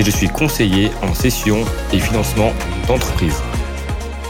[0.00, 1.62] et je suis conseiller en session
[1.92, 2.52] et financement
[2.88, 3.36] d'entreprise.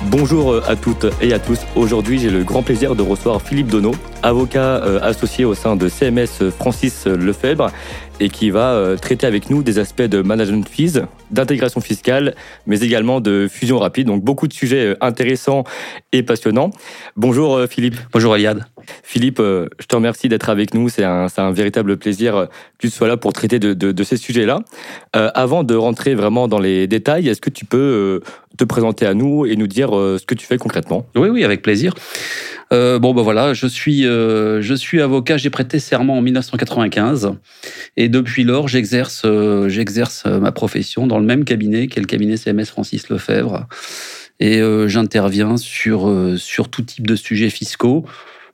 [0.07, 1.59] Bonjour euh, à toutes et à tous.
[1.77, 5.91] Aujourd'hui, j'ai le grand plaisir de recevoir Philippe Donneau, avocat euh, associé au sein de
[5.91, 7.71] CMS Francis Lefebvre
[8.19, 11.01] et qui va euh, traiter avec nous des aspects de management fees,
[11.31, 12.35] d'intégration fiscale,
[12.67, 14.07] mais également de fusion rapide.
[14.07, 15.65] Donc beaucoup de sujets intéressants
[16.13, 16.71] et passionnants.
[17.17, 17.97] Bonjour Philippe.
[18.13, 18.65] Bonjour Eliade.
[19.03, 20.89] Philippe, je te remercie d'être avec nous.
[20.89, 22.49] C'est un, un, véritable plaisir
[22.79, 24.61] que tu sois là pour traiter de, de, de ces sujets-là.
[25.17, 28.21] Euh, avant de rentrer vraiment dans les détails, est-ce que tu peux
[28.57, 31.07] te présenter à nous et nous dire ce que tu fais concrètement.
[31.15, 31.95] Oui, oui, avec plaisir.
[32.73, 37.33] Euh, bon, ben voilà, je suis, euh, je suis avocat, j'ai prêté serment en 1995
[37.97, 42.37] et depuis lors, j'exerce, euh, j'exerce ma profession dans le même cabinet qu'est le cabinet
[42.37, 43.67] CMS Francis Lefebvre.
[44.43, 48.07] Et j'interviens sur, sur tout type de sujets fiscaux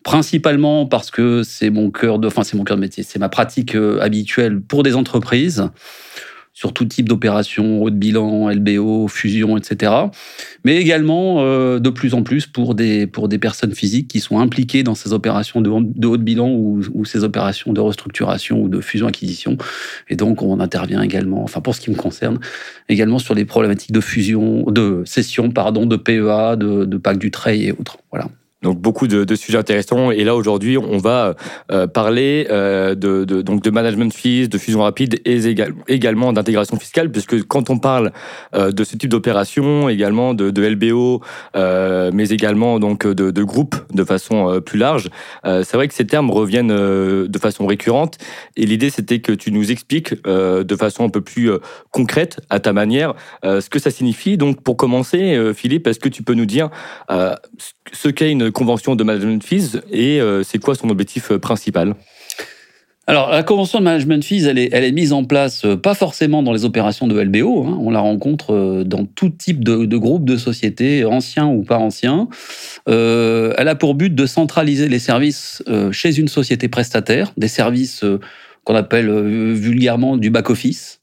[0.03, 3.29] principalement parce que c'est mon cœur de, enfin c'est mon cœur de métier, c'est ma
[3.29, 5.71] pratique habituelle pour des entreprises
[6.57, 9.93] sur tout type d'opérations, haut de bilan, LBO, fusion, etc.
[10.65, 14.41] Mais également euh, de plus en plus pour des, pour des personnes physiques qui sont
[14.41, 15.83] impliquées dans ces opérations de, haut
[16.17, 19.59] de bilan ou, ou, ces opérations de restructuration ou de fusion-acquisition.
[20.09, 22.39] Et donc on intervient également, enfin pour ce qui me concerne,
[22.89, 27.31] également sur les problématiques de fusion, de cession, pardon, de PEA, de, de pacte du
[27.31, 27.99] trade et autres.
[28.11, 28.31] Voilà.
[28.67, 30.11] Donc beaucoup de, sujets intéressants.
[30.11, 31.37] Et là aujourd'hui, on va
[31.71, 35.39] euh, parler euh, de, donc de management fees, de fusion rapide et
[35.87, 38.11] également d'intégration fiscale, puisque quand on parle
[38.57, 41.23] euh, de ce type d'opération, également de, LBO,
[41.55, 45.11] mais également donc de, de groupes de façon plus large,
[45.45, 48.19] c'est vrai que ces termes reviennent de façon récurrente.
[48.57, 51.51] Et l'idée, c'était que tu nous expliques de façon un peu plus
[51.93, 54.37] concrète, à ta manière, ce que ça signifie.
[54.37, 56.71] Donc pour commencer, Philippe, est-ce que tu peux nous dire
[57.93, 61.95] ce qu'est une convention de management fees et euh, c'est quoi son objectif euh, principal?
[63.07, 65.95] Alors, la convention de management fees, elle est, elle est mise en place euh, pas
[65.95, 67.65] forcément dans les opérations de LBO.
[67.67, 71.77] Hein, on la rencontre dans tout type de, de groupes de sociétés, anciens ou pas
[71.77, 72.29] anciens.
[72.87, 75.63] Elle a pour but de centraliser les services
[75.93, 78.05] chez une société prestataire, des services
[78.65, 79.11] qu'on appelle
[79.55, 81.01] vulgairement du back-office.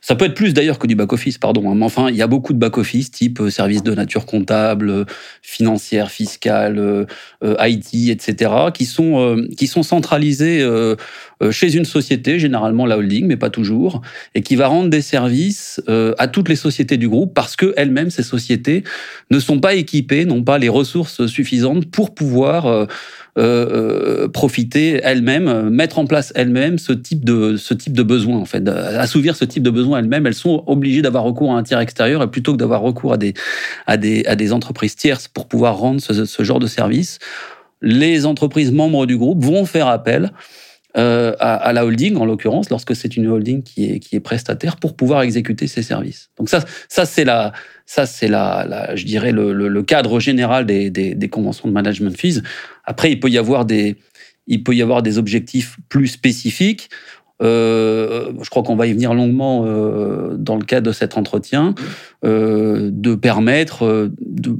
[0.00, 1.70] Ça peut être plus d'ailleurs que du back-office, pardon.
[1.70, 4.90] Hein, mais enfin, il y a beaucoup de back-office, type euh, services de nature comptable,
[4.90, 5.04] euh,
[5.42, 7.06] financière, fiscale, euh,
[7.42, 10.66] IT, etc., qui sont, qui sont centralisés
[11.50, 14.02] chez une société, généralement la holding, mais pas toujours,
[14.34, 15.80] et qui va rendre des services
[16.18, 18.84] à toutes les sociétés du groupe parce que elles-mêmes, ces sociétés,
[19.30, 22.86] ne sont pas équipées, n'ont pas les ressources suffisantes pour pouvoir
[23.36, 28.44] euh, profiter elles-mêmes, mettre en place elles-mêmes ce type de ce type de besoin en
[28.44, 30.26] fait, assouvir ce type de besoin elles-mêmes.
[30.26, 33.16] Elles sont obligées d'avoir recours à un tiers extérieur et plutôt que d'avoir recours à
[33.16, 33.34] des
[33.86, 37.18] à des à des entreprises tierces pour pouvoir rendre ce, ce genre de service,
[37.82, 40.30] les entreprises membres du groupe vont faire appel
[40.96, 44.20] euh, à, à, la holding, en l'occurrence, lorsque c'est une holding qui est, qui est
[44.20, 46.30] prestataire, pour pouvoir exécuter ses services.
[46.38, 47.52] Donc ça, ça c'est la,
[47.84, 51.68] ça c'est la, la, je dirais le, le, le cadre général des, des, des, conventions
[51.68, 52.42] de management fees.
[52.84, 53.96] Après, il peut y avoir des,
[54.46, 56.90] il peut y avoir des objectifs plus spécifiques.
[57.42, 61.74] Euh, je crois qu'on va y venir longuement euh, dans le cadre de cet entretien,
[62.24, 64.56] euh, de permettre de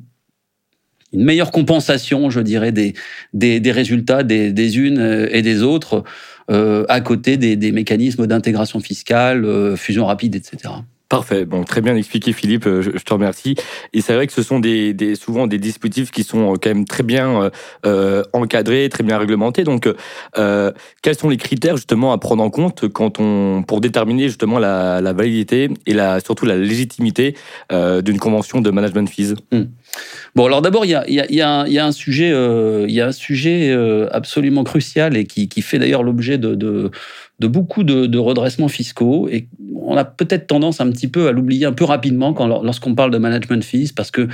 [1.12, 2.94] une meilleure compensation, je dirais, des,
[3.34, 6.02] des, des résultats des, des, unes et des autres,
[6.48, 10.74] à côté des, mécanismes d'intégration fiscale, fusion rapide, etc.
[11.14, 13.54] Parfait, très bien expliqué Philippe, je, je te remercie.
[13.92, 14.60] Et c'est vrai que ce sont
[15.18, 17.50] souvent des dispositifs qui sont quand même très bien
[17.86, 19.64] euh, encadrés, très bien réglementés.
[19.64, 19.88] Donc,
[20.38, 25.70] euh, quels sont les critères justement à prendre en compte pour déterminer justement la, validité
[25.86, 25.94] et
[26.24, 27.36] surtout la légitimité
[27.72, 29.34] euh, d'une convention de management fees?
[29.52, 29.62] Mmh.
[30.34, 35.78] Bon, alors d'abord, il y a, un sujet, euh, euh, absolument crucial et qui, fait
[35.78, 36.90] d'ailleurs l'objet de,
[37.40, 39.28] de, beaucoup de, redressements fiscaux.
[39.28, 42.94] Et on a peut-être tendance un petit peu à l'oublier un peu rapidement quand, lorsqu'on
[42.94, 44.28] parle de management fees, parce que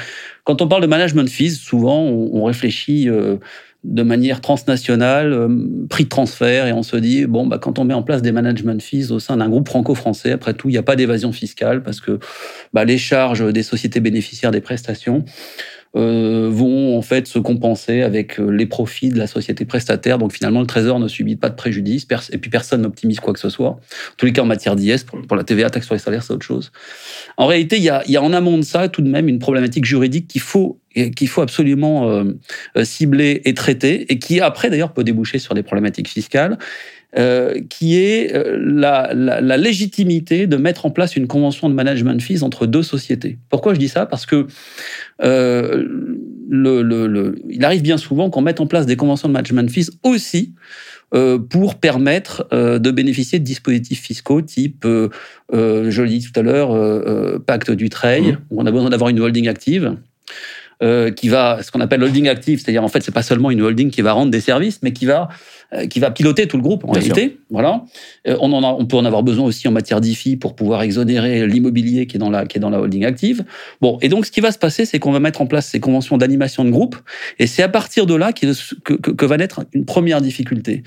[0.45, 3.37] quand on parle de management fees, souvent on, réfléchit euh,
[3.85, 5.49] de manière transnationale, euh,
[5.89, 8.33] prix de transfert, et on se dit, bon, bah, quand on met en place des
[8.33, 11.83] management fees au sein d'un groupe franco-français, après tout, il n'y a pas d'évasion fiscale
[11.83, 12.19] parce que
[12.75, 15.25] bah, les charges des sociétés bénéficiaires des prestations
[15.95, 20.19] vont en fait se compenser avec euh, les profits de la société prestataire.
[20.19, 23.41] Donc finalement, le Trésor ne subit pas de préjudice et puis personne n'optimise quoi que
[23.41, 23.71] ce soit.
[23.71, 23.81] En
[24.17, 26.47] tous les cas, en matière d'IS, pour, la TVA, taxe sur les salaires, c'est autre
[26.47, 26.71] chose.
[27.37, 29.41] En réalité, il y a, y a en amont de ça tout de même une
[29.41, 30.79] problématique juridique qu'il faut
[31.15, 32.25] qu'il faut absolument euh,
[32.83, 36.59] cibler et traiter, et qui après d'ailleurs peut déboucher sur des problématiques fiscales.
[37.19, 41.75] Euh, qui est euh, la, la, la, légitimité de mettre en place une convention de
[41.75, 43.37] management fees entre deux sociétés.
[43.49, 44.07] Pourquoi je dis ça?
[44.07, 44.47] Parce que
[45.21, 45.89] euh,
[46.49, 49.69] le, le, le, il arrive bien souvent qu'on mette en place des conventions de management
[49.69, 50.55] fees aussi
[51.49, 54.87] pour permettre de bénéficier de dispositifs fiscaux type,
[55.53, 58.39] je le dis tout à l'heure, pacte du trail, mmh.
[58.51, 59.97] où on a besoin d'avoir une holding active.
[60.81, 63.91] Qui va, ce qu'on appelle holding active, c'est-à-dire en fait, c'est pas seulement une holding
[63.91, 65.29] qui va rendre des services, mais qui va
[65.73, 67.39] euh, qui va piloter tout le groupe en réalité.
[67.49, 67.85] Voilà.
[68.27, 70.83] Euh, on, en a, on peut en avoir besoin aussi en matière d'IFI pour pouvoir
[70.83, 73.45] exonérer l'immobilier qui est dans la qui est dans la holding active.
[73.81, 75.79] Bon, et donc ce qui va se passer, c'est qu'on va mettre en place ces
[75.79, 76.97] conventions d'animation de groupe,
[77.39, 78.47] et c'est à partir de là que,
[78.83, 80.83] que, que, va naître une première difficulté,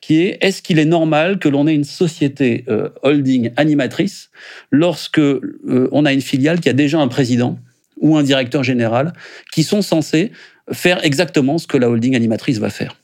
[0.00, 4.30] qui est est-ce qu'il est normal que l'on ait une société euh, holding animatrice
[4.70, 7.58] lorsque on a une filiale qui a déjà un président?
[8.00, 9.12] Ou un directeur général
[9.52, 10.32] qui sont censés
[10.72, 12.96] faire exactement ce que la holding animatrice va faire.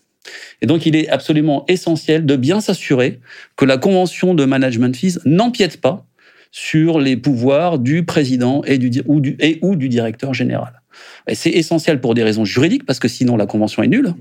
[0.62, 3.20] Et donc, il est absolument essentiel de bien s'assurer
[3.56, 6.06] que la convention de management fees n'empiète pas
[6.50, 10.80] sur les pouvoirs du président et ou du directeur général.
[11.28, 14.14] Et c'est essentiel pour des raisons juridiques, parce que sinon la convention est nulle,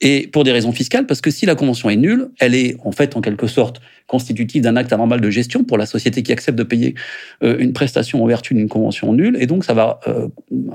[0.00, 2.92] et pour des raisons fiscales, parce que si la convention est nulle, elle est en
[2.92, 6.58] fait en quelque sorte constitutive d'un acte anormal de gestion pour la société qui accepte
[6.58, 6.94] de payer
[7.42, 10.28] euh, une prestation en vertu d'une convention nulle, et donc ça va euh,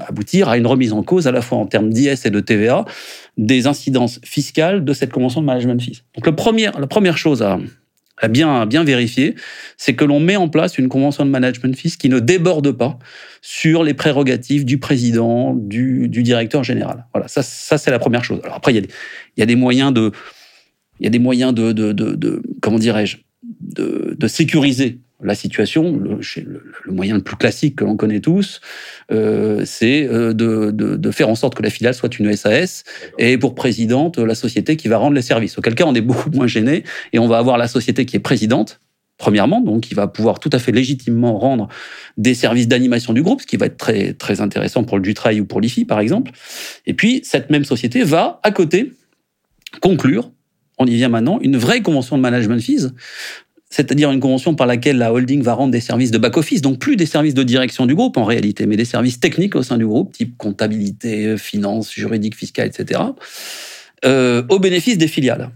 [0.07, 2.85] aboutir à une remise en cause à la fois en termes d'IS et de TVA
[3.37, 6.03] des incidences fiscales de cette convention de management fees.
[6.15, 7.59] Donc le premier, la première chose à,
[8.17, 9.35] à bien, bien vérifier,
[9.77, 12.97] c'est que l'on met en place une convention de management fees qui ne déborde pas
[13.41, 17.05] sur les prérogatives du président, du, du directeur général.
[17.13, 18.39] Voilà, ça, ça c'est la première chose.
[18.43, 18.89] Alors après, il y, a des,
[19.37, 20.11] y a des moyens de,
[20.99, 25.97] il y a des moyens de, de, de, de comment dirais-je, de sécuriser la situation,
[25.97, 26.19] le,
[26.87, 28.59] moyen le plus classique que l'on connaît tous,
[29.11, 32.83] euh, c'est euh, de, faire en sorte que la filiale soit une SAS
[33.17, 35.57] et pour présidente la société qui va rendre les services.
[35.57, 36.83] Auquel cas, on est beaucoup moins gêné
[37.13, 38.81] et on va avoir la société qui est présidente,
[39.17, 41.69] premièrement, donc qui va pouvoir tout à fait légitimement rendre
[42.17, 45.39] des services d'animation du groupe, ce qui va être très, très intéressant pour le Dutrail
[45.39, 46.31] ou pour l'IFI, par exemple.
[46.85, 48.91] Et puis, cette même société va, à côté,
[49.81, 50.29] conclure
[50.77, 52.89] on y vient maintenant, une vraie convention de management fees
[53.69, 56.95] c'est-à-dire une convention par laquelle la holding va rendre des services de back-office, donc plus
[56.95, 59.85] des services de direction du groupe en réalité, mais des services techniques au sein du
[59.85, 63.01] groupe, type comptabilité, finance, juridique, fiscale, etc.,
[64.05, 65.51] euh, au bénéfice des filiales.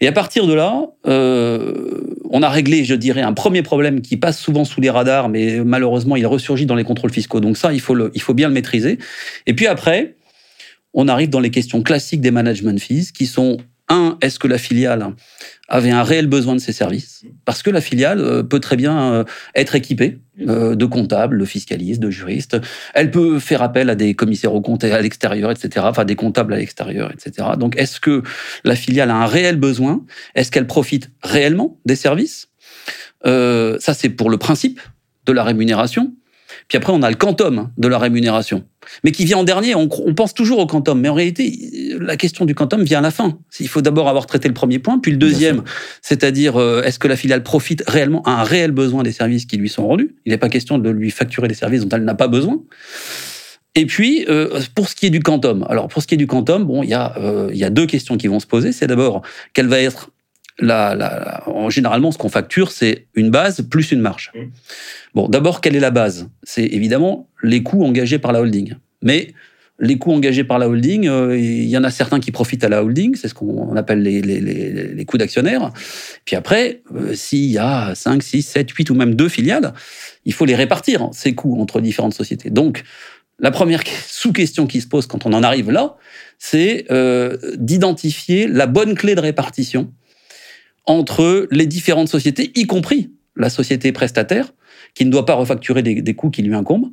[0.00, 2.00] Et à partir de là, euh,
[2.30, 5.60] on a réglé, je dirais, un premier problème qui passe souvent sous les radars, mais
[5.64, 7.40] malheureusement, il ressurgit dans les contrôles fiscaux.
[7.40, 8.98] Donc ça, il faut, il faut bien le maîtriser.
[9.46, 10.16] Et puis après,
[10.92, 13.58] on arrive dans les questions classiques des management fees, qui sont
[13.92, 15.14] un, est-ce que la filiale
[15.68, 17.24] avait un réel besoin de ces services?
[17.44, 19.24] Parce que la filiale euh, peut très bien euh,
[19.54, 20.18] être équipée
[20.48, 22.56] euh, de comptables, de fiscalistes, de juristes.
[22.94, 25.86] Elle peut faire appel à des commissaires aux comptes à l'extérieur, etc.
[25.88, 27.48] Enfin, des comptables à l'extérieur, etc.
[27.58, 28.22] Donc, est-ce que
[28.64, 30.04] la filiale a un réel besoin?
[30.34, 32.48] Est-ce qu'elle profite réellement des services?
[33.24, 34.80] Ça, c'est pour le principe
[35.26, 36.12] de la rémunération.
[36.72, 38.64] Puis après, on a le quantum de la rémunération.
[39.04, 40.98] Mais qui vient en dernier, on, pense toujours au quantum.
[40.98, 43.38] Mais en réalité, la question du quantum vient à la fin.
[43.60, 45.64] Il faut d'abord avoir traité le premier point, puis le deuxième,
[46.00, 49.58] c'est-à-dire euh, est-ce que la filiale profite réellement, a un réel besoin des services qui
[49.58, 50.16] lui sont rendus?
[50.24, 52.62] Il n'est pas question de lui facturer des services dont elle n'a pas besoin.
[53.74, 56.26] Et puis, euh, pour ce qui est du quantum, alors pour ce qui est du
[56.26, 58.72] quantum, bon, il y a, euh, il y a deux questions qui vont se poser.
[58.72, 59.20] C'est d'abord,
[59.52, 60.08] quelle va être
[60.58, 64.32] la, la, en, généralement, ce qu'on facture, c'est une base plus une marge.
[64.34, 64.38] Mmh.
[65.14, 66.28] Bon, d'abord, quelle est la base?
[66.42, 68.74] C'est évidemment les coûts engagés par la holding.
[69.02, 69.32] Mais
[69.78, 72.68] les coûts engagés par la holding, euh, il y en a certains qui profitent à
[72.68, 75.72] la holding, c'est ce qu'on appelle les, les, les, les, coûts d'actionnaires.
[76.24, 79.72] Puis après, euh, s'il y a 5, 6, 7, 8 ou même deux filiales,
[80.24, 82.50] il faut les répartir, ces coûts, entre différentes sociétés.
[82.50, 82.84] Donc,
[83.40, 85.96] la première sous-question qui se pose quand on en arrive là,
[86.38, 89.92] c'est euh, d'identifier la bonne clé de répartition
[90.86, 94.52] entre les différentes sociétés, y compris la société prestataire,
[94.94, 96.90] qui ne doit pas refacturer des, coûts qui lui incombent.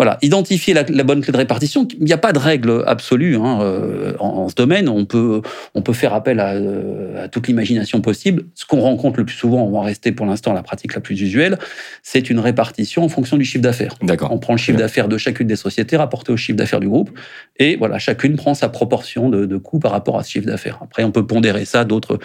[0.00, 1.86] Voilà, identifier la, la, bonne clé de répartition.
[1.98, 4.88] Il n'y a pas de règle absolue hein, euh, en, en, ce domaine.
[4.88, 5.42] On peut,
[5.74, 8.44] on peut faire appel à, euh, à toute l'imagination possible.
[8.54, 11.20] Ce qu'on rencontre le plus souvent, on va rester pour l'instant la pratique la plus
[11.20, 11.58] usuelle,
[12.02, 13.94] c'est une répartition en fonction du chiffre d'affaires.
[14.00, 14.32] D'accord.
[14.32, 17.10] On prend le chiffre d'affaires de chacune des sociétés rapporté au chiffre d'affaires du groupe,
[17.58, 20.78] et voilà, chacune prend sa proportion de, de coûts par rapport à ce chiffre d'affaires.
[20.80, 22.18] Après, on peut pondérer ça, d'autres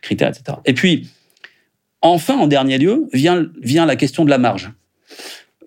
[0.00, 0.58] critères, etc.
[0.64, 1.08] Et puis,
[2.02, 4.70] Enfin, en dernier lieu, vient, vient la question de la marge.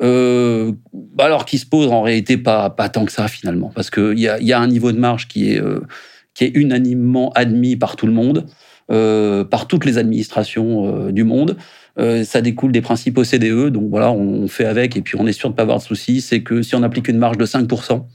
[0.01, 3.89] Euh, bah alors qui se pose en réalité pas, pas tant que ça finalement, parce
[3.89, 5.82] qu'il y a, y a un niveau de marge qui est, euh,
[6.34, 8.46] qui est unanimement admis par tout le monde,
[8.91, 11.58] euh, par toutes les administrations du monde.
[12.24, 15.50] Ça découle des principes OCDE, donc voilà, on, fait avec et puis on est sûr
[15.50, 16.22] de ne pas avoir de soucis.
[16.22, 18.06] C'est que si on applique une marge de 5%,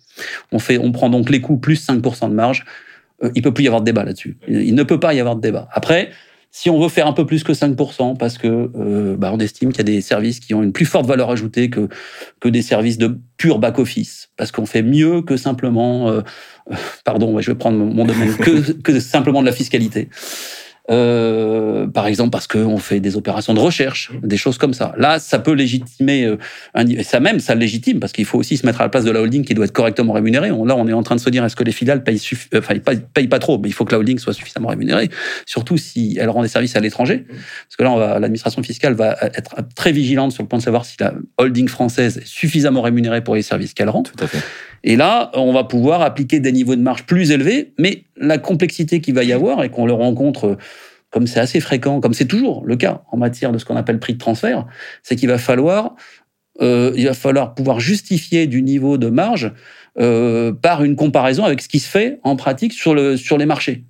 [0.53, 2.65] on, fait, on prend donc les coûts plus 5% de marge,
[3.35, 4.39] il peut plus y avoir de débat là-dessus.
[4.49, 5.69] Il ne peut pas y avoir de débat.
[5.71, 6.13] Après,
[6.57, 9.73] si on veut faire un peu plus que 5%, parce que euh, bah, on estime
[9.73, 11.89] qu'il y a des services qui ont une plus forte valeur ajoutée que,
[12.49, 16.21] des services de pur back-office, parce qu'on fait mieux que simplement, euh,
[17.05, 20.09] pardon, je vais prendre mon domaine, que simplement de la fiscalité.
[20.91, 24.95] Euh, par exemple parce qu'on fait des opérations de recherche, des choses comme ça.
[24.99, 26.37] Là, ça peut légitimer, euh,
[26.75, 29.11] un, ça même, ça légitime, parce qu'il faut aussi se mettre à la place de
[29.11, 30.49] la holding qui doit être correctement rémunérée.
[30.49, 32.21] là, on est en train de se dire, est-ce que les filiales payent,
[32.53, 32.75] euh, enfin,
[33.15, 35.09] payent, pas trop, mais il faut que la holding soit suffisamment rémunérée,
[35.47, 37.25] surtout si elle rend des services à l'étranger.
[37.29, 40.97] Parce que là, l'administration fiscale va être très vigilante sur le point de savoir si
[41.01, 44.03] la holding française est suffisamment rémunérée pour les services qu'elle rend.
[44.03, 44.43] Tout à fait.
[44.85, 49.01] Et là, on va pouvoir appliquer des niveaux de marge plus élevés, mais la complexité
[49.01, 50.59] qu'il va y avoir et qu'on le rencontre
[51.11, 54.01] comme c'est assez fréquent, comme c'est toujours le cas en matière de ce qu'on appelle
[54.01, 54.67] prix de transfert,
[55.03, 55.95] c'est qu'il va falloir
[56.61, 59.53] euh, il va falloir pouvoir justifier du niveau de marge
[59.99, 63.47] euh, par une comparaison avec ce qui se fait en pratique sur, le, sur les
[63.47, 63.85] marchés.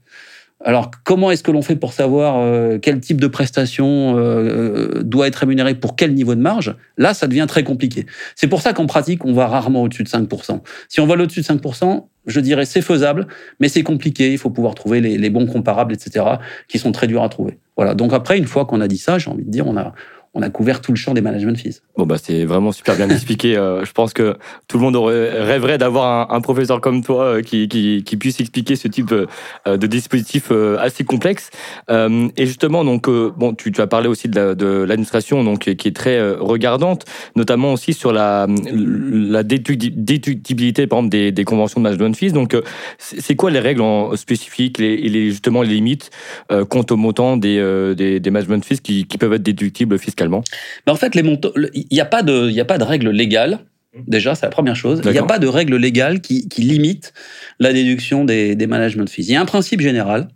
[0.66, 5.28] Alors, comment est-ce que l'on fait pour savoir euh, quel type de prestation euh, doit
[5.28, 6.75] être rémunéré pour quel niveau de marge?
[6.97, 8.06] Là, ça devient très compliqué.
[8.35, 10.61] C'est pour ça qu'en pratique, on va rarement au-dessus de 5%.
[10.88, 13.26] Si on va au-dessus de 5%, je dirais c'est faisable,
[13.61, 14.33] mais c'est compliqué.
[14.33, 16.25] Il faut pouvoir trouver les, les, bons comparables, etc.,
[16.66, 17.59] qui sont très durs à trouver.
[17.76, 17.94] Voilà.
[17.94, 19.92] Donc après, une fois qu'on a dit ça, j'ai envie de dire, on a,
[20.34, 21.80] on a couvert tout le champ des management fees.
[21.96, 23.56] Bon, bah, c'est vraiment super bien expliqué.
[23.56, 24.36] Euh, je pense que
[24.66, 29.12] tout le monde rêverait d'avoir un, professeur comme toi euh, qui, puisse expliquer ce type
[29.12, 29.26] euh,
[29.76, 31.50] de dispositif assez complexe.
[31.88, 37.04] et justement, donc, bon, tu, as parlé aussi de l'administration, donc, qui est très regardante,
[37.36, 38.46] notamment aussi sur la,
[39.44, 42.32] déductibilité, par exemple, des, conventions de management fees.
[42.32, 42.56] Donc,
[42.98, 43.82] c'est quoi les règles
[44.16, 46.10] spécifiques les, justement les limites
[46.48, 50.24] quant au montant des, des, des management fees qui, qui peuvent être déductibles fiscalement?
[50.28, 53.11] Mais en fait, les montants, il n'y a pas de, il a pas de règle
[53.11, 53.61] légale.
[54.09, 55.00] Déjà, c'est la première chose.
[55.04, 57.12] Il n'y a pas de règle légale qui, qui limite
[57.61, 59.23] la déduction des, des management fees.
[59.23, 60.28] Il y a un principe général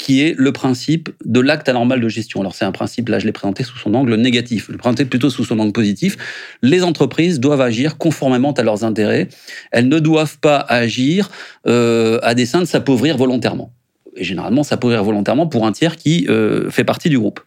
[0.00, 2.40] qui est le principe de l'acte anormal de gestion.
[2.40, 5.04] Alors c'est un principe, là je l'ai présenté sous son angle négatif, je l'ai présenté
[5.04, 6.16] plutôt sous son angle positif.
[6.62, 9.28] Les entreprises doivent agir conformément à leurs intérêts.
[9.72, 11.30] Elles ne doivent pas agir
[11.66, 13.72] euh, à dessein de s'appauvrir volontairement.
[14.16, 17.40] Et généralement s'appauvrir volontairement pour un tiers qui euh, fait partie du groupe.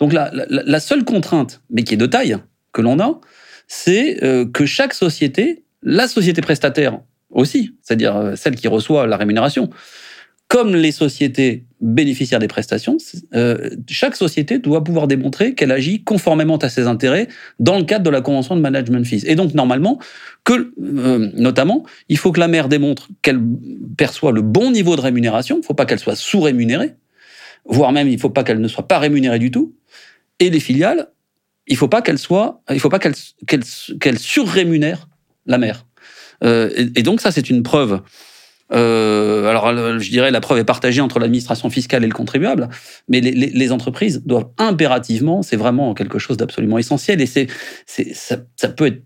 [0.00, 2.36] Donc la, seule contrainte, mais qui est de taille,
[2.72, 3.20] que l'on a,
[3.68, 9.18] c'est euh, que chaque société, la société prestataire aussi, c'est-à-dire euh, celle qui reçoit la
[9.18, 9.68] rémunération,
[10.48, 12.96] comme les sociétés bénéficiaires des prestations,
[13.34, 17.28] euh, chaque société doit pouvoir démontrer qu'elle agit conformément à ses intérêts
[17.60, 19.24] dans le cadre de la convention de management fees.
[19.26, 20.00] Et donc normalement,
[20.42, 20.72] que
[21.38, 23.40] notamment, il faut que la mère démontre qu'elle
[23.96, 25.56] perçoit le bon niveau de rémunération.
[25.56, 26.96] Il ne faut pas qu'elle soit sous-rémunérée,
[27.64, 29.76] voire même il ne faut pas qu'elle ne soit pas rémunérée du tout.
[30.40, 31.08] Et les filiales,
[31.66, 33.14] il faut pas qu'elles soient, il faut pas qu'elles
[33.46, 35.08] qu'elles surrémunèrent
[35.46, 35.86] la mère.
[36.42, 38.00] Euh, et, donc ça, c'est une preuve.
[38.72, 42.68] Euh, alors, je dirais la preuve est partagée entre l'administration fiscale et le contribuable,
[43.08, 47.48] mais les, les, entreprises doivent impérativement, c'est vraiment quelque chose d'absolument essentiel, et c'est,
[47.86, 49.02] ça, ça peut être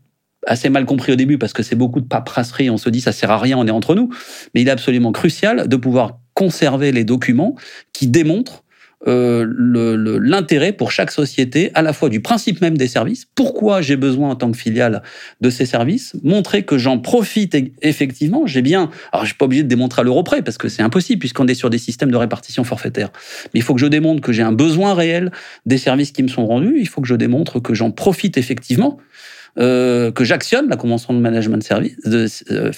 [0.47, 3.12] assez mal compris au début parce que c'est beaucoup de paperasserie, on se dit ça
[3.12, 4.11] sert à rien, on est entre nous,
[4.55, 7.55] mais il est absolument crucial de pouvoir conserver les documents
[7.93, 8.63] qui démontrent
[9.07, 13.97] euh, l'intérêt pour chaque société, à la fois du principe même des services, pourquoi j'ai
[13.97, 15.03] besoin en tant que filiale
[15.41, 19.63] de ces services, montrer que j'en profite effectivement, j'ai bien, alors je suis pas obligé
[19.63, 22.17] de démontrer à l'euro près, parce que c'est impossible, puisqu'on est sur des systèmes de
[22.17, 23.11] répartition forfaitaire,
[23.53, 25.31] mais il faut que je démontre que j'ai un besoin réel
[25.67, 28.99] des services qui me sont rendus, il faut que je démontre que j'en profite effectivement,
[29.59, 32.73] euh, que j'actionne la convention de management service, de euh,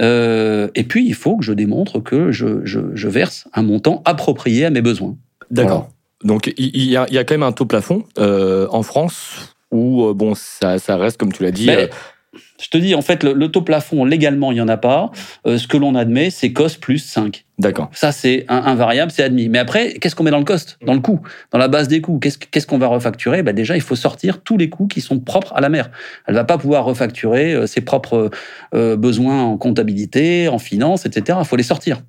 [0.00, 4.02] euh, et puis, il faut que je démontre que je, je, je verse un montant
[4.04, 5.16] approprié à mes besoins.
[5.50, 5.90] D'accord.
[6.24, 9.54] Donc, il y, a, il y, a, quand même un taux plafond euh, en France
[9.70, 11.68] où, euh, bon, ça, ça, reste, comme tu l'as dit,
[12.62, 15.10] je te dis, en fait, le, taux plafond, légalement, il n'y en a pas.
[15.46, 17.44] Euh, ce que l'on admet, c'est cost plus 5.
[17.58, 17.90] D'accord.
[17.92, 19.48] Ça, c'est un, variable, c'est admis.
[19.48, 22.00] Mais après, qu'est-ce qu'on met dans le cost, dans le coût, dans la base des
[22.00, 23.42] coûts Qu'est-ce qu'on va refacturer?
[23.42, 25.90] Bah, Déjà, il faut sortir tous les coûts qui sont propres à la mer.
[26.26, 28.30] Elle ne va pas pouvoir refacturer euh, ses propres
[28.74, 31.40] euh, besoins en comptabilité, en finance, etc.
[31.42, 32.02] Il faut les sortir.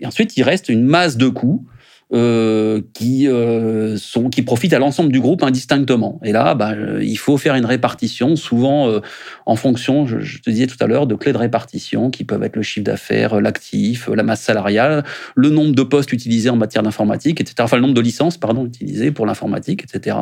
[0.00, 1.64] Et ensuite, il reste une masse de coûts
[2.12, 3.96] euh, qui euh,
[4.30, 6.20] qui profitent à l'ensemble du groupe indistinctement.
[6.24, 9.00] Et là, bah, euh, il faut faire une répartition, souvent
[9.44, 12.56] en fonction, je, te disais tout à l'heure, de clés de répartition qui peuvent être
[12.56, 17.40] le chiffre d'affaires, l'actif, la masse salariale, le nombre de postes utilisés en matière d'informatique,
[17.40, 17.56] etc.
[17.60, 20.16] Enfin, le nombre de licences, pardon, utilisées pour l'informatique, etc.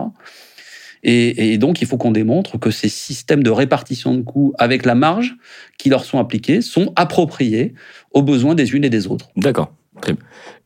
[1.07, 4.95] Et, donc, il faut qu'on démontre que ces systèmes de répartition de coûts avec la
[4.95, 5.37] marge
[5.79, 7.75] qui leur sont appliqués sont appropriés
[8.13, 9.29] aux besoins des unes et des autres.
[9.37, 9.75] D'accord.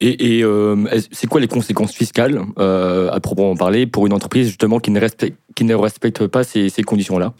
[0.00, 0.76] Et, euh,
[1.11, 5.00] c'est quoi les conséquences fiscales, euh, à proprement parler, pour une entreprise justement qui ne
[5.00, 7.35] respecte, qui ne respecte pas ces, conditions-là?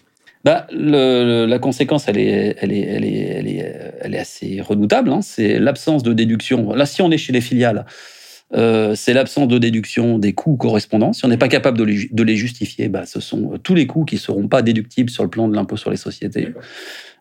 [0.45, 5.11] Bah, la conséquence, elle est, elle est, elle est, elle est, assez redoutable.
[5.11, 5.21] Hein.
[5.23, 6.73] C'est l'absence de déduction.
[6.75, 7.85] Là, si on est chez les filiales,
[8.55, 11.12] euh, c'est l'absence de déduction des coûts correspondants.
[11.12, 14.14] Si on n'est pas capable de les, justifier, bah, ce sont tous les coûts qui
[14.14, 16.49] ne seront pas déductibles sur le plan de l'impôt sur les sociétés.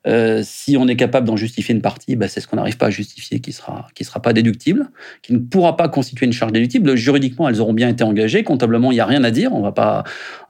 [0.07, 2.87] Euh, si on est capable d'en justifier une partie, bah, c'est ce qu'on n'arrive pas
[2.87, 4.89] à justifier qui sera qui sera pas déductible,
[5.21, 6.95] qui ne pourra pas constituer une charge déductible.
[6.95, 8.43] Juridiquement, elles auront bien été engagées.
[8.43, 9.53] Comptablement, il n'y a rien à dire.
[9.53, 10.03] On va pas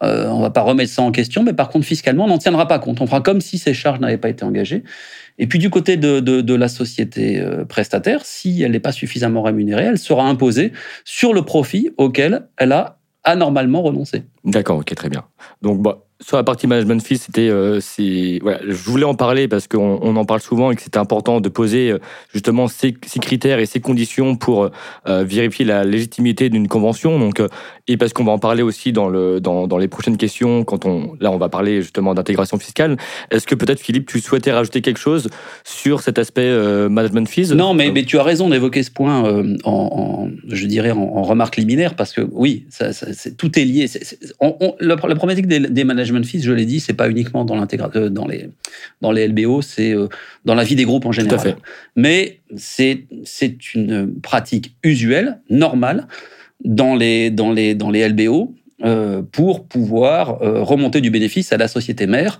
[0.03, 1.43] euh, va pas remettre ça en question.
[1.43, 3.01] Mais par contre, fiscalement, on n'en tiendra pas compte.
[3.01, 4.83] On fera comme si ces charges n'avaient pas été engagées.
[5.39, 9.85] Et puis du côté de la société euh, prestataire, si elle n'est pas suffisamment rémunérée,
[9.85, 10.71] elle sera imposée
[11.05, 14.23] sur le profit auquel elle a anormalement renoncé.
[14.45, 15.25] D'accord, ok, très bien.
[15.61, 17.79] Donc, bah, sur la partie management fee, c'était, euh,
[18.41, 21.41] voilà, je voulais en parler parce qu'on on en parle souvent et que c'était important
[21.41, 21.99] de poser euh,
[22.33, 24.69] justement ces, critères et ces conditions pour
[25.07, 27.19] euh, vérifier la légitimité d'une convention.
[27.19, 27.47] Donc, euh,
[27.87, 30.85] et parce qu'on va en parler aussi dans, le, dans, dans, les prochaines questions, quand
[30.85, 32.97] on, là, on va parler justement d'intégration fiscale.
[33.31, 35.29] Est-ce que peut-être, Philippe, tu souhaitais rajouter quelque chose
[35.63, 36.51] sur cet aspect
[36.89, 37.53] management fees?
[37.53, 39.23] Non, mais, mais, tu as raison d'évoquer ce point
[39.63, 43.65] en, en, je dirais, en, en, remarque liminaire parce que oui, ça, ça, tout est
[43.65, 43.87] lié.
[44.79, 48.27] la problématique des, des management fees, je l'ai dit, c'est pas uniquement dans, euh, dans,
[48.27, 48.49] les,
[49.01, 50.07] dans les LBO, c'est euh,
[50.45, 51.57] dans la vie des groupes en général.
[51.95, 53.05] Mais c'est
[53.73, 56.07] une pratique usuelle, normale,
[56.63, 61.67] dans les, dans les, dans les LBO euh, pour pouvoir remonter du bénéfice à la
[61.67, 62.39] société mère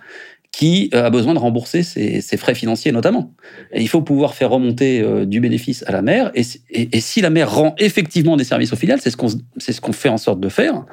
[0.52, 3.34] qui a besoin de rembourser ses, frais financiers notamment.
[3.76, 6.32] Il faut pouvoir faire remonter du bénéfice à la mère.
[6.34, 9.82] Et, et, si la mère rend effectivement des services aux filiales, c'est ce qu'on ce
[9.82, 10.86] qu'on fait en sorte de faire,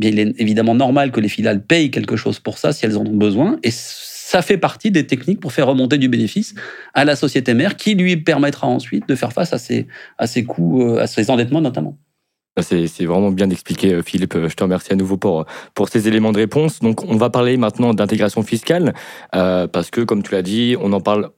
[0.00, 3.06] il est évidemment normal que les filiales payent quelque chose pour ça si elles en
[3.06, 3.58] ont besoin.
[3.62, 6.54] Et ça fait partie des techniques pour faire remonter du bénéfice
[6.94, 9.86] à la société mère qui lui permettra ensuite de faire face à ses,
[10.18, 11.96] à ses coûts, euh, à ses endettements notamment.
[12.62, 14.34] C'est vraiment bien expliqué, euh, Philippe.
[14.34, 16.80] Je te remercie à nouveau pour, pour ces éléments de réponse.
[16.80, 18.94] Donc, on va parler maintenant d'intégration fiscale,
[19.34, 21.30] euh, parce que, comme tu l'as dit, on en parle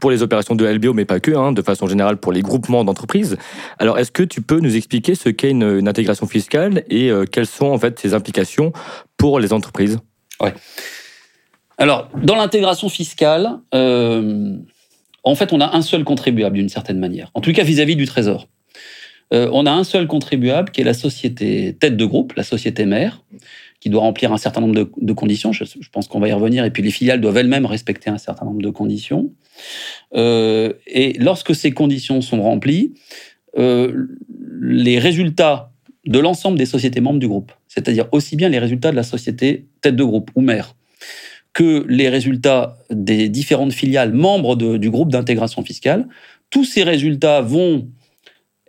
[0.00, 2.84] pour les opérations de LBO, mais pas que, hein, de façon générale pour les groupements
[2.84, 3.36] d'entreprises.
[3.78, 7.46] Alors, est-ce que tu peux nous expliquer ce qu'est une, intégration fiscale et euh, quelles
[7.46, 8.72] sont en fait ses implications
[9.16, 9.98] pour les entreprises?
[10.40, 10.54] Ouais.
[11.78, 14.56] Alors, dans l'intégration fiscale, euh,
[15.22, 18.06] en fait, on a un seul contribuable d'une certaine manière, en tout cas vis-à-vis du
[18.06, 18.48] Trésor.
[19.32, 22.86] Euh, on a un seul contribuable qui est la société tête de groupe, la société
[22.86, 23.22] mère,
[23.80, 25.52] qui doit remplir un certain nombre de, conditions.
[25.52, 26.64] Je, pense qu'on va y revenir.
[26.64, 29.32] Et puis les filiales doivent elles-mêmes respecter un certain nombre de conditions.
[30.14, 32.94] Euh, et lorsque ces conditions sont remplies,
[33.56, 34.06] euh,
[34.60, 35.72] les résultats
[36.06, 39.66] de l'ensemble des sociétés membres du groupe, c'est-à-dire aussi bien les résultats de la société
[39.82, 40.74] tête de groupe ou mère,
[41.52, 46.08] que les résultats des différentes filiales membres du groupe d'intégration fiscale,
[46.50, 47.88] tous ces résultats vont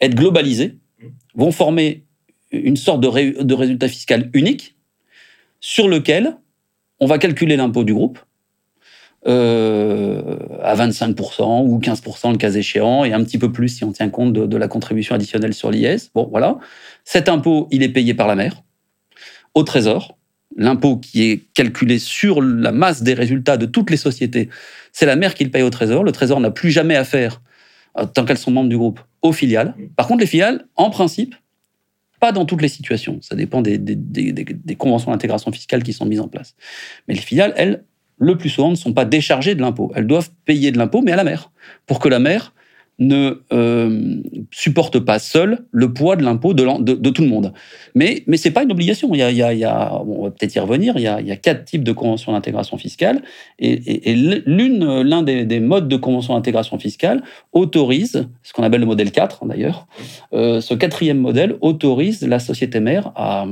[0.02, 0.78] être globalisés,
[1.36, 2.06] vont former
[2.52, 4.76] une sorte de, de résultat fiscal unique
[5.60, 6.38] sur lequel
[7.00, 8.20] on va calculer l'impôt du groupe
[9.28, 13.92] euh, à 25% ou 15% le cas échéant, et un petit peu plus si on
[13.92, 16.12] tient compte de, la contribution additionnelle sur l'IS.
[16.16, 16.58] Bon, voilà.
[17.04, 18.64] Cet impôt, il est payé par la mère
[19.56, 20.18] au Trésor.
[20.56, 24.50] L'impôt qui est calculé sur la masse des résultats de toutes les sociétés,
[24.94, 26.04] c'est la mère qui le paye au Trésor.
[26.04, 27.42] Le Trésor n'a plus jamais affaire,
[27.98, 29.76] euh, tant qu'elles sont membres du groupe, aux filiales.
[29.96, 31.36] Par contre, les filiales, en principe,
[32.20, 33.20] pas dans toutes les situations.
[33.22, 36.56] Ça dépend des, des, conventions d'intégration fiscale qui sont mises en place.
[37.08, 37.84] Mais les filiales, elles,
[38.18, 39.92] le plus souvent, ne sont pas déchargées de l'impôt.
[39.96, 41.52] Elles doivent payer de l'impôt, mais à la mère,
[41.86, 42.54] pour que la mère
[43.00, 47.54] ne euh, supporte pas seul le poids de l'impôt de, de, tout le monde.
[47.96, 49.10] Mais, mais ce n'est pas une obligation.
[49.14, 51.28] Il y a, il y a, on va peut-être y revenir, il y, a, il
[51.28, 53.22] y a, quatre types de conventions d'intégration fiscale.
[53.58, 58.88] Et, et, l'un des, des, modes de convention d'intégration fiscale autorise, ce qu'on appelle le
[58.88, 59.88] modèle 4 d'ailleurs,
[60.34, 63.46] euh, ce quatrième modèle autorise la société mère à,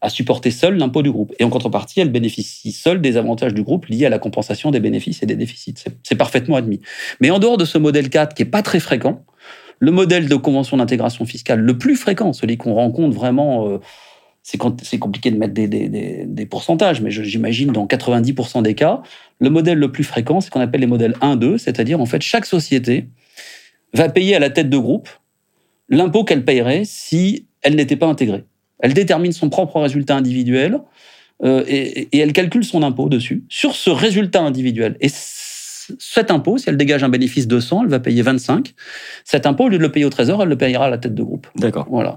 [0.00, 1.34] à supporter seule l'impôt du groupe.
[1.38, 4.80] Et en contrepartie, elle bénéficie seule des avantages du groupe liés à la compensation des
[4.80, 5.74] bénéfices et des déficits.
[6.02, 6.80] C'est parfaitement admis.
[7.20, 9.24] Mais en dehors de ce modèle 4 qui est pas très fréquent,
[9.78, 13.78] le modèle de convention d'intégration fiscale le plus fréquent, celui qu'on rencontre vraiment, euh,
[14.42, 19.02] c'est compliqué de mettre des, pourcentages, mais j'imagine dans 90% des cas,
[19.38, 22.22] le modèle le plus fréquent, c'est ce qu'on appelle les modèles 1-2, c'est-à-dire en fait
[22.22, 23.08] chaque société
[23.92, 25.08] va payer à la tête de groupe
[25.88, 28.44] l'impôt qu'elle payerait si elle n'était pas intégrée.
[28.80, 30.80] Elle détermine son propre résultat individuel
[31.44, 34.96] euh, et, elle calcule son impôt dessus, sur ce résultat individuel.
[35.00, 38.74] Et cet impôt, si elle dégage un bénéfice de 100, elle va payer 25.
[39.24, 41.14] Cet impôt, au lieu de le payer au trésor, elle le payera à la tête
[41.14, 41.46] de groupe.
[41.56, 41.86] D'accord.
[41.90, 42.16] Voilà.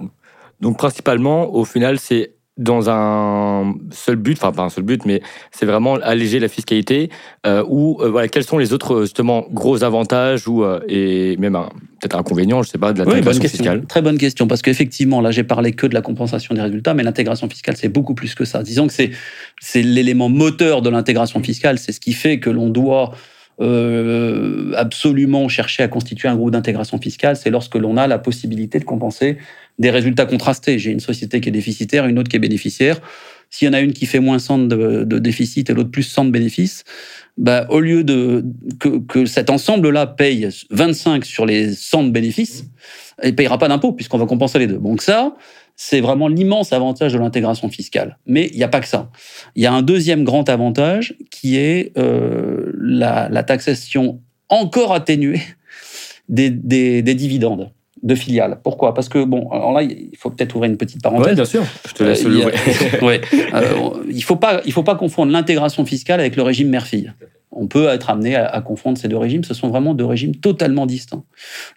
[0.62, 5.22] Donc principalement, au final, c'est dans un seul but, enfin pas un seul but, mais
[5.50, 7.10] c'est vraiment alléger la fiscalité.
[7.48, 11.58] Euh, ou euh, voilà, quels sont les autres justement gros avantages ou euh, et même
[12.00, 13.86] peut-être inconvénients, je sais pas, de l'intégration fiscale.
[13.88, 17.04] Très bonne question parce qu'effectivement là j'ai parlé que de la compensation des résultats, mais
[17.04, 18.62] l'intégration fiscale c'est beaucoup plus que ça.
[18.62, 19.12] Disons que c'est
[19.62, 23.14] c'est l'élément moteur de l'intégration fiscale, c'est ce qui fait que l'on doit
[23.62, 28.80] euh, absolument chercher à constituer un groupe d'intégration fiscale, c'est lorsque l'on a la possibilité
[28.80, 29.38] de compenser
[29.80, 30.78] des résultats contrastés.
[30.78, 33.02] J'ai une société qui est déficitaire, une autre qui est bénéficiaire.
[33.50, 36.26] S'il y en a une qui fait moins 100 de, déficit et l'autre plus 100
[36.26, 36.84] de bénéfices,
[37.38, 38.46] bah, au lieu de
[38.80, 42.66] que, que cet ensemble-là paye 25 sur les 100 de bénéfices,
[43.24, 44.78] il ne payera pas d'impôt puisqu'on va compenser les deux.
[44.78, 45.36] Donc ça,
[45.82, 48.18] c'est vraiment l'immense avantage de l'intégration fiscale.
[48.26, 49.10] Mais il n'y a pas que ça.
[49.56, 55.42] Il y a un deuxième grand avantage qui est euh, la, taxation encore atténuée
[56.28, 56.50] des,
[57.02, 58.60] dividendes de filiales.
[58.64, 58.94] Pourquoi?
[58.94, 61.30] Parce que, bon, alors là, il faut peut-être ouvrir une petite parenthèse.
[61.30, 62.52] Oui, bien sûr, je te laisse euh,
[63.02, 63.22] ouais.
[63.54, 63.72] Euh,
[64.10, 67.12] il ne faut, pas, faut pas confondre l'intégration fiscale avec le régime mère-fille
[67.52, 69.44] on peut être amené à, confondre ces deux régimes.
[69.44, 71.24] Ce sont vraiment deux régimes totalement distincts.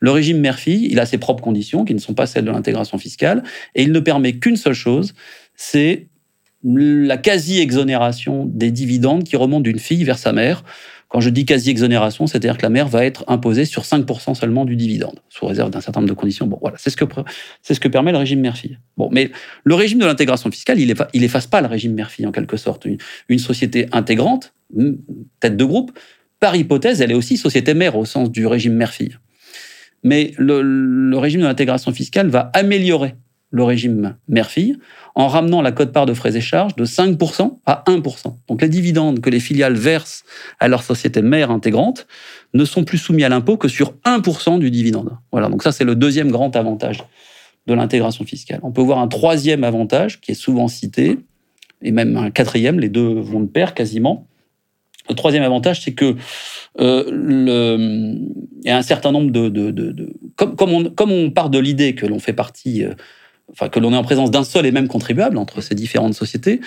[0.00, 2.98] Le régime mère-fille, il a ses propres conditions qui ne sont pas celles de l'intégration
[2.98, 3.42] fiscale
[3.74, 5.14] et il ne permet qu'une seule chose,
[5.56, 6.08] c'est
[6.64, 10.62] la quasi-exonération des dividendes qui remontent d'une fille vers sa mère.
[11.12, 14.76] Quand je dis quasi-exonération, c'est-à-dire que la mère va être imposée sur 5% seulement du
[14.76, 16.46] dividende, sous réserve d'un certain nombre de conditions.
[16.46, 17.04] Bon, voilà, c'est ce que,
[17.60, 18.78] c'est ce que permet le régime mère-fille.
[18.96, 19.30] Bon, mais
[19.62, 22.86] le régime de l'intégration fiscale, il, efface pas le régime mère-fille en quelque sorte.
[23.28, 24.54] une société intégrante,
[25.38, 25.92] tête de groupe,
[26.40, 29.18] par hypothèse, elle est aussi société mère au sens du régime mère-fille.
[30.02, 33.16] Mais le, régime de l'intégration fiscale va améliorer
[33.52, 34.76] le régime mère-fille
[35.14, 38.36] en ramenant la cote-part de frais et charges de 5% à 1%.
[38.48, 40.24] Donc les dividendes que les filiales versent
[40.58, 42.06] à leur société mère intégrante
[42.54, 45.16] ne sont plus soumis à l'impôt que sur 1% du dividende.
[45.30, 47.04] Voilà, donc ça c'est le deuxième grand avantage
[47.66, 48.58] de l'intégration fiscale.
[48.62, 51.18] On peut voir un troisième avantage qui est souvent cité,
[51.82, 54.26] et même un quatrième, les deux vont de pair quasiment,
[55.08, 56.14] le troisième avantage, c'est que
[56.80, 57.04] euh,
[58.64, 62.18] il y a un certain nombre de, comme, comme, on, part de l'idée que l'on
[62.18, 62.94] fait partie, euh,
[63.50, 66.60] enfin que l'on est en présence d'un seul et même contribuable entre ces différentes sociétés,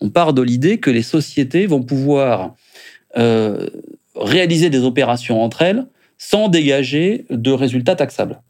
[0.00, 2.54] on part de l'idée que les sociétés vont pouvoir
[3.16, 3.68] euh,
[4.16, 5.86] réaliser des opérations entre elles
[6.18, 8.40] sans dégager de résultats taxables.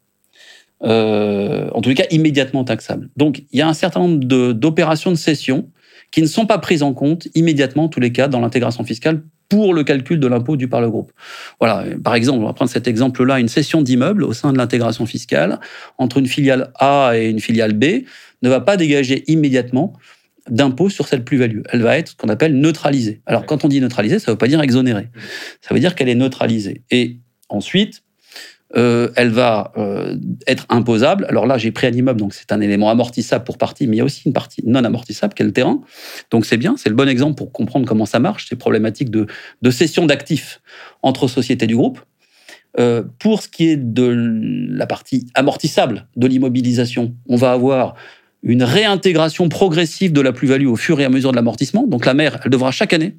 [0.83, 3.09] Euh, en tous les cas, immédiatement taxables.
[3.17, 5.71] Donc, il y a un certain nombre d'opérations de, de cession
[6.11, 9.75] qui ne sont pas prises en compte immédiatement, tous les cas, dans l'intégration fiscale pour
[9.75, 11.13] le calcul de l'impôt dû par le groupe.
[11.61, 15.05] Voilà, par exemple, on va prendre cet exemple-là, une cession d'immeuble au sein de l'intégration
[15.05, 15.61] fiscale
[15.99, 18.07] entre une filiale A et une filiale B
[18.41, 19.93] ne va pas dégager immédiatement
[20.49, 21.61] d'impôt sur cette plus-value.
[21.69, 23.21] Elle va être ce qu'on appelle neutralisée.
[23.27, 25.11] Alors, quand on dit neutralisée, ça ne veut pas dire exonérée.
[25.61, 26.81] Ça veut dire qu'elle est neutralisée.
[26.91, 27.19] Et
[27.51, 28.05] ensuite,
[28.75, 31.27] euh, elle va euh, être imposable.
[31.29, 33.99] Alors là, j'ai pris un immeuble, donc c'est un élément amortissable pour partie, mais il
[33.99, 35.81] y a aussi une partie non amortissable qui est le terrain.
[36.31, 39.27] Donc c'est bien, c'est le bon exemple pour comprendre comment ça marche, ces problématiques de,
[39.61, 40.61] de cession d'actifs
[41.03, 42.01] entre sociétés du groupe.
[42.79, 44.11] Euh, pour ce qui est de
[44.71, 47.95] la partie amortissable de l'immobilisation, on va avoir
[48.43, 51.87] une réintégration progressive de la plus-value au fur et à mesure de l'amortissement.
[51.87, 53.17] Donc la mère, elle devra chaque année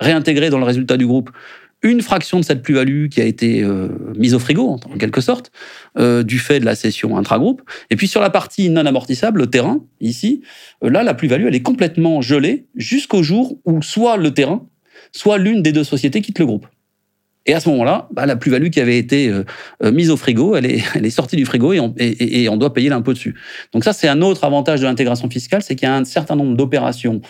[0.00, 1.30] réintégrer dans le résultat du groupe
[1.84, 5.52] une fraction de cette plus-value qui a été euh, mise au frigo, en, quelque sorte,
[5.98, 7.62] euh, du fait de la cession intragroupe.
[7.90, 10.42] Et puis sur la partie non amortissable, le terrain, ici,
[10.82, 14.66] euh, là, la plus-value, elle est complètement gelée jusqu'au jour où soit le terrain,
[15.12, 16.66] soit l'une des deux sociétés quitte le groupe.
[17.46, 19.30] Et à ce moment-là, bah, la plus-value qui avait été
[19.82, 23.12] mise au frigo, elle est, sortie du frigo et on, et on doit payer l'impôt
[23.12, 23.34] dessus.
[23.74, 26.36] Donc ça, c'est un autre avantage de l'intégration fiscale, c'est qu'il y a un certain
[26.36, 27.20] nombre d'opérations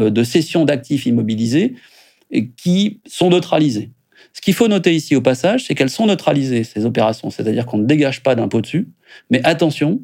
[0.00, 1.76] de cession d'actifs immobilisés
[2.56, 3.90] qui sont neutralisées.
[4.32, 7.78] Ce qu'il faut noter ici au passage, c'est qu'elles sont neutralisées, ces opérations, c'est-à-dire qu'on
[7.78, 8.88] ne dégage pas d'impôt dessus.
[9.30, 10.00] Mais attention,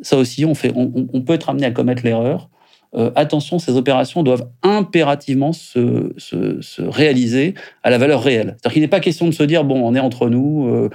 [0.00, 2.48] ça aussi, on, peut être amené à commettre l'erreur.
[2.94, 8.56] Euh, attention, ces opérations doivent impérativement se, se, réaliser à la valeur réelle.
[8.58, 10.90] C'est-à-dire qu'il n'est pas question de se dire, bon, on est entre nous, euh,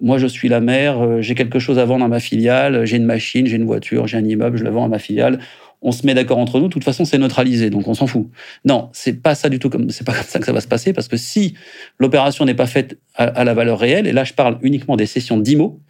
[0.00, 2.96] moi je suis la mère, euh, j'ai quelque chose à vendre à ma filiale, j'ai
[2.96, 5.40] une machine, j'ai une voiture, j'ai un immeuble, je le vends à ma filiale,
[5.82, 8.28] on se met d'accord entre nous, de toute façon, c'est neutralisé, donc on s'en fout.
[8.64, 10.68] Non, c'est pas ça du tout comme, c'est pas comme ça que ça va se
[10.68, 11.54] passer, parce que si
[11.98, 15.38] l'opération n'est pas faite à, la valeur réelle, et là je parle uniquement des cessions
[15.38, 15.80] d'IMO,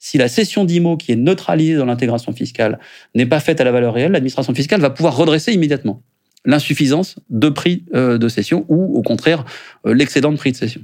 [0.00, 2.78] si la cession d'IMO qui est neutralisée dans l'intégration fiscale
[3.14, 6.02] n'est pas faite à la valeur réelle, l'administration fiscale va pouvoir redresser immédiatement
[6.44, 9.44] l'insuffisance de prix euh, de cession ou au contraire
[9.86, 10.80] euh, l'excédent de prix de cession.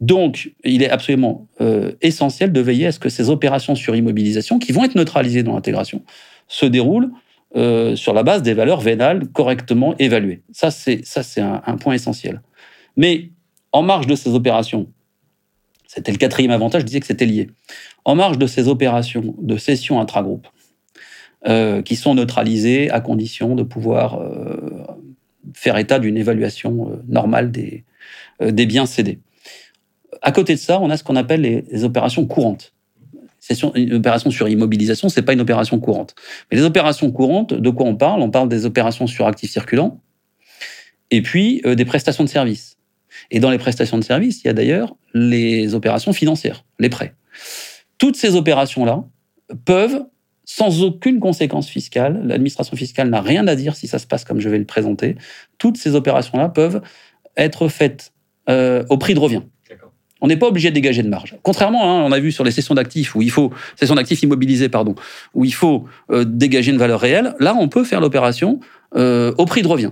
[0.00, 4.58] Donc, il est absolument euh, essentiel de veiller à ce que ces opérations sur immobilisation,
[4.58, 6.02] qui vont être neutralisées dans l'intégration,
[6.48, 7.10] se déroulent
[7.56, 10.42] euh, sur la base des valeurs vénales correctement évaluées.
[10.52, 12.42] Ça, c'est ça, c'est un, point essentiel.
[12.96, 13.30] Mais
[13.72, 14.88] en marge de ces opérations,
[15.86, 17.50] c'était le quatrième avantage, je disais que c'était lié.
[18.04, 20.46] En marge de ces opérations de cession intragroupe,
[21.84, 24.20] qui sont neutralisés à condition de pouvoir
[25.54, 27.84] faire état d'une évaluation normale des,
[28.40, 29.18] des biens cédés.
[30.20, 32.72] À côté de ça, on a ce qu'on appelle les, opérations courantes.
[33.74, 36.14] Une opération sur immobilisation, c'est pas une opération courante.
[36.50, 38.22] Mais les opérations courantes, de quoi on parle?
[38.22, 40.00] On parle des opérations sur actifs circulants
[41.10, 42.76] et puis euh, des prestations de services.
[43.30, 47.14] Et dans les prestations de services, il y a d'ailleurs les opérations financières, les prêts.
[47.98, 49.04] Toutes ces opérations-là
[49.64, 50.04] peuvent,
[50.44, 54.40] sans aucune conséquence fiscale, l'administration fiscale n'a rien à dire si ça se passe comme
[54.40, 55.16] je vais le présenter,
[55.58, 56.80] toutes ces opérations-là peuvent
[57.36, 58.12] être faites
[58.48, 59.42] euh, au prix de revient.
[60.22, 61.36] On n'est pas obligé de dégager de marge.
[61.42, 64.68] Contrairement, hein, on a vu sur les sessions d'actifs où il faut sessions d'actifs immobilisés,
[64.68, 64.94] pardon,
[65.34, 67.34] où il faut euh, dégager une valeur réelle.
[67.40, 68.60] Là, on peut faire l'opération
[68.94, 69.90] euh, au prix de revient.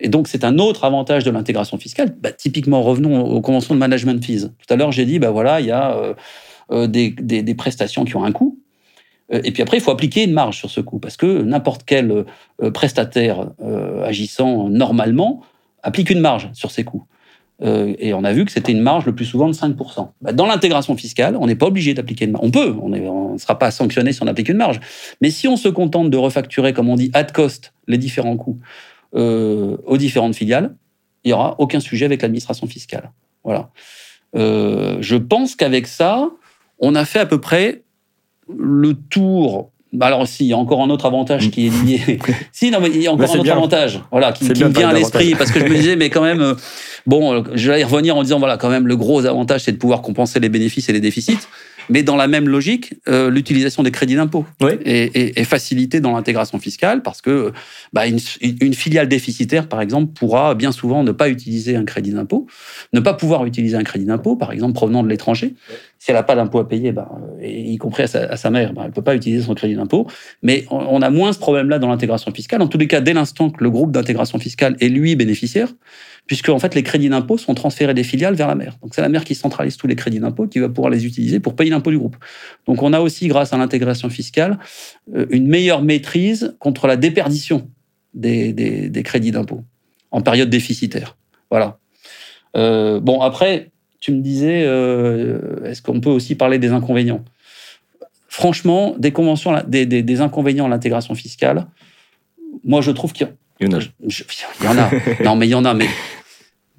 [0.00, 2.16] Et donc, c'est un autre avantage de l'intégration fiscale.
[2.18, 4.48] Bah, typiquement, revenons aux conventions de management fees.
[4.66, 6.14] Tout à l'heure, j'ai dit, bah voilà, il y a
[6.70, 8.58] euh, des, des, prestations qui ont un coût.
[9.30, 12.26] Et puis après, il faut appliquer une marge sur ce coût, parce que n'importe quel
[12.74, 13.50] prestataire
[14.04, 15.42] agissant normalement
[15.82, 17.06] applique une marge sur ses coûts.
[17.62, 20.08] Euh, et on a vu que c'était une marge le plus souvent de 5%.
[20.20, 22.44] Bah, dans l'intégration fiscale, on n'est pas obligé d'appliquer une marge.
[22.44, 22.88] On peut, on
[23.32, 24.80] ne sera pas sanctionné si on applique une marge.
[25.20, 28.58] Mais si on se contente de refacturer, comme on dit, at cost, les différents coûts
[29.14, 30.74] euh, aux différentes filiales,
[31.24, 33.12] il n'y aura aucun sujet avec l'administration fiscale.
[33.44, 33.70] Voilà.
[34.34, 36.30] Euh, je pense qu'avec ça,
[36.78, 37.82] on a fait à peu près
[38.48, 42.18] le tour bah, alors, si, il y a encore un autre avantage qui est lié.
[42.52, 44.88] si, non, mais il y a encore un autre avantage, voilà, qui, qui me vient
[44.88, 46.54] à l'esprit, parce que je me disais, mais quand même, euh,
[47.06, 49.76] bon, je vais y revenir en disant, voilà, quand même, le gros avantage, c'est de
[49.76, 51.46] pouvoir compenser les bénéfices et les déficits.
[51.88, 56.58] Mais dans la même logique, euh, l'utilisation des crédits d'impôt est, est, facilitée dans l'intégration
[56.58, 57.52] fiscale parce que
[57.92, 62.12] bah, une, une, filiale déficitaire, par exemple, pourra bien souvent ne pas utiliser un crédit
[62.12, 62.46] d'impôt,
[62.92, 65.54] ne pas pouvoir utiliser un crédit d'impôt, par exemple, provenant de l'étranger.
[66.02, 67.08] Si elle n'a pas d'impôt à payer, bah,
[67.40, 70.08] y compris à sa, mère, bah, elle ne peut pas utiliser son crédit d'impôt.
[70.42, 72.60] Mais on, a moins ce problème-là dans l'intégration fiscale.
[72.60, 75.68] En tous les cas, dès l'instant que le groupe d'intégration fiscale est lui bénéficiaire,
[76.26, 78.78] puisque en fait les crédits d'impôt sont transférés des filiales vers la mère.
[78.82, 81.38] Donc c'est la mère qui centralise tous les crédits d'impôt, qui va pouvoir les utiliser
[81.38, 82.16] pour payer l'impôt du groupe.
[82.66, 84.58] Donc on a aussi, grâce à l'intégration fiscale,
[85.14, 87.70] euh, une meilleure maîtrise contre la déperdition
[88.12, 89.62] des, des, crédits d'impôt
[90.10, 91.16] en période déficitaire.
[91.48, 91.78] Voilà.
[92.56, 93.70] Euh, bon après,
[94.02, 97.24] tu me disais, euh, est-ce qu'on peut aussi parler des inconvénients?
[98.28, 101.66] Franchement, des conventions, des, des inconvénients à l'intégration fiscale,
[102.64, 103.28] moi je trouve qu'il
[103.60, 103.80] y en a.
[103.80, 104.90] il y en a.
[105.24, 105.86] non, mais il y en a, mais,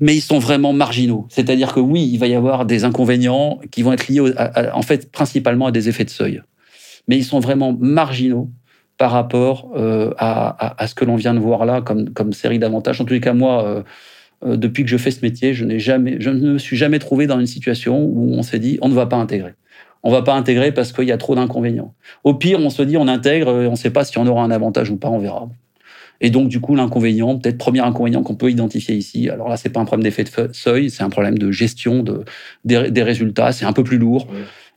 [0.02, 1.26] mais ils sont vraiment marginaux.
[1.30, 4.34] C'est-à-dire que oui, il va y avoir des inconvénients qui vont être liés,
[4.74, 6.42] en fait, principalement à des effets de seuil.
[7.08, 8.50] Mais ils sont vraiment marginaux
[8.98, 13.00] par rapport euh, à, ce que l'on vient de voir là comme, comme série d'avantages.
[13.00, 13.84] En tous les cas, moi, euh,
[14.46, 17.28] euh, depuis que je fais ce métier, je, jamais, je ne me suis jamais trouvé
[17.28, 19.54] dans une situation où on s'est dit on ne va pas intégrer.
[20.04, 21.94] On ne va pas intégrer parce qu'il y a trop d'inconvénients.
[22.24, 24.52] Au pire, on se dit on intègre, on ne sait pas si on aura un
[24.52, 25.50] avantage ou pas, on verra.
[26.22, 29.70] Et donc, du coup, l'inconvénient, peut-être premier inconvénient qu'on peut identifier ici, alors là, c'est
[29.70, 32.24] pas un problème d'effet de seuil, c'est un problème de gestion de,
[32.64, 34.28] des, résultats, c'est un peu plus lourd.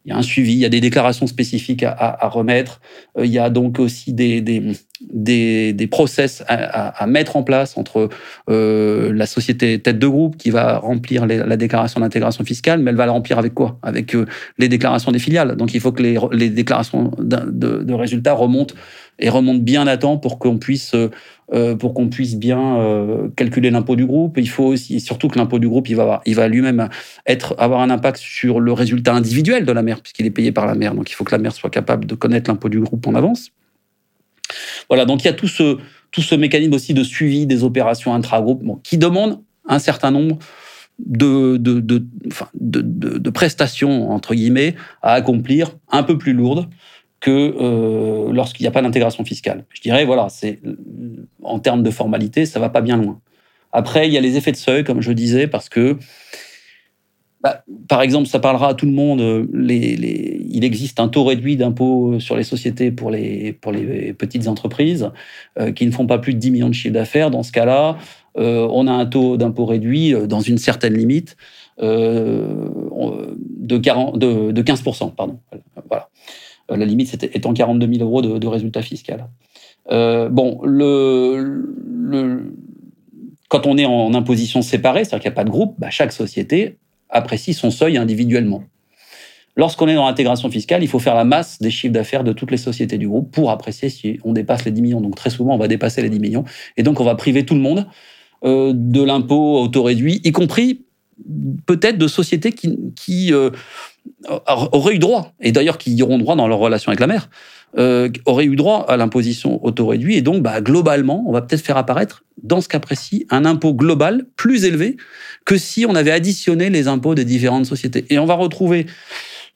[0.06, 2.80] Il y a un suivi, il y a des déclarations spécifiques à, remettre.
[3.18, 8.08] Euh, il y a donc aussi des, des, des, process à, mettre en place entre
[8.48, 12.96] euh, la société tête de groupe qui va remplir la déclaration d'intégration fiscale, mais elle
[12.96, 13.80] va la remplir avec quoi?
[13.82, 14.26] Avec euh,
[14.58, 15.56] les déclarations des filiales.
[15.56, 18.76] Donc il faut que les, les déclarations de, de, résultats remontent
[19.18, 20.94] et remontent bien à temps pour qu'on puisse
[21.52, 24.36] euh, pour qu'on puisse bien euh, calculer l'impôt du groupe.
[24.36, 26.88] Il faut aussi, surtout que l'impôt du groupe, il va, il va lui-même
[27.24, 30.66] être, avoir un impact sur le résultat individuel de la mère, puisqu'il est payé par
[30.66, 30.94] la mère.
[30.94, 33.52] Donc il faut que la mère soit capable de connaître l'impôt du groupe en avance.
[34.88, 35.78] Voilà, donc il y a tout ce,
[36.10, 40.38] tout ce mécanisme aussi de suivi des opérations intra-groupes qui demande un certain nombre
[40.98, 42.04] de, de, de,
[42.54, 46.68] de, prestations, entre guillemets, à accomplir, un peu plus lourdes
[47.30, 49.64] euh, lorsqu'il n'y a pas d'intégration fiscale.
[49.70, 50.28] Je dirais, voilà,
[51.42, 53.20] en termes de formalité, ça va pas bien loin.
[53.72, 55.96] Après, il y a les effets de seuil, comme je disais, parce que,
[57.42, 59.48] bah, par exemple, ça parlera à tout le monde.
[59.68, 65.10] Il existe un taux réduit d'impôt sur les sociétés pour les, petites entreprises
[65.58, 67.30] euh, qui ne font pas plus de 10 millions de chiffres d'affaires.
[67.30, 67.98] Dans ce cas-là,
[68.38, 71.36] euh, on a un taux d'impôt réduit dans une certaine limite
[71.78, 72.58] de,
[73.78, 75.14] 40, de, de 15%.
[75.14, 75.38] Pardon.
[75.88, 76.08] Voilà.
[76.70, 79.28] Euh, la limite étant 42 000 euros de, résultat fiscal.
[79.90, 82.52] Euh, bon, le,
[83.48, 86.12] quand on est en imposition séparée, c'est-à-dire qu'il n'y a pas de groupe, bah, chaque
[86.12, 88.64] société apprécie son seuil individuellement.
[89.56, 92.50] Lorsqu'on est dans l'intégration fiscale, il faut faire la masse des chiffres d'affaires de toutes
[92.50, 95.00] les sociétés du groupe pour apprécier si on dépasse les 10 millions.
[95.00, 96.44] Donc très souvent, on va dépasser les 10 millions.
[96.76, 97.86] Et donc, on va priver tout le monde
[98.44, 100.85] euh, de l'impôt auto-réduit, y compris
[101.66, 103.50] peut-être de sociétés qui, qui euh,
[104.46, 107.28] auraient eu droit, et d'ailleurs qui y auront droit dans leur relation avec la mère,
[107.78, 110.16] euh, auraient eu droit à l'imposition auto-réduite.
[110.16, 113.74] Et donc, bah, globalement, on va peut-être faire apparaître, dans ce cas précis, un impôt
[113.74, 114.96] global plus élevé
[115.44, 118.06] que si on avait additionné les impôts des différentes sociétés.
[118.10, 118.86] Et on va retrouver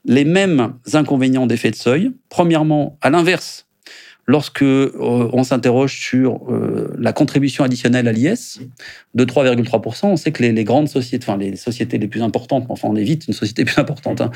[0.05, 2.11] les mêmes inconvénients d'effet de seuil.
[2.29, 3.67] Premièrement, à l'inverse,
[4.31, 4.93] lorsque euh,
[5.33, 8.61] on s'interroge sur euh, la contribution additionnelle à l'IS
[9.15, 12.89] de 3,3%, on sait que les, grandes sociétés, enfin les sociétés les plus importantes, enfin
[12.89, 14.31] on évite une société plus importante, hein,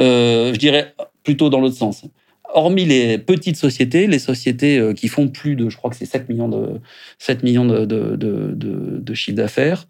[0.00, 2.04] euh, je dirais plutôt dans l'autre sens.
[2.52, 6.30] Hormis les petites sociétés, les sociétés qui font plus de, je crois que c'est 7
[6.30, 6.80] millions de,
[7.18, 9.86] 7 millions de, de, de, de chiffre d'affaires,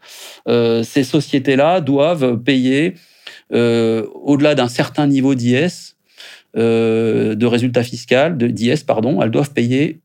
[0.49, 2.95] ces sociétés-là doivent payer,
[3.53, 5.95] au-delà d'un certain niveau d'IS,
[6.57, 10.01] euh, de résultats fiscaux, de d'IS, pardon, elles doivent payer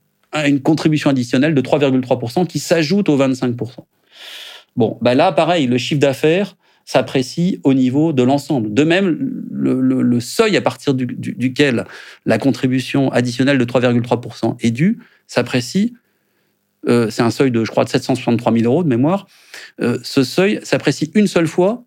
[0.45, 3.69] une contribution additionnelle de 3,3% qui s'ajoute aux 25%.
[4.75, 8.73] Bon, bah là, pareil, le chiffre d'affaires s'apprécie au niveau de l'ensemble.
[8.73, 11.85] De même, le, seuil à partir duquel
[12.25, 15.93] la contribution additionnelle de 3,3% est due s'apprécie.
[16.87, 19.27] Euh, c'est un seuil de, je crois, de 763 000 euros de mémoire.
[19.81, 21.85] Euh, ce seuil s'apprécie une seule fois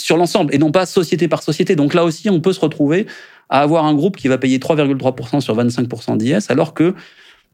[0.00, 1.76] sur l'ensemble et non pas société par société.
[1.76, 3.06] Donc là aussi, on peut se retrouver
[3.48, 6.94] à avoir un groupe qui va payer 3,3% sur 25% d'IS, alors que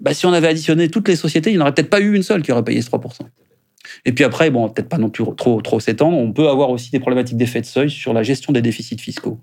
[0.01, 2.15] bah, si on avait additionné toutes les sociétés, il n'y en aurait peut-être pas eu
[2.15, 3.01] une seule qui aurait payé ce 3%.
[4.05, 6.91] Et puis après, bon, peut-être pas non plus trop, trop s'étendre, on peut avoir aussi
[6.91, 9.41] des problématiques d'effet de seuil sur la gestion des déficits fiscaux.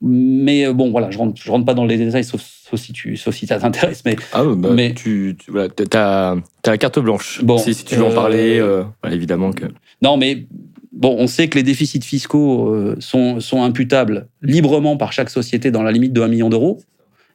[0.00, 2.42] Mais euh, bon, voilà, je rentre, rentre pas dans les détails, sauf,
[2.74, 4.02] si tu, sauf si ça t'intéresse.
[4.04, 7.42] Mais, ah bah, mais tu, tu as, la carte blanche.
[7.44, 9.66] Bon, si, tu veux en parler, euh, euh, évidemment que.
[10.02, 10.46] Non, mais
[10.94, 15.82] Bon, on sait que les déficits fiscaux euh, sont, imputables librement par chaque société dans
[15.82, 16.80] la limite de 1 million d'euros.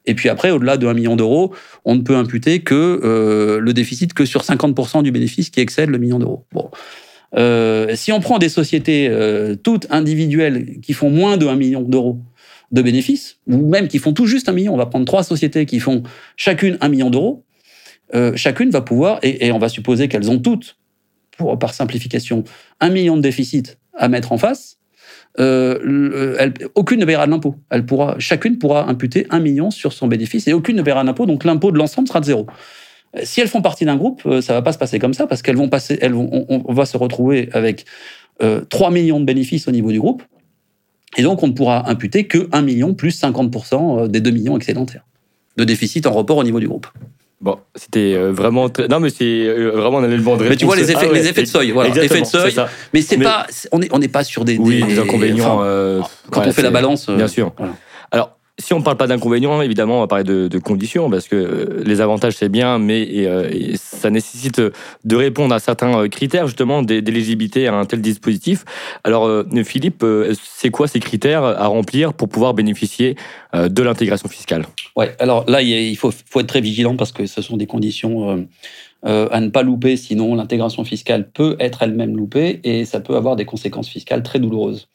[0.06, 3.74] Et puis après, au-delà de 1 million d'euros, on ne peut imputer que euh, le
[3.74, 6.45] déficit que sur 50% du bénéfice qui excède le million d'euros.
[6.54, 6.72] Bon.
[7.36, 9.12] Euh, si on prend des sociétés
[9.62, 12.22] toutes individuelles qui font moins de 1 million d'euros
[12.72, 15.65] de bénéfices, ou même qui font tout juste 1 million, on va prendre trois sociétés
[15.65, 16.04] qui font
[16.38, 17.43] chacune 1 million d'euros,
[18.36, 20.78] chacune va pouvoir, et on va supposer qu'elles ont toutes
[21.60, 22.43] par simplification,
[22.80, 24.78] un million de déficits à mettre en face,
[25.39, 27.56] euh, aucune ne paiera de l'impôt.
[28.17, 31.71] Chacune pourra imputer un million sur son bénéfice et aucune ne paiera d'impôt, donc l'impôt
[31.71, 32.47] de l'ensemble sera de zéro.
[33.23, 35.41] Si elles font partie d'un groupe, euh, ça va pas se passer comme ça parce
[35.41, 37.86] qu'elles vont passer, on, va se retrouver avec
[38.41, 40.23] euh, 3 millions de bénéfices au niveau du groupe
[41.17, 44.56] et donc on ne pourra imputer que 1 million plus 50% euh, des 2 millions
[44.56, 45.06] excédentaires
[45.58, 46.88] de déficit en report au niveau du groupe.
[47.41, 48.89] Bon, c'était euh, vraiment très...
[48.89, 50.49] non mais c'est euh, vraiment un élément de réponse.
[50.49, 52.54] Mais tu vois les effets, ah les effets de seuil, voilà, effets de seuil.
[52.93, 55.62] Mais c'est pas, on n'est on est pas sur des, oui, des, inconvénients.
[55.63, 57.10] Euh, quand on fait la balance.
[57.10, 57.54] Bien sûr.
[58.60, 61.84] Si on ne parle pas d'inconvénients, évidemment, on va parler de, conditions, parce que euh,
[61.86, 66.84] les avantages, c'est bien, mais euh, ça nécessite de répondre à certains euh, critères, justement,
[66.84, 68.65] d'éligibilité à un tel dispositif.
[69.04, 69.30] Alors,
[69.63, 70.06] Philippe,
[70.43, 73.15] c'est quoi ces critères à remplir pour pouvoir bénéficier
[73.54, 74.65] de l'intégration fiscale?
[74.95, 78.48] Ouais, alors là, il faut, faut, être très vigilant, parce que ce sont des conditions...
[79.04, 83.38] à ne pas louper, sinon l'intégration fiscale peut être elle-même loupée et ça peut avoir
[83.38, 84.89] des conséquences fiscales très douloureuses.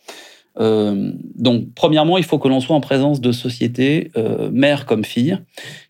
[0.59, 5.05] Euh, donc, premièrement, il faut que l'on soit en présence de sociétés, euh, mères comme
[5.05, 5.39] filles,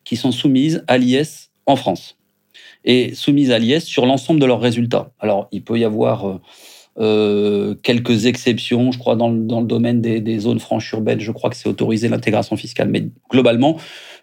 [0.05, 2.17] qui sont soumises à l'IS en France
[2.85, 5.11] et soumises à l'IS sur l'ensemble de leurs résultats.
[5.19, 6.41] Alors, il peut y avoir
[6.99, 11.19] euh, quelques exceptions, je crois, dans le, dans le domaine des, des, zones franches urbaines,
[11.19, 13.79] je crois que c'est autorisé l'intégration fiscale, mais globalement,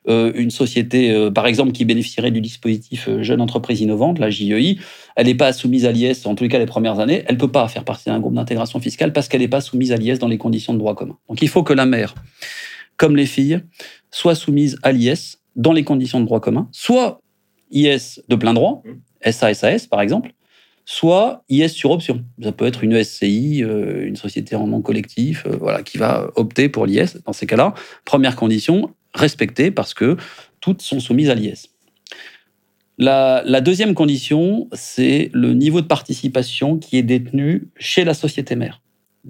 [0.07, 4.77] une société, euh, par exemple, qui bénéficierait du dispositif euh, Jeune Entreprise Innovante, la JEI,
[5.15, 7.39] elle n'est pas soumise à l'IS, en tous les cas les premières années, elle ne
[7.39, 10.17] peut pas faire partie d'un groupe d'intégration fiscale parce qu'elle n'est pas soumise à l'IS
[10.19, 11.17] dans les conditions de droit commun.
[11.29, 12.15] Donc il faut que la mère,
[12.97, 13.61] comme les filles,
[14.09, 17.21] soit soumise à l'IS dans les conditions de droit commun, soit
[17.71, 18.83] IS de plein droit,
[19.29, 20.33] SAS par exemple,
[20.85, 22.23] soit IS sur option.
[22.41, 26.85] Ça peut être une SCI, une société en nom collectif, voilà, qui va opter pour
[26.85, 27.21] l'IS.
[27.25, 30.17] Dans ces cas-là, première condition, respectées parce que
[30.59, 31.69] toutes sont soumises à l'IS.
[32.97, 38.81] La, deuxième condition, c'est le niveau de participation qui est détenu chez la société mère,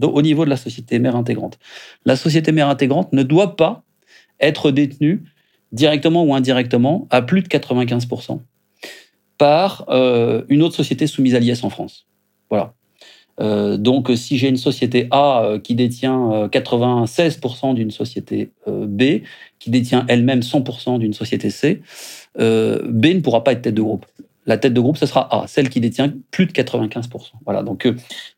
[0.01, 1.57] au niveau de la société mère intégrante.
[2.05, 3.83] La société mère intégrante ne doit pas
[4.41, 5.23] être détenue
[5.71, 8.41] directement ou indirectement à plus de 95%
[9.37, 12.07] par euh, une autre société soumise à l'IS en France.
[12.49, 12.73] Voilà.
[13.41, 19.03] Euh, donc, si j'ai une société A euh, qui détient 96% d'une société B,
[19.59, 21.81] qui détient elle-même 100% d'une société C,
[22.37, 24.05] B ne pourra pas être tête de groupe.
[24.47, 27.09] La tête de groupe, ce sera A, celle qui détient plus de 95%.
[27.45, 27.87] Voilà, donc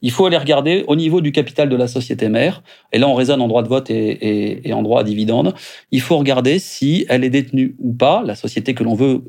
[0.01, 3.13] il faut aller regarder au niveau du capital de la société mère, et là on
[3.13, 5.53] raisonne en droit de vote et, et en droit à dividende,
[5.91, 9.23] il faut regarder si elle est détenue ou pas, la société que l'on veut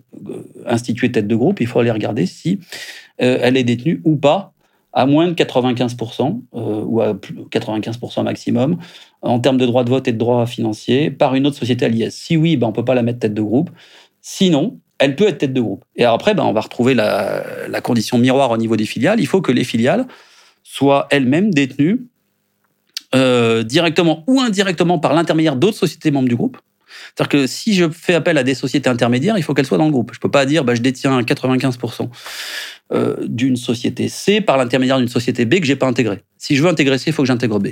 [0.67, 2.59] instituer tête de groupe, il faut aller regarder si
[3.19, 4.54] elle est détenue ou pas
[4.95, 8.79] à moins de 95%, ou à 95% maximum,
[9.23, 11.89] en termes de droits de vote et de droits financiers, par une autre société à
[11.89, 12.13] l'IS.
[12.13, 13.71] Si oui, ben, on ne peut pas la mettre tête de groupe.
[14.23, 15.85] Sinon, elle peut être tête de groupe.
[15.97, 19.21] Et après, ben, on va retrouver la, la condition miroir au niveau des filiales.
[19.21, 20.07] Il faut que les filiales
[20.63, 22.07] soient elles-mêmes détenues
[23.15, 26.59] euh, directement ou indirectement par l'intermédiaire d'autres sociétés membres du groupe.
[27.15, 29.87] C'est-à-dire que si je fais appel à des sociétés intermédiaires, il faut qu'elles soient dans
[29.87, 30.11] le groupe.
[30.13, 32.09] Je ne peux pas dire bah, je détiens 95%
[32.93, 36.23] euh, d'une société C par l'intermédiaire d'une société B que j'ai pas intégrée.
[36.39, 37.69] Si je veux intégrer C, il faut que j'intègre B.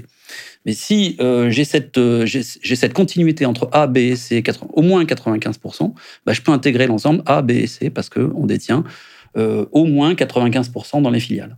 [0.64, 4.43] Mais si euh, j'ai cette, cette continuité entre A, B et C,
[4.73, 5.93] au moins 95%,
[6.25, 8.85] bah, je peux intégrer l'ensemble A, B et C parce qu'on détient
[9.35, 11.57] au moins 95% dans les filiales.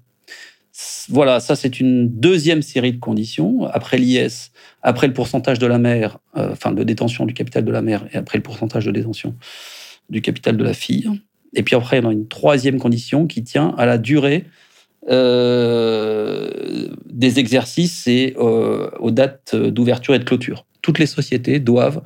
[1.09, 3.65] Voilà, ça c'est une deuxième série de conditions.
[3.67, 4.51] Après l'IS,
[4.83, 8.07] après le pourcentage de la mère, euh, enfin de détention du capital de la mère,
[8.13, 9.37] et après le pourcentage de détention
[10.11, 11.09] du capital de la fille.
[11.55, 14.47] Et puis après, il y a une troisième condition qui tient à la durée
[15.09, 20.67] euh, des exercices et euh, aux dates d'ouverture et de clôture.
[20.83, 22.03] Toutes les sociétés doivent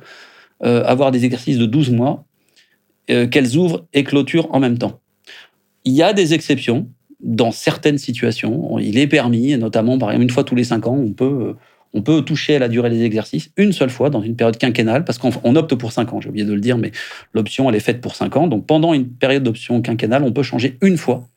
[0.61, 2.25] avoir des exercices de 12 mois
[3.07, 4.99] qu'elles ouvrent et clôturent en même temps.
[5.85, 6.89] Il y a des exceptions
[7.19, 10.95] dans certaines situations, il est permis, notamment par exemple une fois tous les cinq ans,
[10.95, 11.55] on peut,
[11.93, 15.03] on peut toucher à la durée des exercices une seule fois dans une période quinquennale,
[15.05, 16.91] parce qu'on opte pour cinq ans, j'ai oublié de le dire, mais
[17.33, 18.47] l'option elle est faite pour cinq ans.
[18.47, 21.27] Donc pendant une période d'option quinquennale, on peut changer une fois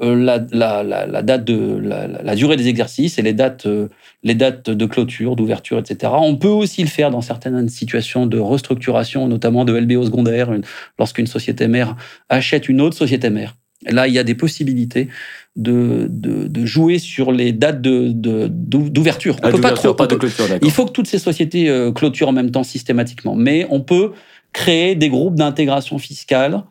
[0.00, 1.76] euh, la, la, date de
[2.22, 3.88] la, durée des exercices et les dates, euh,
[4.22, 6.12] les dates de clôture, d'ouverture, etc.
[6.16, 10.50] On peut aussi le faire dans certaines situations de restructuration, notamment de LBO secondaire,
[10.98, 11.96] lorsqu'une société mère
[12.28, 13.56] achète une autre société mère.
[13.86, 15.08] Là, il y a des possibilités
[15.54, 19.36] de, de, jouer sur les dates d'ouverture.
[19.36, 19.94] De, de, peut pas trop.
[19.94, 23.36] Pas de clôture, il faut que toutes ces sociétés euh, clôturent en même temps systématiquement.
[23.36, 24.12] Mais on peut
[24.52, 26.64] créer des groupes d'intégration fiscale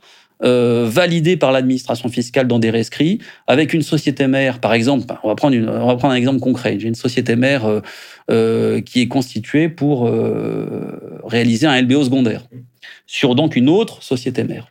[0.44, 5.28] euh, validés par l'administration fiscale dans des rescrits, avec une société mère, par exemple, on
[5.30, 6.78] va prendre, une, on va prendre un exemple concret.
[6.80, 7.82] J'ai une société mère euh,
[8.30, 12.44] euh qui est constituée pour euh, réaliser un LBO secondaire
[13.08, 14.70] sur donc une autre société mère.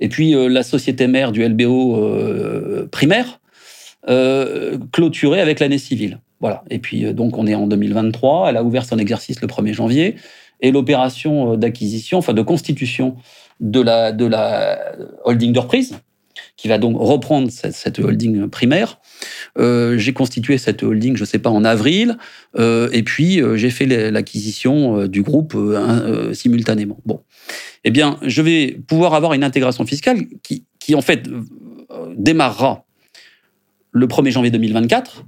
[0.00, 3.40] Et puis euh, la société mère du LBO euh, primaire,
[4.08, 6.20] euh, clôturée avec l'année civile.
[6.40, 6.64] Voilà.
[6.70, 10.16] Et puis donc on est en 2023, elle a ouvert son exercice le 1er janvier,
[10.60, 13.16] et l'opération d'acquisition, enfin de constitution
[13.60, 14.78] de la, de la
[15.24, 15.96] holding de reprise,
[16.56, 19.00] qui va donc reprendre cette, holding primaire.
[19.56, 22.18] j'ai constitué cette holding, je ne sais pas, en avril,
[22.56, 25.56] et puis j'ai fait l'acquisition du groupe
[26.32, 26.98] simultanément.
[27.04, 27.20] Bon,
[27.84, 32.84] eh bien, je vais pouvoir avoir une intégration fiscale qui, en fait, euh, démarrera
[33.92, 35.24] le 1er janvier 2024.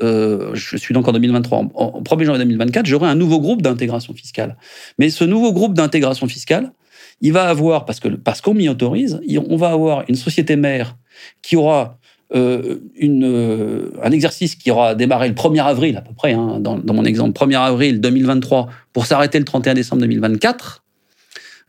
[0.00, 1.58] Euh, je suis donc en 2023.
[1.74, 4.56] En 1er janvier 2024, j'aurai un nouveau groupe d'intégration fiscale.
[4.98, 6.72] Mais ce nouveau groupe d'intégration fiscale,
[7.20, 10.96] il va avoir, parce qu'on parce qu'on m'y autorise, on va avoir une société mère
[11.42, 11.98] qui aura
[12.34, 16.78] euh, une, un exercice qui aura démarré le 1er avril à peu près, hein, dans,
[16.78, 20.84] dans, mon exemple, 1er avril 2023, pour s'arrêter le 31 décembre 2024,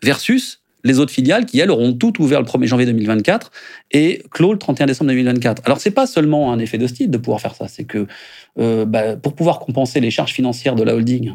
[0.04, 3.52] versus les autres filiales qui, elles, auront tout ouvert le 1er janvier 2024
[3.92, 5.64] et clos le 31 décembre 2024.
[5.66, 8.08] Alors, c'est pas seulement un effet de style de pouvoir faire ça, c'est que
[8.60, 11.34] euh, bah, pour pouvoir compenser les charges financières de la holding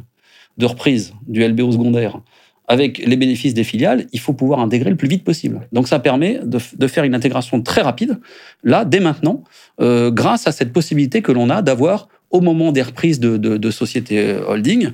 [0.57, 2.21] de reprise du LBO secondaire
[2.67, 5.69] avec les bénéfices des filiales, il faut pouvoir intégrer le plus vite possible.
[5.73, 8.19] Donc, ça permet de, faire une intégration très rapide,
[8.63, 9.45] là, dès maintenant,
[9.83, 13.71] euh, grâce à cette possibilité que l'on a d'avoir, au moment des reprises de, de,
[13.71, 14.91] sociétés holding,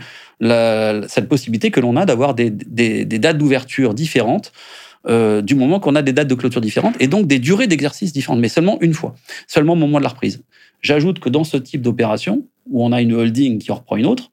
[1.09, 4.53] cette possibilité que l'on a d'avoir des, dates d'ouverture différentes
[5.09, 8.13] euh, du moment qu'on a des dates de clôture différentes et donc des durées d'exercice
[8.13, 9.15] différentes, mais seulement une fois,
[9.47, 10.43] seulement au moment de la reprise.
[10.83, 14.05] J'ajoute que dans ce type d'opération, où on a une holding qui en reprend une
[14.05, 14.31] autre,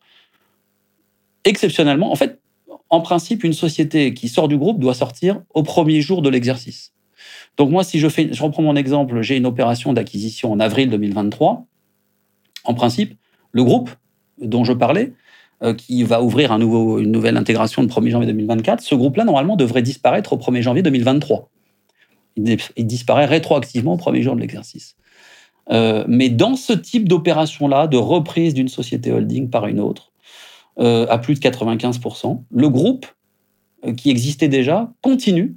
[1.46, 2.42] exceptionnellement, en fait,
[2.90, 6.92] en principe, une société qui sort du groupe doit sortir au premier jour de l'exercice.
[7.56, 10.90] Donc moi, si je, fais, je reprends mon exemple, j'ai une opération d'acquisition en avril
[10.90, 11.66] 2023,
[12.68, 13.18] en principe,
[13.52, 13.90] le groupe
[14.40, 15.14] dont je parlais
[15.64, 19.82] euh, qui va ouvrir une nouvelle intégration le 1er janvier 2024, ce groupe-là, normalement, devrait
[19.82, 21.50] disparaître au 1er janvier 2023.
[22.36, 24.96] Il disparaît rétroactivement au premier jour de l'exercice.
[25.72, 30.12] Euh, mais dans ce type d'opération-là, de reprise d'une société holding par une autre,
[30.80, 33.08] euh, à plus de 95%, le groupe
[33.96, 35.56] qui existait déjà continue,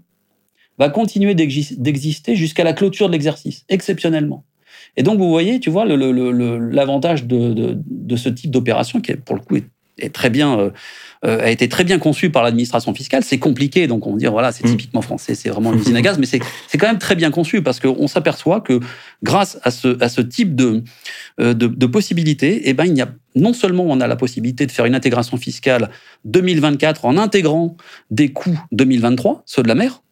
[0.78, 4.44] va continuer d'exister jusqu'à la clôture de l'exercice, exceptionnellement.
[4.96, 9.36] Et donc, vous voyez, tu vois, l'avantage de, de, de, ce type d'opération, qui, pour
[9.36, 9.66] le coup, est
[10.00, 10.70] est très bien, euh,
[11.24, 13.22] euh, a été très bien conçu par l'administration fiscale.
[13.24, 14.70] C'est compliqué, donc on dit voilà, c'est mm.
[14.70, 16.40] typiquement français, c'est vraiment l'usine à gaz, mais c'est
[16.78, 18.80] quand même très bien conçu parce qu'on s'aperçoit que
[19.22, 20.82] grâce à ce, à ce type de,
[21.40, 24.66] euh, de, de possibilités, eh ben, il y a non seulement on a la possibilité
[24.66, 25.90] de faire une intégration fiscale
[26.24, 27.76] 2024 en intégrant
[28.10, 30.02] des coûts 2023, ceux de la mer,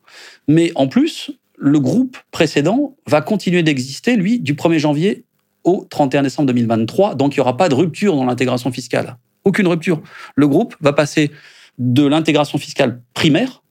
[0.47, 5.25] mais en plus, le groupe précédent va continuer d'exister, lui, du 1er janvier
[5.65, 7.15] au 31 décembre 2023.
[7.15, 9.17] Donc, il n'y aura pas de rupture dans l'intégration fiscale.
[9.45, 10.01] Aucune rupture.
[10.37, 11.31] Le groupe va passer
[11.79, 13.63] de l'intégration fiscale primaire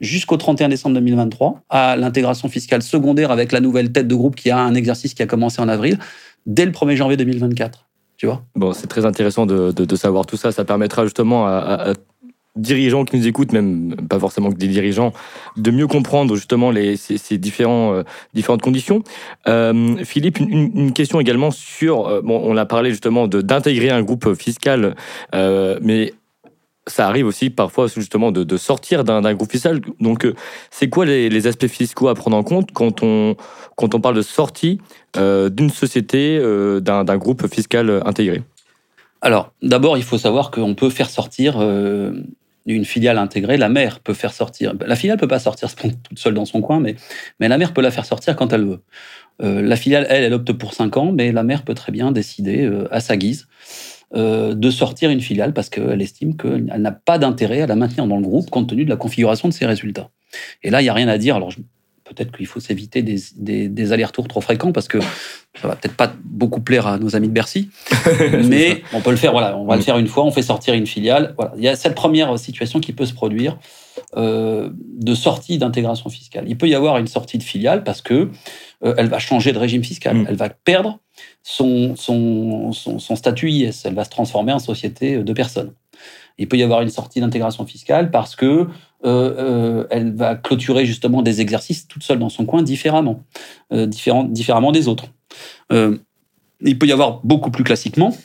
[0.00, 4.50] jusqu'au 31 décembre 2023 à l'intégration fiscale secondaire avec la nouvelle tête de groupe qui
[4.50, 5.98] a un exercice qui a commencé en avril
[6.44, 7.86] dès le 1er janvier 2024.
[8.16, 8.44] Tu vois?
[8.54, 10.52] Bon, c'est très intéressant de, savoir tout ça.
[10.52, 11.92] Ça permettra justement à,
[12.56, 15.12] dirigeants qui nous écoutent, même pas forcément que des dirigeants,
[15.56, 18.02] de mieux comprendre justement les, ces, différents, euh,
[18.34, 19.02] différentes conditions.
[19.46, 24.34] Euh, Philippe, une, question également sur, euh, bon, on a parlé justement d'intégrer un groupe
[24.34, 24.94] fiscal,
[25.32, 26.14] mais
[26.88, 29.80] ça arrive aussi parfois justement de, sortir d'un groupe fiscal.
[30.00, 30.26] Donc,
[30.70, 33.36] c'est quoi les, aspects fiscaux à prendre en compte quand on,
[33.76, 34.80] quand on parle de sortie
[35.14, 36.38] d'une société,
[36.80, 38.42] d'un groupe fiscal intégré?
[39.20, 41.58] Alors, d'abord, il faut savoir qu'on peut faire sortir
[42.74, 44.74] une filiale intégrée, la mère peut faire sortir.
[44.84, 46.96] La filiale peut pas sortir toute seule dans son coin, mais,
[47.38, 48.80] mais la mère peut la faire sortir quand elle veut.
[49.42, 52.10] Euh, la filiale, elle, elle opte pour 5 ans, mais la mère peut très bien
[52.10, 53.46] décider, euh, à sa guise,
[54.14, 58.06] euh, de sortir une filiale parce qu'elle estime qu'elle n'a pas d'intérêt à la maintenir
[58.06, 60.10] dans le groupe compte tenu de la configuration de ses résultats.
[60.62, 61.36] Et là, il n'y a rien à dire.
[61.36, 61.50] Alors,
[62.08, 65.00] peut-être qu'il faut s'éviter des, allers-retours trop fréquents parce que
[65.60, 67.70] ça va peut-être pas beaucoup plaire à nos amis de Bercy,
[68.44, 69.32] mais on peut le faire.
[69.32, 70.24] Voilà, on va le faire une fois.
[70.24, 71.34] On fait sortir une filiale.
[71.36, 73.58] Voilà, il y a cette première situation qui peut se produire
[74.16, 76.44] euh, de sortie d'intégration fiscale.
[76.48, 78.30] Il peut y avoir une sortie de filiale parce que
[78.84, 80.16] euh, elle va changer de régime fiscal.
[80.16, 80.26] Mm.
[80.28, 80.98] Elle va perdre
[81.42, 83.82] son, son, son statut IS.
[83.84, 85.72] Elle va se transformer en société de personnes.
[86.38, 88.68] Il peut y avoir une sortie d'intégration fiscale parce que
[89.04, 93.22] euh, euh, elle va clôturer justement des exercices toute seule dans son coin différemment,
[93.72, 95.06] euh, différemment des autres.
[95.70, 98.16] il peut y avoir beaucoup plus classiquement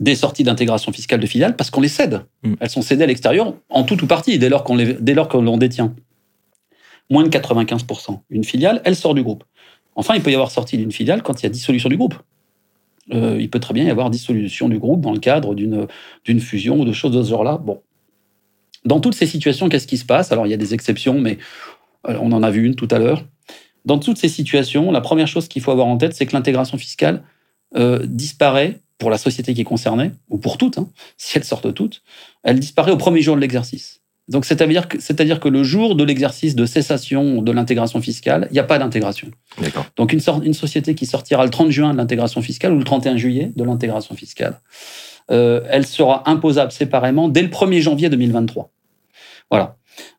[0.00, 2.22] des sorties d'intégration fiscale de filiales parce qu'on les cède.
[2.42, 2.54] Mm.
[2.60, 5.94] Elles sont cédées à l'extérieur en tout ou partie dès lors qu'on détient.
[7.10, 8.20] Moins de 95%.
[8.30, 9.44] Une filiale, elle sort du groupe.
[9.94, 12.14] Enfin, il peut y avoir sortie d'une filiale quand il y a dissolution du groupe.
[13.10, 16.84] il peut très bien y avoir dissolution du groupe dans le cadre d'une fusion ou
[16.86, 17.58] de choses de ce genre-là.
[17.58, 17.82] Bon,
[18.84, 20.32] dans toutes ces situations, qu'est-ce qui se passe?
[20.32, 21.38] Alors, il y a des exceptions, mais
[22.08, 23.24] euh, on en a vu une tout à l'heure.
[23.84, 26.78] Dans toutes ces situations, la première chose qu'il faut avoir en tête, c'est que l'intégration
[26.78, 27.22] fiscale
[27.76, 31.72] euh, disparaît pour la société qui est concernée, ou pour toutes, hein, si elles sortent
[31.74, 32.02] toutes,
[32.42, 34.00] elle disparaît au premier jour de l'exercice.
[34.28, 38.54] Donc, c'est-à-dire que, c'est-à-dire que le jour de l'exercice de cessation de l'intégration fiscale, il
[38.54, 39.28] n'y a pas d'intégration.
[39.96, 43.18] Donc, une, une, société qui sortira le 30 juin de l'intégration fiscale ou le 31
[43.18, 44.60] juillet de l'intégration fiscale,
[45.30, 48.70] euh, elle sera imposable séparément dès le 1er janvier 2023.
[49.56, 49.76] Voilà.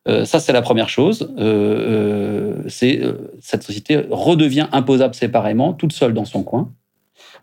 [0.08, 1.34] Euh, ça, c'est la première chose.
[1.38, 3.00] Euh, c'est
[3.40, 6.72] cette société redevient imposable séparément, toute seule dans son coin.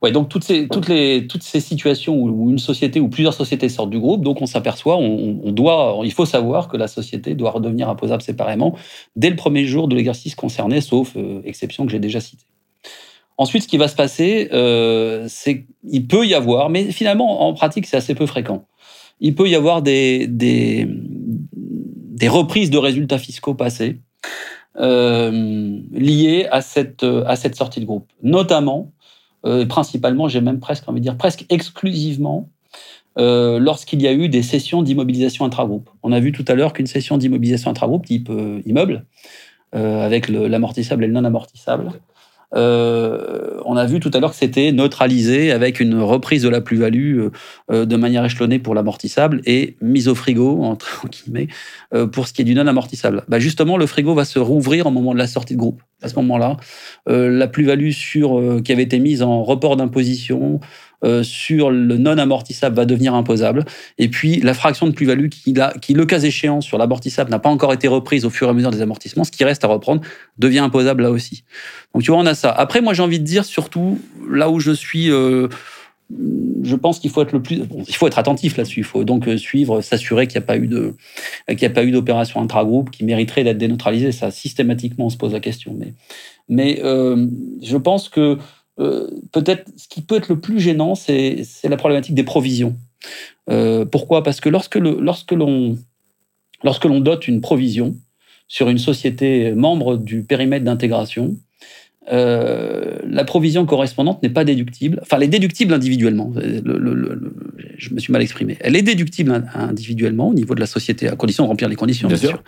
[0.01, 3.69] Ouais, donc toutes ces, toutes les, toutes ces situations où, une société ou plusieurs sociétés
[3.69, 7.51] sortent du groupe, donc on s'aperçoit, on, doit, il faut savoir que la société doit
[7.51, 8.75] redevenir imposable séparément
[9.15, 11.15] dès le premier jour de l'exercice concerné, sauf
[11.45, 12.45] exception que j'ai déjà citée.
[13.37, 17.53] Ensuite, ce qui va se passer, euh, c'est qu'il peut y avoir, mais finalement, en
[17.53, 18.65] pratique, c'est assez peu fréquent.
[19.19, 20.87] Il peut y avoir des, des,
[22.13, 23.99] des reprises de résultats fiscaux passés
[24.77, 27.05] euh, liées à cette,
[27.35, 28.09] cette sortie de groupe.
[28.21, 28.91] Notamment,
[29.45, 32.49] euh, principalement, j'ai même presque envie de dire presque exclusivement,
[33.19, 35.89] euh, lorsqu'il y a eu des sessions d'immobilisation intragroupe.
[36.01, 39.05] On a vu tout à l'heure qu'une session d'immobilisation intragroupe type euh, immeuble,
[39.75, 41.91] euh, avec l'amortissable et le non amortissable,
[42.55, 46.61] euh, on a vu tout à l'heure que c'était neutralisé avec une reprise de la
[46.61, 47.31] plus-value euh,
[47.71, 51.47] euh, de manière échelonnée pour l'amortissable et mise au frigo, entre guillemets,
[52.11, 53.23] pour ce qui est du non amortissable.
[53.27, 55.81] Bah justement, le frigo va se rouvrir au moment de la sortie de groupe.
[56.01, 56.57] À ce moment-là,
[57.07, 57.91] la plus-value
[58.63, 60.59] qui avait été mise en report d'imposition,
[61.03, 63.65] euh, sur le non amortissable va devenir imposable.
[63.97, 67.73] Et puis la fraction de plus-value qui, le cas échéant, sur l'amortissable n'a pas encore
[67.73, 70.01] été reprise au fur et à mesure des amortissements, ce qui reste à reprendre
[70.37, 71.43] devient imposable là aussi.
[71.93, 72.51] Donc tu vois, on a ça.
[72.51, 73.99] Après, moi j'ai envie de dire surtout
[74.29, 75.11] là où je suis.
[75.11, 75.49] Euh,
[76.63, 78.81] je pense qu'il faut être le plus, il faut être attentif là-dessus.
[78.81, 83.43] Il faut donc euh, suivre, s'assurer qu'il n'y a pas eu d'opération intragroupe qui mériterait
[83.43, 84.13] d'être déneutralisée.
[84.13, 85.77] Ça, systématiquement, on se pose la question.
[86.47, 88.37] Mais je pense que
[88.79, 92.75] euh, peut-être ce qui peut être le plus gênant, c'est la problématique des provisions.
[93.49, 94.23] Euh, pourquoi?
[94.23, 95.33] Parce que lorsque l'on lorsque
[96.63, 97.95] lorsque l'on dote une provision
[98.47, 101.35] sur une société membre du périmètre d'intégration,
[102.11, 104.99] euh, la provision correspondante n'est pas déductible.
[105.01, 106.33] Enfin, elle est déductible individuellement.
[106.35, 108.57] je me suis mal exprimé.
[108.59, 112.07] Elle est déductible individuellement au niveau de la société, à condition de remplir les conditions,
[112.07, 112.43] bien, sûr.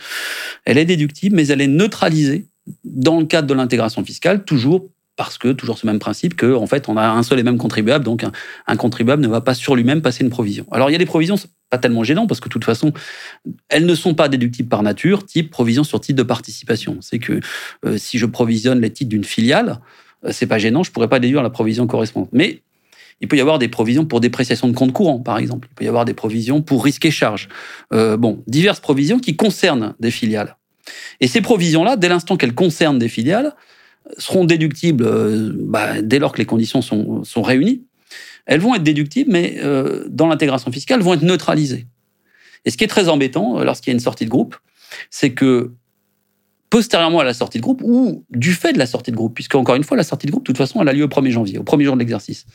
[0.65, 2.47] Elle est déductible, mais elle est neutralisée
[2.83, 6.67] dans le cadre de l'intégration fiscale, toujours parce que toujours ce même principe que en
[6.67, 8.25] fait on a un seul et même contribuable, donc
[8.67, 10.65] un, contribuable ne va pas sur lui-même passer une provision.
[10.71, 11.35] Alors il y a des provisions
[11.69, 12.93] pas tellement gênantes parce que de toute façon
[13.69, 16.97] elles ne sont pas déductibles par nature, type provision sur titre de participation.
[17.01, 17.39] C'est que
[17.85, 19.79] euh, si je provisionne les titres d'une filiale,
[20.25, 22.29] euh, c'est pas gênant, je pourrais pas déduire la provision correspondante.
[22.33, 22.61] Mais
[23.21, 25.69] il peut y avoir des provisions pour dépréciation de compte courant, par exemple.
[25.71, 27.47] Il peut y avoir des provisions pour risque et charge.
[27.93, 30.57] Euh, bon, diverses provisions qui concernent des filiales.
[31.21, 33.55] Et ces provisions-là, dès l'instant qu'elles concernent des filiales,
[34.17, 37.83] seront déductibles euh, bah, dès lors que les conditions sont, sont, réunies.
[38.45, 41.87] Elles vont être déductibles, mais euh, dans l'intégration fiscale, vont être neutralisées.
[42.65, 44.55] Et ce qui est très embêtant euh, lorsqu'il y a une sortie de groupe,
[45.09, 45.71] c'est que
[46.69, 49.55] postérieurement à la sortie de groupe, ou du fait de la sortie de groupe, puisque
[49.55, 51.31] encore une fois, la sortie de groupe, de toute façon, elle a lieu au 1er
[51.31, 52.45] janvier, au premier jour de l'exercice,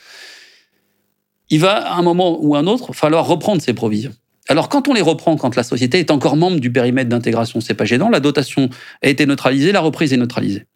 [1.49, 4.13] il va, à un moment ou un autre, falloir reprendre ces provisions.
[4.49, 7.75] Alors, quand on les reprend, quand la société est encore membre du périmètre d'intégration, c'est
[7.75, 8.69] pas gênant, la dotation
[9.03, 10.67] a été neutralisée, la reprise est neutralisée.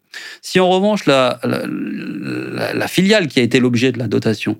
[0.41, 1.39] Si en revanche la,
[2.87, 4.57] filiale qui a été l'objet de la dotation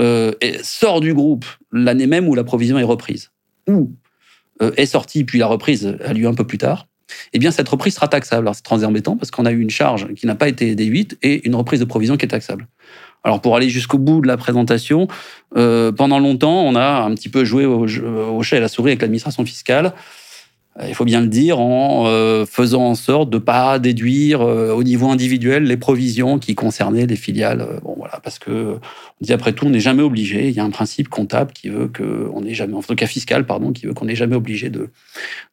[0.00, 0.32] euh,
[0.62, 3.30] sort du groupe l'année même où la provision est reprise,
[3.68, 3.92] ou
[4.62, 6.86] euh, est sortie puis la reprise a lieu un peu plus tard,
[7.32, 8.46] eh bien cette reprise sera taxable.
[8.46, 11.18] Alors c'est très embêtant parce qu'on a eu une charge qui n'a pas été déduite
[11.22, 12.68] et une reprise de provision qui est taxable.
[13.24, 15.08] Alors pour aller jusqu'au bout de la présentation,
[15.56, 18.90] euh, pendant longtemps, on a un petit peu joué au, au chat et la souris
[18.90, 19.92] avec l'administration fiscale
[20.86, 24.72] il faut bien le dire, en euh, faisant en sorte de ne pas déduire euh,
[24.72, 27.62] au niveau individuel les provisions qui concernaient les filiales.
[27.62, 30.48] Euh, bon, voilà, parce que, on dit après tout, on n'est jamais obligé.
[30.48, 33.44] Il y a un principe comptable qui veut qu'on n'est jamais, en tout cas fiscal,
[33.44, 34.90] pardon, qui veut qu'on n'est jamais obligé de,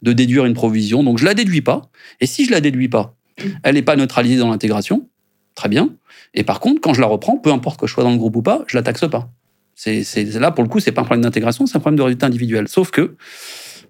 [0.03, 1.03] de déduire une provision.
[1.03, 1.89] Donc, je la déduis pas.
[2.21, 3.15] Et si je la déduis pas,
[3.63, 5.07] elle n'est pas neutralisée dans l'intégration.
[5.55, 5.89] Très bien.
[6.33, 8.35] Et par contre, quand je la reprends, peu importe que je sois dans le groupe
[8.35, 9.29] ou pas, je la taxe pas.
[9.73, 10.05] C'est
[10.39, 12.67] là, pour le coup, c'est pas un problème d'intégration, c'est un problème de résultat individuel.
[12.67, 13.15] Sauf que,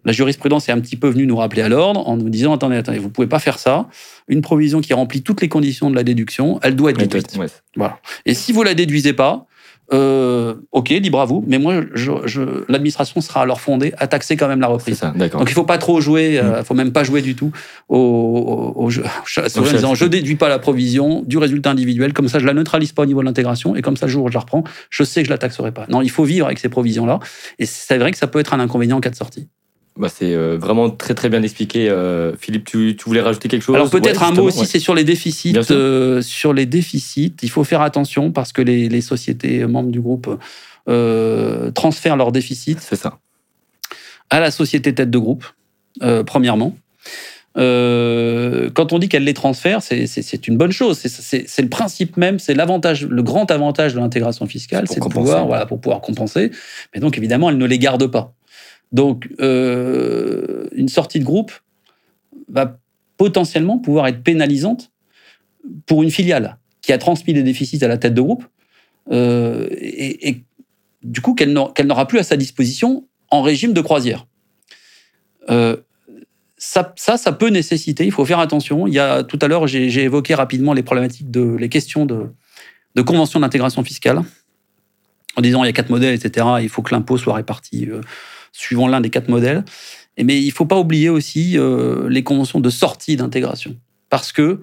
[0.06, 2.78] la jurisprudence est un petit peu venue nous rappeler à l'ordre en nous disant attendez,
[2.78, 3.88] attendez, vous pouvez pas faire ça.
[4.28, 7.38] Une provision qui remplit toutes les conditions de la déduction, elle doit être déduite.
[7.76, 8.00] Voilà.
[8.26, 9.48] Et si vous la déduisez pas,
[9.94, 14.48] euh, ok, libre à vous, mais moi, je, l'administration sera alors fondée à taxer quand
[14.48, 14.98] même la reprise.
[14.98, 16.56] Ça, Donc il faut pas trop jouer, euh, mm.
[16.60, 17.52] il faut même pas jouer du tout
[17.88, 22.40] au, au, jeu, en disant je déduis pas la provision du résultat individuel, comme ça
[22.40, 24.34] je la neutralise pas au niveau de l'intégration, et comme ça le jour où je
[24.34, 25.86] la reprends, je sais que je la taxerai pas.
[25.90, 27.20] Non, il faut vivre avec ces provisions-là,
[27.60, 29.50] et c'est vrai que ça peut être un inconvénient en cas de sortie.
[29.98, 31.90] Bah, c'est euh, vraiment très très bien expliqué.
[31.90, 33.76] Euh, Philippe, tu, tu, voulais rajouter quelque chose?
[33.76, 35.56] Alors peut-être un mot aussi, c'est sur les déficits.
[35.72, 40.02] Euh, sur les déficits, il faut faire attention parce que les, les sociétés membres du
[40.02, 40.38] groupe
[41.74, 42.78] transfèrent leurs déficits.
[42.80, 43.20] C'est ça.
[44.30, 45.46] À la société tête de groupe,
[46.26, 46.76] premièrement.
[47.56, 51.00] quand on dit qu'elle les transfère, c'est une bonne chose.
[51.00, 55.48] C'est le principe même, c'est l'avantage, le grand avantage de l'intégration fiscale, c'est de pouvoir,
[55.48, 56.52] voilà, pour pouvoir compenser.
[56.94, 58.34] Mais donc évidemment, elle ne les garde pas.
[58.92, 61.52] Donc, euh, une sortie de groupe
[62.48, 62.78] va
[63.18, 64.92] potentiellement pouvoir être pénalisante
[65.86, 68.46] pour une filiale qui a transmis des déficits à la tête de groupe
[69.12, 70.44] euh, et,
[71.04, 74.26] du coup qu'elle n'aura plus à sa disposition en régime de croisière.
[75.50, 75.78] Euh,
[76.58, 78.88] ça, ça, peut nécessiter, il faut faire attention.
[78.88, 82.28] Il y a, tout à l'heure, j'ai évoqué rapidement les problématiques, de, les questions de,
[82.96, 84.22] de convention d'intégration fiscale,
[85.36, 86.48] en disant il y a quatre modèles, etc.
[86.62, 87.88] Il faut que l'impôt soit réparti
[88.56, 89.64] suivant l'un des quatre modèles.
[90.22, 93.76] Mais il ne faut pas oublier aussi euh, les conventions de sortie d'intégration.
[94.10, 94.62] Parce que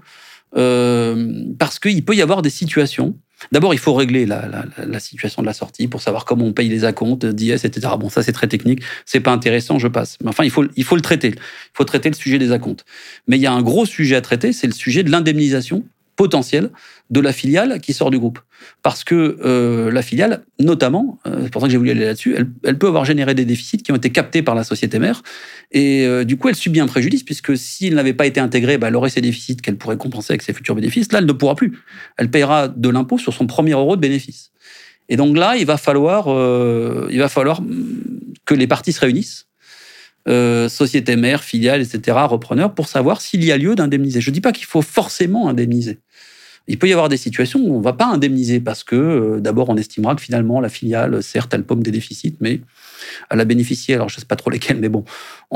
[0.56, 3.16] euh, parce qu'il peut y avoir des situations.
[3.50, 6.84] D'abord, il faut régler la, situation de la sortie pour savoir comment on paye les
[6.84, 7.88] acomptes, d'IS, etc.
[7.98, 10.16] Bon, ça c'est très technique, c'est pas intéressant, je passe.
[10.22, 11.30] Mais enfin, il faut, il faut le traiter.
[11.30, 12.84] Il faut traiter le sujet des acomptes.
[13.26, 15.84] Mais il y a un gros sujet à traiter, c'est le sujet de l'indemnisation
[16.16, 16.70] potentielle
[17.10, 18.38] de la filiale qui sort du groupe.
[18.82, 22.36] Parce que euh, la filiale, notamment, euh, c'est pour ça que j'ai voulu aller là-dessus,
[22.36, 25.22] elle, peut avoir généré des déficits qui ont été captés par la société mère.
[25.72, 28.88] Et euh, du coup, elle subit un préjudice, puisque s'il n'avait pas été intégré, bah,
[28.88, 31.12] elle aurait ces déficits qu'elle pourrait compenser avec ses futurs bénéfices.
[31.12, 31.78] Là, elle ne pourra plus.
[32.16, 34.52] Elle payera de l'impôt sur son premier euro de bénéfice.
[35.08, 36.28] Et donc là, il va falloir,
[37.10, 37.60] il va falloir
[38.46, 39.46] que les parties se réunissent
[40.26, 44.20] société mère, filiale, etc., repreneur, pour savoir s'il y a lieu d'indemniser.
[44.20, 45.98] Je ne dis pas qu'il faut forcément indemniser.
[46.68, 49.40] Il peut y avoir des situations où on ne va pas indemniser parce que euh,
[49.40, 52.60] d'abord on estimera que finalement la filiale, certes, elle pomme des déficits, mais
[53.30, 55.04] elle a bénéficié, alors je ne sais pas trop lesquels, mais bon,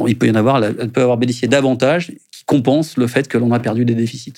[0.06, 3.38] il peut y en avoir, elle peut avoir bénéficié davantage qui compensent le fait que
[3.38, 4.34] l'on a perdu des déficits.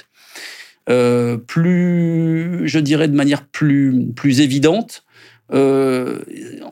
[0.91, 5.05] Euh, plus, je dirais de manière plus, plus évidente,
[5.53, 6.20] euh,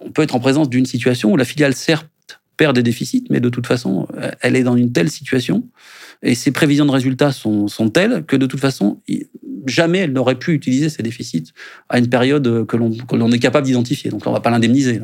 [0.02, 2.09] on peut être en présence d'une situation où la filiale, certes,
[2.57, 4.07] perd des déficits, mais de toute façon,
[4.40, 5.68] elle est dans une telle situation
[6.22, 9.00] et ses prévisions de résultats sont, sont telles que de toute façon,
[9.66, 11.52] jamais elle n'aurait pu utiliser ces déficits
[11.88, 14.11] à une période que l'on est capable d'identifier.
[14.11, 15.00] Donc on ne va pas l'indemniser.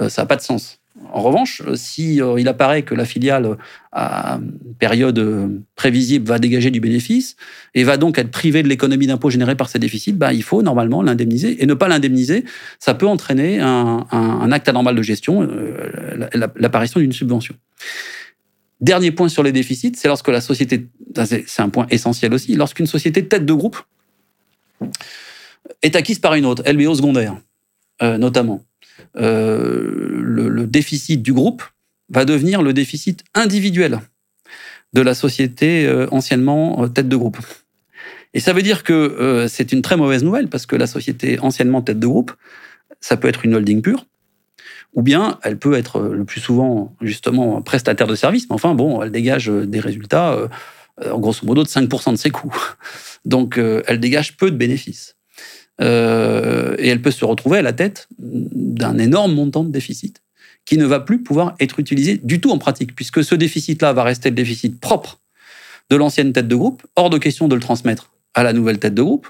[0.00, 0.80] Euh, ça n'a pas de sens.
[1.12, 3.56] En revanche, si il apparaît que la filiale
[3.90, 4.38] à
[4.78, 7.34] période prévisible va dégager du bénéfice
[7.74, 10.62] et va donc être privée de l'économie d'impôt générée par ces déficits, bah, il faut
[10.62, 11.62] normalement l'indemniser.
[11.62, 12.44] Et ne pas l'indemniser,
[12.78, 15.48] ça peut entraîner un, acte anormal de gestion,
[16.56, 17.56] l'apparition d'une subvention.
[18.80, 20.86] Dernier point sur les déficits, c'est lorsque la société,
[21.24, 23.82] c'est un point essentiel aussi, lorsqu'une société tête de groupe
[25.82, 27.36] est acquise par une autre, LBO secondaire,
[28.02, 28.62] euh, notamment.
[29.16, 31.62] Euh, le, déficit du groupe
[32.08, 34.00] va devenir le déficit individuel
[34.92, 37.38] de la société euh, anciennement tête de groupe.
[38.32, 41.82] Et ça veut dire que c'est une très mauvaise nouvelle parce que la société anciennement
[41.82, 42.32] tête de groupe,
[43.00, 44.06] ça peut être une holding pure,
[44.94, 49.00] ou bien elle peut être le plus souvent justement prestataire de service, mais enfin bon,
[49.02, 50.48] elle dégage des résultats
[51.08, 52.56] en grosso modo de 5% de ses coûts.
[53.24, 55.14] Donc elle dégage peu de bénéfices.
[55.80, 60.22] Euh, et elle peut se retrouver à la tête d'un énorme montant de déficit
[60.64, 64.02] qui ne va plus pouvoir être utilisé du tout en pratique, puisque ce déficit-là va
[64.02, 65.20] rester le déficit propre
[65.90, 68.94] de l'ancienne tête de groupe, hors de question de le transmettre à la nouvelle tête
[68.94, 69.28] de groupe.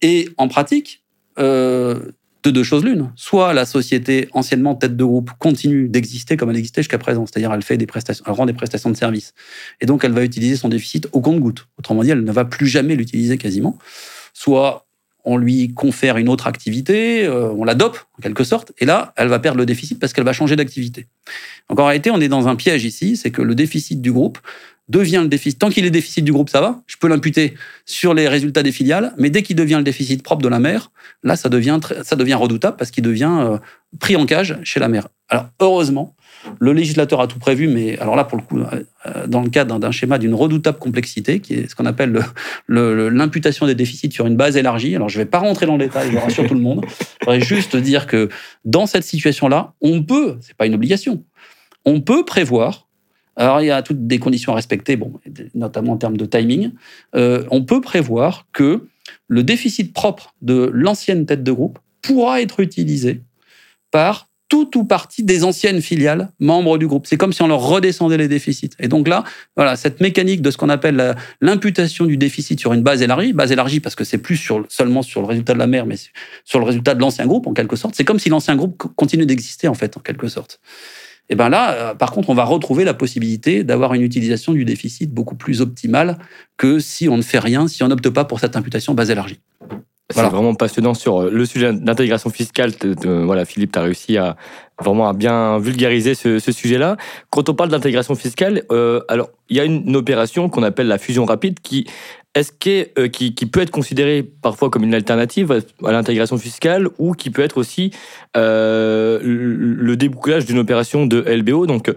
[0.00, 1.04] Et en pratique,
[1.38, 2.12] euh,
[2.44, 3.10] de deux choses l'une.
[3.16, 7.52] Soit la société anciennement tête de groupe continue d'exister comme elle existait jusqu'à présent, c'est-à-dire
[7.52, 9.34] elle fait des prestations, elle rend des prestations de services,
[9.80, 11.66] et donc elle va utiliser son déficit au compte-goutte.
[11.78, 13.78] Autrement dit, elle ne va plus jamais l'utiliser quasiment.
[14.32, 14.87] Soit
[15.28, 19.28] on lui confère une autre activité, euh, on l'adopte en quelque sorte, et là, elle
[19.28, 21.06] va perdre le déficit parce qu'elle va changer d'activité.
[21.68, 24.38] Donc en réalité, on est dans un piège ici, c'est que le déficit du groupe
[24.88, 25.58] devient le déficit.
[25.58, 27.54] Tant qu'il est déficit du groupe, ça va, je peux l'imputer
[27.84, 30.90] sur les résultats des filiales, mais dès qu'il devient le déficit propre de la mère,
[31.22, 33.58] là, ça devient, ça devient redoutable parce qu'il devient euh,
[34.00, 35.08] pris en cage chez la mère.
[35.28, 36.16] Alors heureusement,
[36.60, 39.78] le législateur a tout prévu, mais alors là, pour le coup, euh, dans le cadre
[39.78, 42.20] d'un schéma d'une redoutable complexité, qui est ce qu'on appelle
[42.68, 44.94] l'imputation des déficits sur une base élargie.
[44.94, 46.84] Alors, je ne vais pas rentrer dans le détail, je rassure tout le monde.
[46.88, 48.28] Je voudrais juste dire que
[48.64, 51.24] dans cette situation-là, on peut, c'est pas une obligation,
[51.84, 52.88] on peut prévoir.
[53.36, 55.12] Alors, il y a toutes des conditions à respecter, bon,
[55.54, 56.72] notamment en termes de timing.
[57.14, 58.88] Euh, on peut prévoir que
[59.28, 63.22] le déficit propre de l'ancienne tête de groupe pourra être utilisé
[63.90, 67.06] par tout ou partie des anciennes filiales membres du groupe.
[67.06, 68.70] C'est comme si on leur redescendait les déficits.
[68.78, 69.24] Et donc là,
[69.56, 73.52] voilà, cette mécanique de ce qu'on appelle l'imputation du déficit sur une base élargie, base
[73.52, 75.96] élargie parce que c'est plus seulement sur le résultat de la mère, mais
[76.44, 77.94] sur le résultat de l'ancien groupe en quelque sorte.
[77.94, 80.60] C'est comme si l'ancien groupe continue d'exister en fait, en quelque sorte.
[81.30, 84.64] Et ben là, euh, par contre, on va retrouver la possibilité d'avoir une utilisation du
[84.64, 86.18] déficit beaucoup plus optimale
[86.56, 89.40] que si on ne fait rien, si on n'opte pas pour cette imputation base élargie.
[90.10, 92.72] C'est vraiment passionnant sur euh, le sujet d'intégration fiscale.
[93.04, 94.36] voilà, Philippe, tu as réussi à
[94.80, 96.96] vraiment à bien vulgariser ce, sujet-là.
[97.28, 100.96] Quand on parle d'intégration fiscale, euh, alors il y a une, opération qu'on appelle la
[100.96, 101.86] fusion rapide qui
[102.34, 102.52] est-ce
[102.98, 107.28] euh, qui, qui, peut être considérée parfois comme une alternative à l'intégration fiscale ou qui
[107.30, 107.90] peut être aussi
[108.34, 111.66] le débouclage d'une opération de LBO.
[111.66, 111.92] Donc,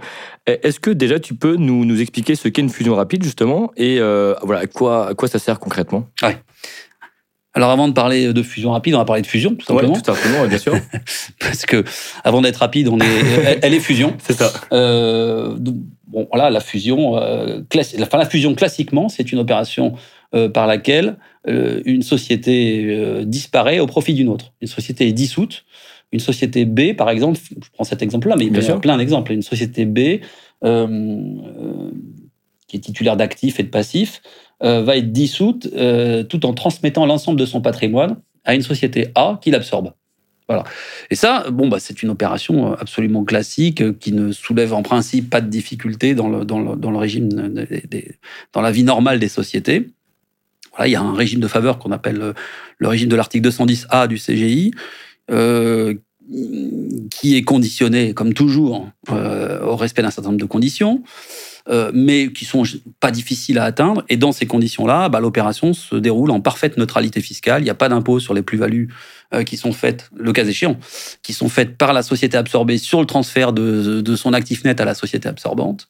[0.48, 3.72] est-ce que déjà tu peux nous, nous expliquer ce qu'est une fusion rapide justement?
[3.78, 6.08] Et voilà à quoi, à quoi ça sert concrètement?
[6.24, 6.38] Ouais.
[7.54, 9.94] Alors avant de parler de fusion rapide, on va parler de fusion tout simplement.
[9.94, 10.74] tout simplement, bien sûr.
[11.40, 11.84] Parce que
[12.24, 14.16] avant d'être rapide, on est, elle, est fusion.
[14.20, 14.54] C'est ça.
[14.72, 15.58] Euh,
[16.08, 17.62] bon, voilà, la fusion, euh,
[18.00, 19.96] enfin, la fusion classiquement, c'est une opération
[20.34, 21.18] euh, par laquelle
[21.50, 24.54] euh, une société euh, disparaît au profit d'une autre.
[24.62, 25.66] Une société est dissoute.
[26.14, 29.34] Une société B, par exemple, je prends cet exemple-là, mais il y a plein d'exemples.
[29.34, 30.22] Une société B
[32.68, 34.22] qui est titulaire d'actifs et de passifs
[34.64, 39.08] euh, va être dissoute euh, tout en transmettant l'ensemble de son patrimoine à une société
[39.16, 39.94] A qui l'absorbe.
[40.48, 40.66] Voilà.
[41.10, 45.42] Et ça, bon, bah, c'est une opération absolument classique qui ne soulève en principe pas
[45.42, 47.30] de difficultés dans le, dans le, dans le régime,
[48.54, 49.90] dans la vie normale des sociétés.
[50.72, 52.34] Voilà, il y a un régime de faveur qu'on appelle
[52.78, 54.72] le, régime de l'article 210A du CGI,
[55.32, 55.96] euh,
[57.10, 61.04] qui est conditionné, comme toujours, au respect d'un certain nombre de conditions.
[61.70, 62.64] Euh, mais qui sont
[63.00, 64.04] pas difficiles à atteindre.
[64.10, 67.62] Et dans ces conditions-là, bah, l'opération se déroule en parfaite neutralité fiscale.
[67.62, 68.90] Il n'y a pas d'impôt sur les plus-values
[69.34, 70.78] euh, qui sont faites, le cas échéant,
[71.22, 74.86] qui sont faites par la société absorbée sur le transfert de, son actif net à
[74.86, 75.88] la société absorbante.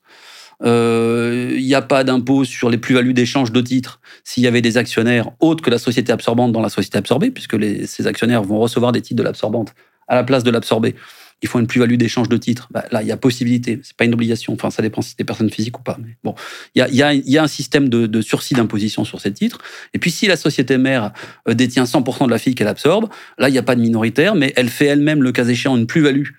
[0.63, 4.61] Euh, il n'y a pas d'impôt sur les plus-values d'échange de titres s'il y avait
[4.61, 7.57] des actionnaires autres que la société absorbante dans la société absorbée, puisque
[7.88, 9.74] ces actionnaires vont recevoir des titres de l'absorbante
[10.09, 10.95] à la place de l'absorbé
[11.42, 12.68] il faut une plus-value d'échange de titres.
[12.72, 13.80] Bah, là, il y a possibilité.
[13.84, 14.54] C'est pas une obligation.
[14.54, 15.98] Enfin, ça dépend si c'est des personnes physiques ou pas.
[16.02, 16.36] Mais bon,
[16.76, 19.58] il y a, un système de, sursis d'imposition sur ces titres.
[19.94, 21.12] Et puis, si la société mère
[21.48, 24.36] euh, détient 100% de la fille qu'elle absorbe, là, il n'y a pas de minoritaire,
[24.36, 26.30] mais elle fait elle-même, le cas échéant, une plus-value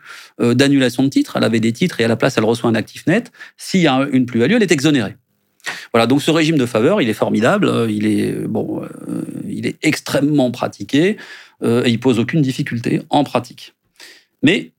[0.40, 1.36] euh, d'annulation de titres.
[1.36, 3.32] Elle avait des titres et à la place, elle reçoit un actif net.
[3.56, 5.16] S'il y a une plus-value, elle est exonérée.
[5.92, 8.82] Voilà, donc ce régime de faveur, il est formidable, euh, il est bon,
[9.48, 11.16] il est extrêmement pratiqué
[11.64, 13.74] et il pose aucune difficulté en pratique.
[14.42, 14.72] Mais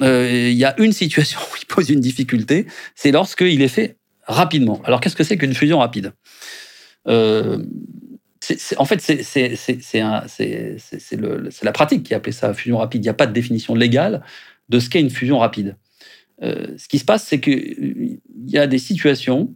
[0.00, 4.80] il y a une situation où il pose une difficulté, c'est lorsqu'il est fait rapidement.
[4.84, 6.12] Alors qu'est-ce que c'est qu'une fusion rapide?
[8.76, 9.94] En fait, c'est
[11.62, 13.02] la pratique qui a appelé ça fusion rapide.
[13.02, 14.22] Il n'y a pas de définition légale
[14.68, 15.76] de ce qu'est une fusion rapide.
[16.42, 19.54] Euh, ce qui se passe, c'est qu'il y a des situations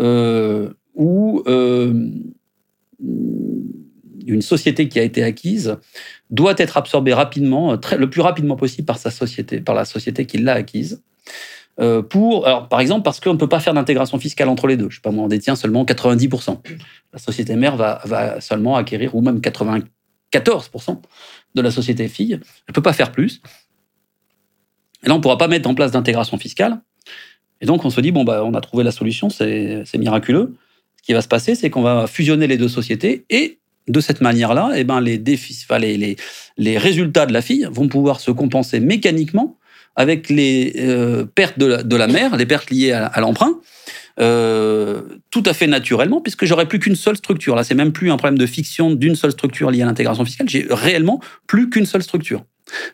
[0.00, 2.10] euh, où euh,
[4.26, 5.76] une société qui a été acquise
[6.30, 10.38] doit être absorbée rapidement, le plus rapidement possible par sa société, par la société qui
[10.38, 11.02] l'a acquise.
[12.08, 14.90] pour, alors, par exemple, parce qu'on ne peut pas faire d'intégration fiscale entre les deux.
[14.90, 16.58] Je sais pas, moi, on détient seulement 90%.
[17.12, 19.84] La société mère va, va seulement acquérir, ou même 94%
[21.54, 22.32] de la société fille.
[22.32, 23.40] Elle ne peut pas faire plus.
[25.02, 26.80] Et là, on ne pourra pas mettre en place d'intégration fiscale.
[27.60, 30.54] Et donc, on se dit, bon, bah, on a trouvé la solution, c'est miraculeux.
[30.96, 34.20] Ce qui va se passer, c'est qu'on va fusionner les deux sociétés et de cette
[34.20, 36.16] manière-là, eh ben, les, les,
[36.56, 39.58] les, résultats de la fille vont pouvoir se compenser mécaniquement
[39.94, 43.60] avec les euh, pertes de la, de la, mère, les pertes liées à, l'emprunt,
[44.20, 47.56] euh, tout à fait naturellement, puisque j'aurai plus qu'une seule structure.
[47.56, 50.48] Là, c'est même plus un problème de fiction d'une seule structure liée à l'intégration fiscale.
[50.48, 52.44] J'ai réellement plus qu'une seule structure.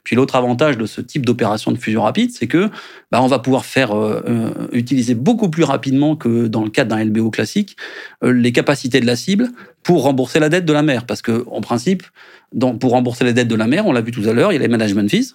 [0.04, 2.70] Puis l'autre avantage de ce type d'opération de fusion rapide, c'est que
[3.10, 6.94] bah, on va pouvoir faire euh, euh, utiliser beaucoup plus rapidement que dans le cadre
[6.94, 7.76] d'un LBO classique
[8.22, 9.48] euh, les capacités de la cible
[9.82, 11.06] pour rembourser la dette de la mère.
[11.06, 12.02] Parce que en principe,
[12.80, 14.58] pour rembourser les dettes de la mère, on l'a vu tout à l'heure, il y
[14.58, 15.34] a les management fees.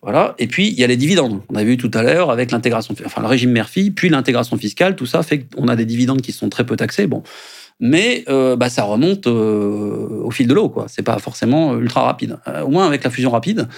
[0.00, 0.36] Voilà.
[0.38, 1.42] Et puis, il y a les dividendes.
[1.48, 4.94] On a vu tout à l'heure avec l'intégration, enfin, le régime mère-fille, puis l'intégration fiscale.
[4.94, 7.08] Tout ça fait qu'on a des dividendes qui sont très peu taxés.
[7.08, 7.24] Bon
[7.80, 10.68] mais euh, bah, ça remonte euh, au fil de l'eau.
[10.68, 10.86] quoi.
[10.88, 12.38] C'est pas forcément ultra rapide.
[12.48, 13.68] Euh, au moins, avec la fusion rapide,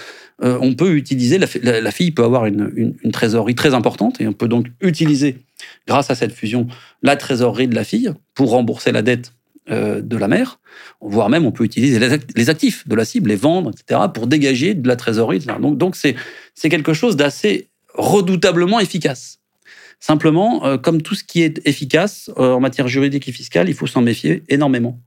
[0.43, 4.65] on peut utiliser, la, fille peut avoir une, trésorerie très importante, et on peut donc
[4.81, 5.37] utiliser,
[5.85, 6.65] grâce à cette fusion,
[7.03, 9.33] la trésorerie de la fille pour rembourser la dette
[9.69, 10.59] de la mère,
[10.99, 11.99] voire même on peut utiliser
[12.35, 15.45] les actifs de la cible, les vendre, etc., pour dégager de la trésorerie.
[15.59, 16.15] Donc, donc c'est
[16.69, 19.40] quelque chose d'assez redoutablement efficace.
[20.01, 23.75] Simplement, euh, comme tout ce qui est efficace euh, en matière juridique et fiscale, il
[23.75, 24.99] faut s'en méfier énormément.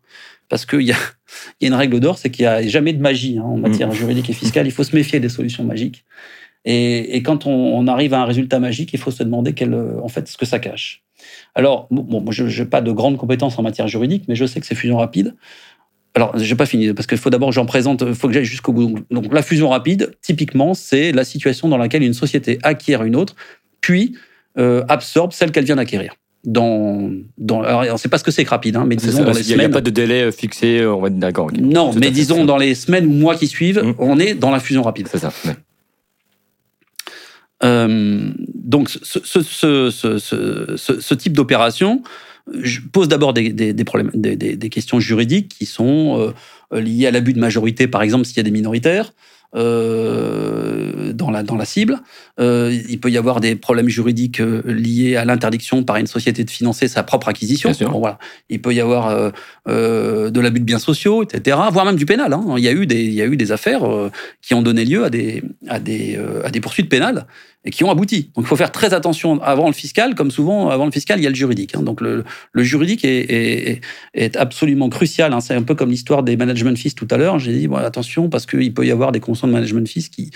[0.49, 0.97] Parce qu'il y, a,
[1.61, 3.95] une règle d'or, c'est qu'il n'y a jamais de magie hein, en matière mm.
[3.95, 4.67] juridique et fiscale.
[4.67, 6.05] Il faut se méfier des solutions magiques.
[6.65, 10.29] Et, quand on, arrive à un résultat magique, il faut se demander quel, en fait,
[10.29, 11.03] ce que ça cache.
[11.55, 14.67] Alors, bon, je n'ai pas de grandes compétences en matière juridique, mais je sais que
[14.67, 15.35] c'est fusion rapide.
[16.15, 18.33] Alors, je n'ai pas fini, parce qu'il faut d'abord que j'en présente, il faut que
[18.33, 19.01] j'aille jusqu'au bout.
[19.11, 23.37] Donc, la fusion rapide, typiquement, c'est la situation dans laquelle une société acquiert une autre,
[23.83, 24.15] puis
[24.59, 26.15] euh, absorbe celle qu'elle vient d'acquérir.
[26.45, 29.33] Dans, dans, alors, on ne sait pas ce que c'est rapide, hein, mais disons dans
[29.33, 29.59] les semaines.
[29.59, 31.51] Il n'y a pas de délai euh, fixé, euh, on va d'accord.
[31.59, 33.95] Non, mais disons dans les semaines ou mois qui suivent, mmh.
[33.99, 35.09] on est dans la fusion rapide.
[35.11, 35.33] C'est ça.
[37.63, 42.03] donc, ce, ce, ce, ce type d'opération
[42.93, 46.35] pose d'abord des, des, des, problèmes, des, des, questions juridiques qui sont
[46.71, 49.15] liées à l'abus de majorité, par exemple, s'il y a des minoritaires.
[49.57, 52.01] Euh, dans, la, dans la cible.
[52.41, 56.43] Euh, il peut y avoir des problèmes juridiques euh, liés à l'interdiction par une société
[56.43, 57.71] de financer sa propre acquisition.
[57.83, 58.19] Bon, voilà.
[58.49, 59.33] Il peut y avoir
[59.67, 62.33] de l'abus de biens sociaux, etc., voire même du pénal.
[62.33, 62.45] Hein.
[62.57, 63.83] Il, y a eu des, il y a eu des affaires
[64.43, 67.27] qui ont donné lieu à des, à des, à des poursuites pénales
[67.65, 68.31] et qui ont abouti.
[68.35, 71.23] Donc il faut faire très attention avant le fiscal, comme souvent avant le fiscal, il
[71.23, 71.75] y a le juridique.
[71.75, 71.83] Hein.
[71.83, 73.81] Donc le, le juridique est, est,
[74.13, 75.33] est, absolument crucial.
[75.33, 75.41] Hein.
[75.41, 77.39] C'est un peu comme l'histoire des management fees tout à l'heure.
[77.39, 80.31] J'ai dit bon, attention parce qu'il peut y avoir des conditions de management fees qui,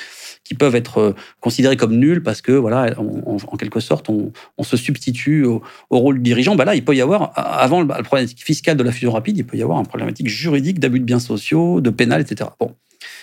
[0.45, 4.63] qui peuvent être euh, considérées comme nulles parce que voilà, en quelque sorte, on, on
[4.63, 6.57] se substitue au, au, rôle du dirigeant.
[6.57, 9.45] Bah là, il peut y avoir avant le, problématique fiscale de la fusion rapide, il
[9.45, 12.51] peut y avoir un problématique juridique d'abus de biens sociaux, de pénal, etc.
[12.59, 12.75] Bon,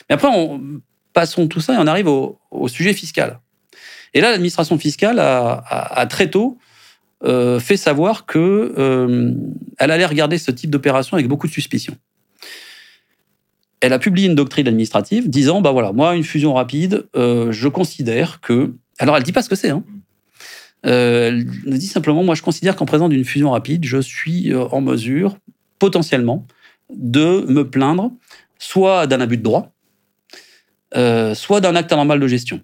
[0.09, 0.61] mais après, on,
[1.13, 3.39] passons tout ça et on arrive au, au sujet fiscal.
[4.15, 6.57] Et là, l'administration fiscale a, très tôt
[7.25, 9.33] euh, fait savoir que euh,
[9.77, 11.95] allait regarder ce type d'opération avec beaucoup de suspicion.
[13.81, 17.67] Elle a publié une doctrine administrative disant bah voilà, moi, une fusion rapide, euh, je
[17.67, 18.73] considère que.
[18.99, 19.69] Alors, elle dit pas ce que c'est.
[19.69, 19.83] Hein.
[20.83, 25.37] elle dit simplement moi, je considère qu'en présence d'une fusion rapide, je suis en mesure,
[25.77, 26.47] potentiellement,
[26.89, 28.13] de me plaindre
[28.59, 29.73] soit d'un abus de droit,
[30.93, 32.61] soit d'un acte anormal de gestion.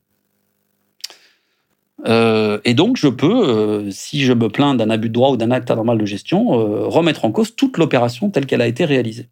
[2.08, 5.38] Euh, et donc, je peux, euh, si je me plains d'un abus de droit ou
[5.38, 8.86] d'un acte anormal de gestion, euh, remettre en cause toute l'opération telle qu'elle a été
[8.86, 9.30] réalisée.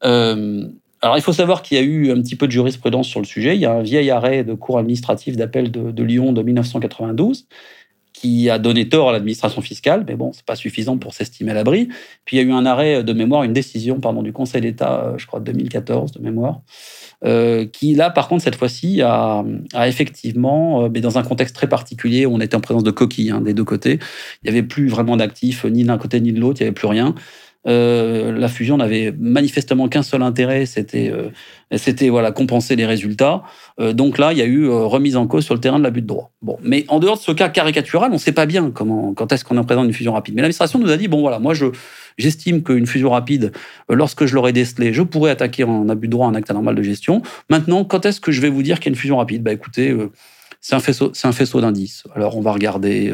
[0.00, 3.26] alors, il faut savoir qu'il y a eu un petit peu de jurisprudence sur le
[3.26, 3.56] sujet.
[3.56, 7.46] Il y a un vieil arrêt de cour administrative d'appel de, Lyon de 1992
[8.22, 11.54] qui a donné tort à l'administration fiscale, mais bon, c'est pas suffisant pour s'estimer à
[11.54, 11.88] l'abri.
[12.24, 15.14] Puis il y a eu un arrêt de mémoire, une décision, pardon, du Conseil d'État,
[15.16, 16.60] je crois, de 2014 de mémoire,
[17.24, 19.44] euh, qui là, par contre, cette fois-ci, a,
[19.74, 23.40] effectivement, euh, mais dans un contexte très particulier, on était en présence de coquilles hein,
[23.40, 23.98] des deux côtés,
[24.44, 26.74] il n'y avait plus vraiment d'actifs, ni d'un côté ni de l'autre, il n'y avait
[26.74, 27.16] plus rien.
[27.68, 33.42] Euh, la fusion n'avait manifestement qu'un seul intérêt, c'était euh, voilà compenser les résultats.
[33.80, 36.02] Euh, donc là, il y a eu remise en cause sur le terrain de l'abus
[36.02, 36.32] de droit.
[36.42, 39.32] Bon, mais en dehors de ce cas caricatural, on ne sait pas bien comment quand
[39.32, 40.34] est-ce qu'on en présente une fusion rapide.
[40.34, 41.66] Mais l'administration nous a dit bon voilà, moi je
[42.18, 43.52] j'estime qu'une fusion rapide,
[43.88, 46.82] lorsque je l'aurai décelée, je pourrais attaquer en abus de droit un acte anormal de
[46.82, 47.22] gestion.
[47.48, 49.42] Maintenant, quand est-ce que je vais vous dire qu'il y a une fusion rapide?
[49.42, 49.96] Bah écoutez.
[50.60, 50.80] c'est un
[51.32, 52.04] faisceau d'indices.
[52.14, 53.12] Alors, on va regarder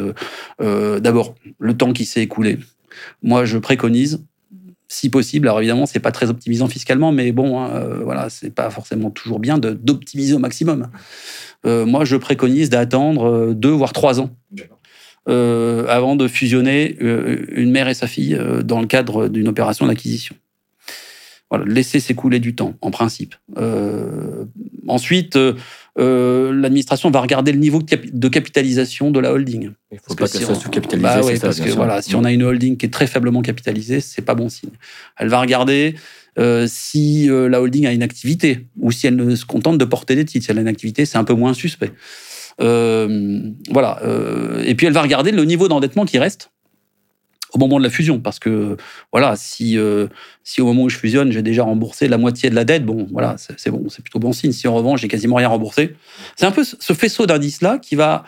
[0.58, 2.58] d'abord le temps qui s'est écoulé.
[3.22, 4.24] Moi, je préconise
[4.88, 5.46] si possible.
[5.46, 9.10] Alors évidemment, c'est pas très optimisant fiscalement, mais bon, hein, euh, voilà, c'est pas forcément
[9.10, 10.88] toujours bien d'optimiser au maximum.
[11.66, 14.30] Euh, moi, je préconise d'attendre euh, deux voire trois ans
[15.26, 20.34] avant de fusionner une mère et sa fille dans le cadre d'une opération d'acquisition.
[21.50, 23.34] Voilà, laisser s'écouler du temps, en principe.
[24.86, 25.38] ensuite,
[25.98, 29.70] euh, l'administration va regarder le niveau de capitalisation de la holding.
[29.90, 31.02] Il faut pas que, soit sous-capitalisé.
[31.02, 34.22] Bah parce que voilà, si on a une holding qui est très faiblement capitalisée, c'est
[34.22, 34.70] pas bon signe.
[35.16, 35.96] Elle va regarder
[36.38, 39.84] euh, si euh, la holding a une activité ou si elle ne se contente de
[39.84, 40.44] porter des titres.
[40.44, 41.90] Si elle a une activité, c'est un peu moins suspect.
[42.58, 44.00] voilà.
[44.64, 46.50] et puis elle va regarder le niveau d'endettement qui reste
[47.52, 48.76] au moment de la fusion, parce que
[49.12, 50.08] voilà, si euh,
[50.44, 53.06] si au moment où je fusionne, j'ai déjà remboursé la moitié de la dette, bon,
[53.10, 54.52] voilà, c'est bon, c'est plutôt bon signe.
[54.52, 55.94] Si en revanche, j'ai quasiment rien remboursé,
[56.36, 58.24] c'est un peu ce faisceau d'indices là qui va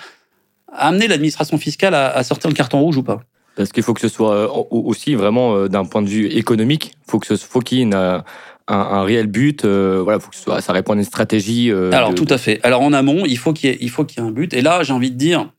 [0.73, 3.21] amener l'administration fiscale à, sortir le carton rouge ou pas.
[3.57, 6.93] Parce qu'il faut que ce soit euh, aussi vraiment euh, d'un point de vue économique,
[7.07, 8.25] faut que ce faut qu'il y ait un,
[8.68, 9.64] un, réel but.
[9.66, 11.71] voilà, faut que ce soit, ça réponde à une stratégie.
[11.71, 12.61] Alors tout à fait.
[12.62, 14.55] Alors en amont, il faut qu'il y ait, il faut qu'il y ait un but.
[14.55, 15.51] Et là, j'ai envie de dire,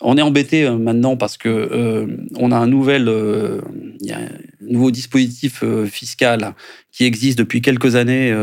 [0.00, 3.60] on est embêté euh, maintenant parce que euh, on a un nouvel, euh,
[4.00, 4.28] y a un
[4.60, 6.54] nouveau dispositif fiscal
[6.92, 8.34] qui existe depuis quelques années,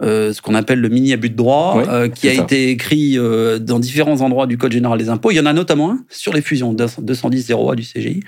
[0.00, 4.46] ce qu'on appelle le mini abus de droit, qui a été écrit dans différents endroits
[4.46, 5.30] du Code général des impôts.
[5.30, 8.20] Il y en a notamment un sur les fusions 210.0A du CGI,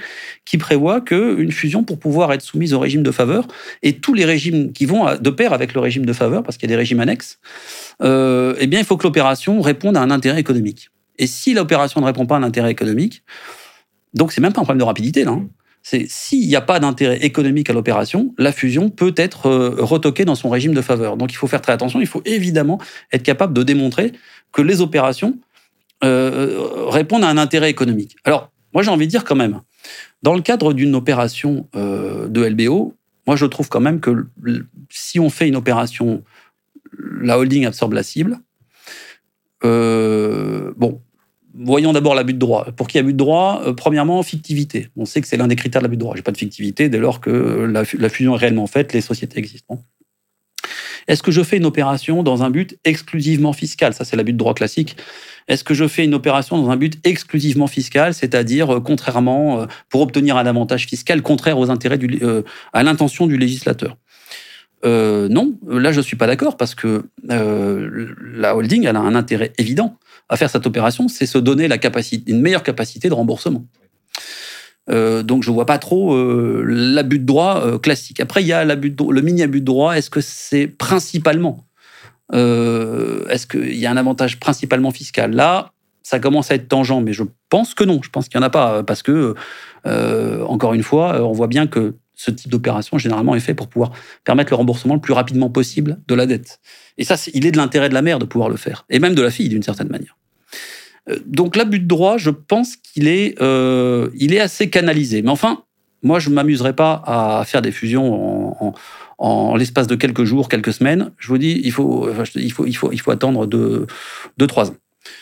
[0.45, 3.47] qui prévoit qu'une fusion, pour pouvoir être soumise au régime de faveur,
[3.83, 6.69] et tous les régimes qui vont de pair avec le régime de faveur, parce qu'il
[6.69, 7.39] y a des régimes annexes,
[8.03, 10.91] eh bien, il faut que l'opération réponde à un intérêt économique.
[11.21, 13.23] Et si l'opération ne répond pas à un intérêt économique,
[14.15, 15.39] donc c'est même pas un problème de rapidité là.
[15.83, 20.25] C'est s'il n'y a pas d'intérêt économique à l'opération, la fusion peut être euh, retoquée
[20.27, 21.17] dans son régime de faveur.
[21.17, 22.01] Donc il faut faire très attention.
[22.01, 22.79] Il faut évidemment
[23.13, 24.13] être capable de démontrer
[24.53, 25.39] que les opérations
[26.05, 28.17] euh, répondent à un intérêt économique.
[28.25, 29.61] Alors moi j'ai envie de dire quand même,
[30.23, 32.95] dans le cadre d'une opération euh, de LBO,
[33.27, 34.27] moi je trouve quand même que
[34.91, 36.23] si on fait une opération,
[37.23, 38.39] la holding absorbe la cible.
[39.63, 41.01] bon,
[41.55, 42.67] Voyons d'abord l'abus de droit.
[42.77, 44.89] Pour ait abus de droit, euh, premièrement, fictivité.
[44.97, 46.15] On sait que c'est l'un des critères de l'abus de droit.
[46.15, 49.83] J'ai pas de fictivité dès lors que la, fusion est réellement faite, les sociétés existent.
[51.09, 53.95] Est-ce que je fais une opération dans un but exclusivement fiscal?
[53.95, 54.97] Ça, c'est l'abus de droit classique.
[55.49, 59.67] Est-ce que je fais une opération dans un but exclusivement fiscal, c'est-à-dire euh, contrairement euh,
[59.89, 61.99] pour obtenir un avantage fiscal contraire aux intérêts
[62.73, 63.97] à l'intention du législateur
[64.85, 69.99] Non, là je suis pas d'accord parce que la holding elle a un intérêt évident
[70.31, 73.67] à faire cette opération, c'est se donner la capacité, une meilleure capacité de remboursement.
[74.89, 78.21] Euh, donc je vois pas trop euh, l'abus de droit euh, classique.
[78.21, 79.97] Après il y a le mini abus de droit.
[79.97, 81.67] Est-ce que c'est principalement
[82.33, 85.33] Est-ce qu'il y a un avantage principalement fiscal?
[85.33, 85.73] Là,
[86.03, 88.01] ça commence à être tangent, mais je pense que non.
[88.03, 89.35] Je pense qu'il n'y en a pas parce que
[89.85, 93.93] encore une fois, on voit bien que ce type d'opération généralement est fait pour pouvoir
[94.25, 96.61] permettre le remboursement le plus rapidement possible de la dette.
[97.01, 99.15] Et ça, il est de l'intérêt de la mère de pouvoir le faire, et même
[99.15, 100.17] de la fille d'une certaine manière.
[101.09, 105.23] Euh, donc l'abus de droit, je pense qu'il est, euh, il est assez canalisé.
[105.23, 105.65] Mais enfin,
[106.03, 108.75] moi, je ne m'amuserai pas à faire des fusions
[109.19, 111.11] en, l'espace de quelques jours, quelques semaines.
[111.17, 113.87] Je vous dis, il faut, il faut, il faut, il faut attendre deux,
[114.37, 114.77] deux, trois ans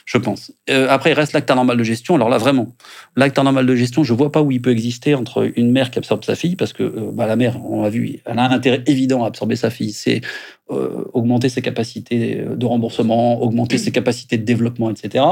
[0.04, 0.52] je pense.
[0.70, 2.14] Euh, après, il reste l'acte anormal de gestion.
[2.14, 2.74] Alors là, vraiment,
[3.16, 5.90] l'acte anormal de gestion, je ne vois pas où il peut exister entre une mère
[5.90, 8.50] qui absorbe sa fille, parce que bah, la mère, on l'a vu, elle a un
[8.50, 9.92] intérêt évident à absorber sa fille.
[9.92, 10.20] C'est
[10.68, 15.24] augmenter ses capacités de remboursement, augmenter ses capacités de développement, etc.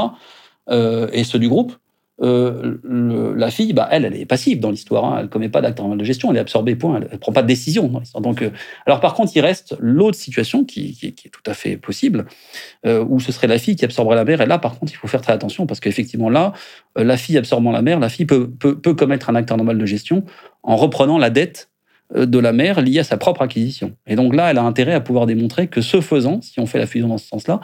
[0.69, 1.75] Euh, et ceux du groupe,
[2.23, 5.05] euh, la fille, bah, elle, elle est passive dans l'histoire.
[5.05, 5.17] Hein.
[5.19, 7.01] Elle ne commet pas d'acte de gestion, elle est absorbée, point.
[7.01, 8.03] Elle ne prend pas de décision.
[8.21, 8.51] Donc, euh,
[8.87, 12.27] alors, par contre, il reste l'autre situation qui, est tout à fait possible,
[12.85, 14.41] où ce serait la fille qui absorberait la mère.
[14.41, 16.53] Et là, par contre, il faut faire très attention parce qu'effectivement, là,
[16.97, 19.87] la fille absorbant la mère, la fille peut, peut, peut commettre un acte normal de
[19.87, 20.25] gestion
[20.63, 21.76] en reprenant la dette euh,
[22.15, 23.97] de la mère liée à sa propre acquisition.
[24.07, 26.79] Et donc là, elle a intérêt à pouvoir démontrer que ce faisant, si on fait
[26.79, 27.61] la fusion dans ce sens-là,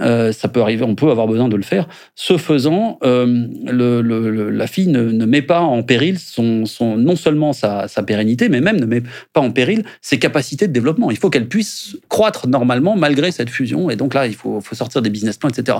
[0.00, 1.88] euh, ça peut arriver, on peut avoir besoin de le faire.
[2.14, 6.64] Ce faisant, euh, la fille ne, met pas en péril son,
[6.96, 9.02] non seulement sa, pérennité, mais même ne met
[9.32, 11.10] pas en péril ses capacités de développement.
[11.10, 13.90] Il faut qu'elle puisse croître normalement malgré cette fusion.
[13.90, 15.78] Et donc là, il faut, faut sortir des business plans, etc.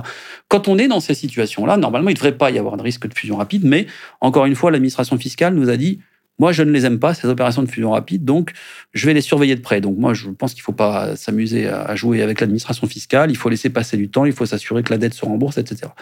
[0.48, 3.08] Quand on est dans ces situations-là, normalement, il ne devrait pas y avoir de risque
[3.08, 3.64] de fusion rapide.
[3.64, 3.86] Mais
[4.20, 6.00] encore une fois, l'administration fiscale nous a dit
[6.42, 8.50] Moi, je ne les aime pas, ces opérations de fusion rapide, donc
[8.94, 9.80] je vais les surveiller de près.
[9.80, 13.36] Donc moi, je pense qu'il ne faut pas s'amuser à jouer avec l'administration fiscale, il
[13.36, 15.92] faut laisser passer du temps, il faut s'assurer que la dette se rembourse, etc.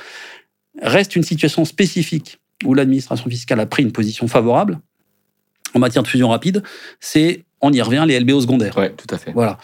[0.80, 4.80] Reste une situation spécifique où l'administration fiscale a pris une position favorable
[5.74, 6.62] en matière de fusion rapide,
[7.00, 8.74] c'est, on y revient, les LBO secondaires.
[8.76, 9.32] Oui, tout à fait.
[9.32, 9.58] Voilà.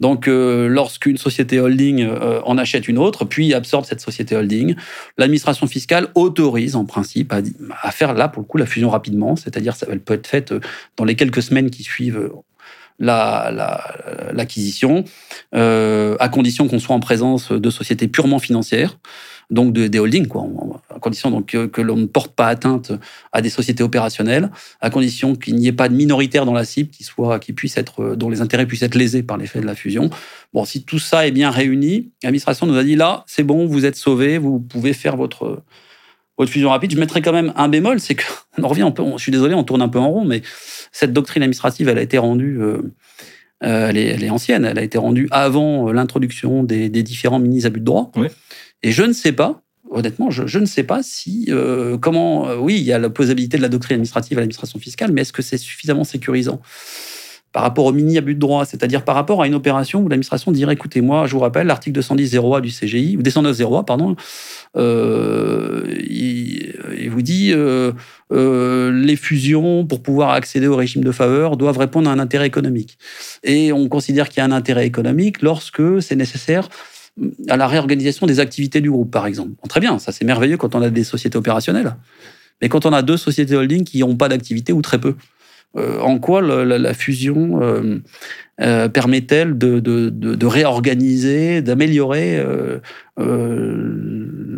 [0.00, 4.76] Donc, euh, lorsqu'une société holding euh, en achète une autre, puis absorbe cette société holding,
[5.16, 9.74] l'administration fiscale autorise en principe à, faire là, pour le coup, la fusion rapidement, c'est-à-dire
[9.90, 10.60] elle peut être faite euh,
[10.96, 12.30] dans les quelques semaines qui suivent
[13.00, 15.04] l'acquisition,
[15.52, 18.98] à condition qu'on soit en présence de sociétés purement financières
[19.50, 20.28] donc de, des holdings,
[20.94, 22.92] à condition donc que, l'on ne porte pas atteinte
[23.32, 26.90] à des sociétés opérationnelles, à condition qu'il n'y ait pas de minoritaire dans la cible
[26.90, 29.74] qui soit, qui puisse être, dont les intérêts puissent être lésés par l'effet de la
[29.74, 30.10] fusion.
[30.52, 33.86] Bon, si tout ça est bien réuni, l'administration nous a dit là, c'est bon, vous
[33.86, 35.62] êtes sauvés, vous pouvez faire votre
[36.38, 36.92] votre fusion rapide.
[36.92, 39.02] Je mettrai quand même un bémol, c'est qu'on en revient un peu.
[39.16, 40.42] Je suis désolé, on tourne un peu en rond, mais
[40.92, 42.58] cette doctrine administrative, elle a été rendue.
[42.60, 42.82] Euh,
[43.64, 47.80] euh, elle, est, ancienne, elle a été rendue avant l'introduction des, des différents mini abus
[47.80, 48.12] de droit.
[48.14, 48.28] Oui.
[48.82, 52.76] Et je ne sais pas, honnêtement, je, ne sais pas si, euh, comment, euh, oui,
[52.76, 55.42] il y a la posabilité de la doctrine administrative à l'administration fiscale, mais est-ce que
[55.42, 56.60] c'est suffisamment sécurisant
[57.50, 60.74] par rapport au mini-abus de droit, c'est-à-dire par rapport à une opération où l'administration dirait,
[60.74, 64.16] écoutez, moi, je vous rappelle, l'article 210.0A du CGI, ou 209.0A, pardon,
[64.76, 67.54] euh, il, vous dit,
[68.30, 72.98] les fusions, pour pouvoir accéder au régime de faveur, doivent répondre à un intérêt économique.
[73.44, 76.68] Et on considère qu'il y a un intérêt économique lorsque c'est nécessaire
[77.48, 79.52] à la réorganisation des activités du groupe, par exemple.
[79.68, 81.94] très bien, ça c'est merveilleux quand on a des sociétés opérationnelles.
[82.60, 85.14] Mais quand on a deux sociétés holding qui n'ont pas d'activité ou très peu,
[85.76, 87.98] euh, en quoi la, fusion euh,
[88.60, 92.42] euh, permet-elle de, réorganiser, d'améliorer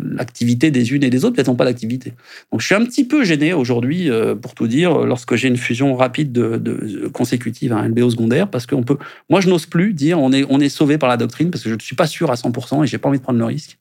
[0.03, 2.13] l'activité des unes et des autres Peut-être pas d'activité.
[2.51, 4.09] Donc je suis un petit peu gêné aujourd'hui,
[4.41, 8.65] pour tout dire, lorsque j'ai une fusion rapide de, consécutive à un LBO secondaire, parce
[8.65, 8.97] qu'on peut.
[9.29, 11.69] Moi, je n'ose plus dire on est, on est sauvé par la doctrine, parce que
[11.69, 13.77] je ne suis pas sûr à 100% et j'ai pas envie de prendre le risque.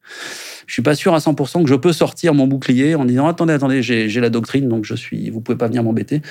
[0.67, 3.53] Je suis pas sûr à 100% que je peux sortir mon bouclier en disant attendez,
[3.53, 6.23] attendez, j'ai la doctrine, donc je suis, vous pouvez pas venir m'embêter.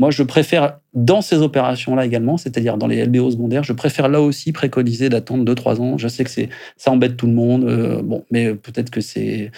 [0.00, 4.22] Moi, je préfère, dans ces opérations-là également, c'est-à-dire dans les LBO secondaires, je préfère là
[4.22, 5.98] aussi préconiser d'attendre 2-3 ans.
[5.98, 9.50] Je sais que ça embête tout le monde, euh, bon, mais peut-être que c'est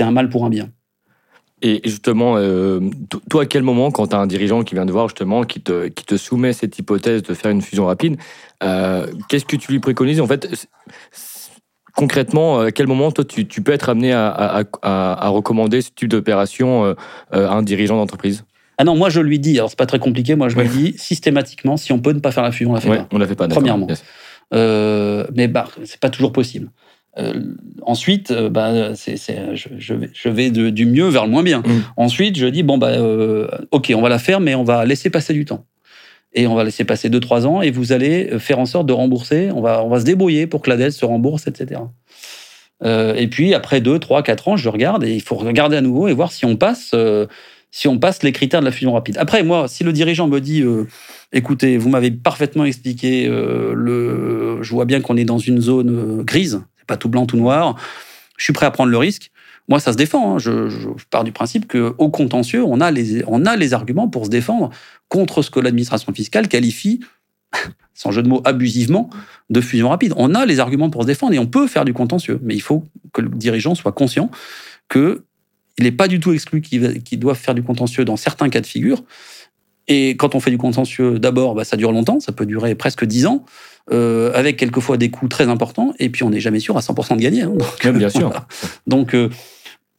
[0.00, 0.70] un mal pour un bien.
[1.62, 2.80] Et justement, euh,
[3.30, 5.60] toi, à quel moment, quand tu as un dirigeant qui vient te voir, justement, qui
[5.60, 8.16] te, qui te soumet cette hypothèse de faire une fusion rapide,
[8.64, 10.20] euh, qu'est-ce que tu lui préconises?
[10.20, 10.68] En fait,
[11.94, 15.90] concrètement, à quel moment, toi, tu, tu peux être amené à, à, à, recommander ce
[15.94, 16.96] type d'opération
[17.30, 18.44] à un dirigeant d'entreprise?
[18.78, 20.94] Ah non, moi je lui dis, alors c'est pas très compliqué, moi je lui dis
[20.98, 23.08] systématiquement, si on peut ne pas faire la fusion, on la fait pas.
[23.12, 23.86] On la fait pas, Premièrement.
[24.52, 26.70] Euh, mais bah, c'est pas toujours possible.
[27.16, 29.16] Euh, ensuite, euh, bah, c'est,
[29.54, 31.60] je, je, vais, je, vais, du mieux vers le moins bien.
[31.60, 31.82] Mm.
[31.96, 32.92] Ensuite, je dis, bon, bah,
[33.70, 35.64] ok, on va la faire, mais on va laisser passer du temps.
[36.36, 39.50] Et on va laisser passer 2-3 ans, et vous allez faire en sorte de rembourser.
[39.54, 41.80] On va, on va se débrouiller pour que la dette se rembourse, etc.
[42.84, 46.08] et puis, après 2, 3, 4 ans, je regarde, et il faut regarder à nouveau
[46.08, 46.94] et voir si on passe
[47.74, 49.16] si on passe les critères de la fusion rapide.
[49.18, 50.86] Après, moi, si le dirigeant me dit, euh,
[51.32, 56.20] écoutez, vous m'avez parfaitement expliqué, euh, le, je vois bien qu'on est dans une zone
[56.20, 57.74] euh, grise, c'est pas tout blanc, tout noir,
[58.36, 59.32] je suis prêt à prendre le risque.
[59.68, 60.36] Moi, ça se défend.
[60.36, 60.38] Hein.
[60.38, 60.68] Je,
[61.10, 64.70] pars du principe qu'au contentieux, on a, les, on a les arguments pour se défendre
[65.08, 67.00] contre ce que l'administration fiscale qualifie,
[67.92, 69.10] sans jeu de mots, abusivement,
[69.50, 70.14] de fusion rapide.
[70.16, 72.38] On a les arguments pour se défendre et on peut faire du contentieux.
[72.40, 74.30] Mais il faut que le dirigeant soit conscient
[74.88, 75.24] que
[75.78, 78.66] il n'est pas du tout exclu qu'ils doivent faire du contentieux dans certains cas de
[78.66, 79.02] figure.
[79.86, 83.04] Et quand on fait du contentieux, d'abord, bah, ça dure longtemps, ça peut durer presque
[83.04, 83.44] 10 ans,
[83.92, 87.16] euh, avec quelquefois des coûts très importants, et puis on n'est jamais sûr à 100%
[87.16, 87.42] de gagner.
[87.42, 87.52] Hein,
[87.84, 88.32] donc, bien sûr.
[88.86, 89.28] Donc, euh,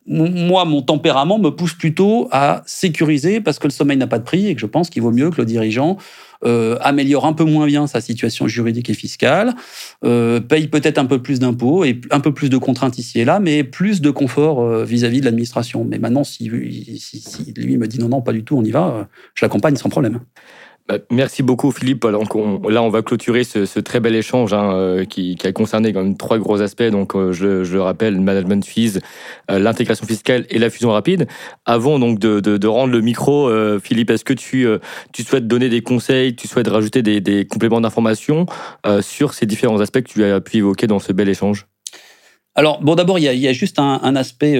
[0.08, 4.24] moi, mon tempérament me pousse plutôt à sécuriser parce que le sommeil n'a pas de
[4.24, 5.97] prix et que je pense qu'il vaut mieux que le dirigeant
[6.45, 9.56] euh, améliore un peu moins bien sa situation juridique et fiscale,
[10.03, 13.26] euh, paye peut-être un peu plus d'impôts et un peu plus de contraintes ici et
[13.26, 15.86] là, mais plus de confort euh, vis-à-vis de l'administration.
[15.89, 16.51] Mais maintenant, si,
[16.99, 19.76] si, si, lui me dit non, non, pas du tout, on y va, je l'accompagne
[19.76, 20.20] sans problème.
[20.88, 22.03] Bah, merci beaucoup Philippe.
[22.03, 26.15] là, on va clôturer ce, très bel échange hein, euh, qui, a concerné quand même
[26.15, 26.83] trois gros aspects.
[26.83, 28.99] Donc, euh, je, je, le rappelle, management fees,
[29.49, 31.27] euh, l'intégration fiscale et la fusion rapide.
[31.65, 33.49] Avant donc de, rendre le micro,
[33.80, 34.68] Philippe, est-ce que tu,
[35.11, 38.45] tu souhaites donner des conseils, tu souhaites rajouter des, compléments d'information
[39.01, 41.68] sur ces différents aspects que tu as pu évoquer dans ce bel échange?
[42.53, 44.57] Alors, bon, d'abord, il y, a juste un, un aspect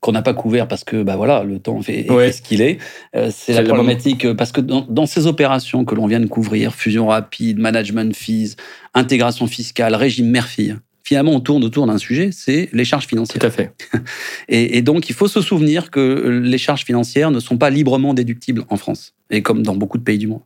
[0.00, 2.78] qu'on n'a pas couvert parce que bah voilà le temps fait, ce qu'il est.
[3.16, 6.74] Euh, c'est la problématique euh, parce que dans, ces opérations que l'on vient de couvrir,
[6.74, 8.56] fusion rapide, management fees,
[8.94, 13.40] intégration fiscale, régime mère-fille, finalement, on tourne autour d'un sujet, c'est les charges financières.
[13.40, 13.72] Tout à fait.
[14.48, 18.14] Et, et, donc, il faut se souvenir que les charges financières ne sont pas librement
[18.14, 20.42] déductibles en France, et comme dans beaucoup de pays du monde.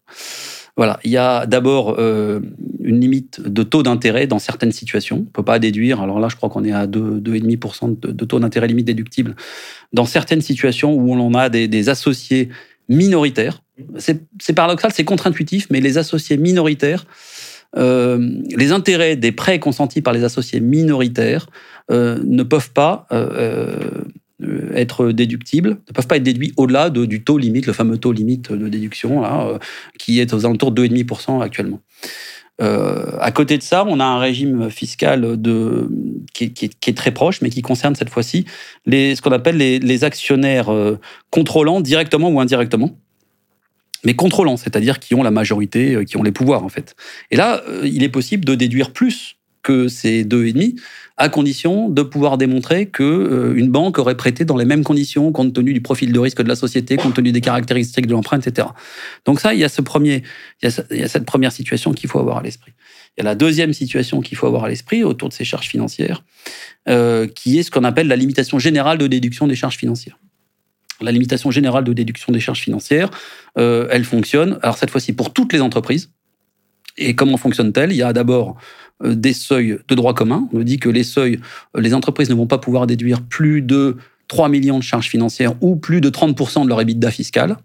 [0.76, 2.40] Voilà, il y a d'abord euh,
[2.82, 5.16] une limite de taux d'intérêt dans certaines situations.
[5.16, 8.24] On ne peut pas déduire, alors là je crois qu'on est à 2,5% de, de
[8.24, 9.36] taux d'intérêt limite déductible,
[9.92, 12.48] dans certaines situations où on a des, des associés
[12.88, 13.62] minoritaires.
[13.98, 17.06] C'est paradoxal, c'est contre-intuitif, mais les associés minoritaires,
[17.76, 21.48] euh, les intérêts des prêts consentis par les associés minoritaires
[21.90, 24.04] euh, ne peuvent pas euh, euh,
[24.74, 28.12] être déductibles, ne peuvent pas être déduits au-delà de, du taux limite, le fameux taux
[28.12, 29.58] limite de déduction, là, euh,
[29.98, 31.80] qui est aux alentours de 2,5% actuellement.
[32.60, 35.88] Euh, à côté de ça, on a un régime fiscal de,
[36.32, 36.52] qui,
[36.86, 38.44] est très proche, mais qui concerne cette fois-ci
[38.86, 40.98] ce qu'on appelle les, actionnaires euh,
[41.30, 42.96] contrôlants directement ou indirectement
[44.04, 46.94] mais contrôlants, c'est-à-dire qui ont la majorité, euh, qui ont les pouvoirs en fait.
[47.30, 50.76] Et là, euh, il est possible de déduire plus que ces deux et demi,
[51.16, 55.30] à condition de pouvoir démontrer que euh, une banque aurait prêté dans les mêmes conditions,
[55.30, 58.38] compte tenu du profil de risque de la société, compte tenu des caractéristiques de l'emprunt,
[58.38, 58.68] etc.
[59.24, 60.22] Donc ça, il y a ce premier,
[60.62, 62.72] il y a, il y a cette première situation qu'il faut avoir à l'esprit.
[63.16, 65.68] Il y a la deuxième situation qu'il faut avoir à l'esprit autour de ces charges
[65.68, 66.24] financières,
[66.88, 70.18] euh, qui est ce qu'on appelle la limitation générale de déduction des charges financières.
[71.02, 73.10] La limitation générale de déduction des charges financières,
[73.58, 76.10] euh, elle fonctionne, alors cette fois-ci pour toutes les entreprises.
[76.96, 77.90] Et comment fonctionne-t-elle?
[77.92, 78.56] Il y a d'abord
[79.04, 80.48] des seuils de droit commun.
[80.52, 81.40] On dit que les seuils,
[81.76, 83.96] euh, les entreprises ne vont pas pouvoir déduire plus de
[84.28, 87.56] 3 millions de charges financières ou plus de 30% de leur EBITDA fiscal.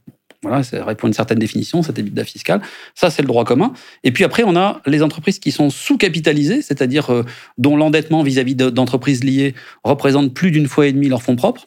[0.44, 2.62] Voilà, ça répond à une certaine définition, cet EBITDA fiscal.
[2.94, 3.74] Ça, c'est le droit commun.
[4.04, 7.24] Et puis après, on a les entreprises qui sont sous-capitalisées, c'est-à-dire euh,
[7.58, 11.66] dont l'endettement vis-à-vis d'entreprises liées représente plus d'une fois et demie leur fonds propres.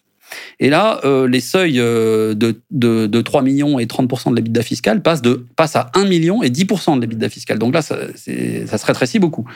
[0.59, 4.63] Et là, euh, les seuils euh, de, de, de, 3 millions et 30% de l'EBITDA
[4.63, 7.59] fiscal passent, de, passent à 1 million et 10% de l'EBITDA fiscal.
[7.59, 9.47] Donc là, ça, ça se rétrécit beaucoup.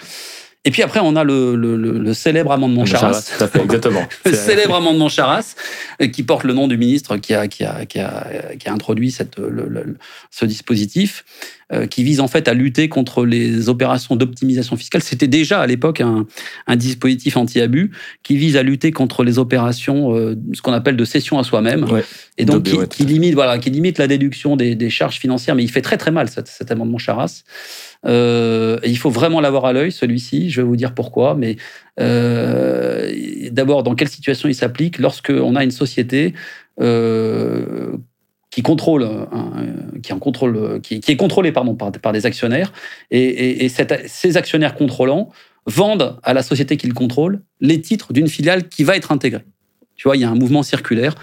[0.67, 3.21] Et puis après, on a le, le, le, le célèbre amendement Charras.
[3.21, 4.03] Fait, exactement.
[4.25, 5.55] le célèbre amendement Charras,
[6.01, 8.27] euh, qui porte le nom du ministre qui a, qui a, qui a,
[8.59, 9.37] qui a introduit cette,
[10.31, 11.25] ce dispositif,
[11.91, 15.03] qui vise en fait à lutter contre les opérations d'optimisation fiscale.
[15.03, 16.27] C'était déjà à l'époque un,
[16.67, 17.91] un, dispositif anti-abus
[18.23, 21.85] qui vise à lutter contre les opérations, euh, ce qu'on appelle de cession à soi-même,
[21.85, 22.05] ouais.
[22.39, 25.55] et donc qui, qui, limite, voilà, qui limite la déduction des, des, charges financières.
[25.55, 27.43] Mais il fait très très mal cet, cet amendement Charras.
[28.07, 30.51] Euh, il faut vraiment l'avoir à l'œil, celui-ci.
[30.51, 31.35] Je vais vous dire pourquoi.
[31.35, 31.57] Mais
[32.01, 33.13] euh,
[33.51, 36.35] d'abord, dans quelle situation il s'applique Lorsqu'on a une société
[36.81, 37.97] euh,
[38.55, 38.61] qui
[41.13, 42.73] est contrôlée pardon, par, des actionnaires,
[43.11, 45.31] et, ces actionnaires contrôlants
[45.67, 49.45] vendent à la société qu'ils contrôlent les titres d'une filiale qui va être intégrée.
[49.97, 51.15] Tu vois, il y a un mouvement circulaire.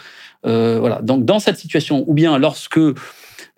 [0.46, 1.02] Euh.
[1.02, 2.80] Donc, dans cette situation, ou bien lorsque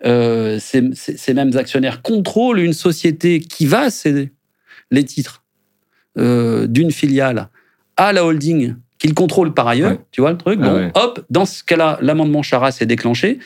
[0.04, 4.32] euh, ces, ces, mêmes actionnaires contrôlent une société qui va céder
[4.90, 5.44] les titres
[6.18, 7.48] euh, d'une filiale
[7.96, 8.74] à la holding
[9.04, 9.90] qu'ils contrôlent par ailleurs.
[9.90, 10.00] Ouais.
[10.12, 10.90] Tu vois le truc Bon, ah ouais.
[10.94, 13.38] hop, dans ce cas-là, l'amendement Charras est déclenché.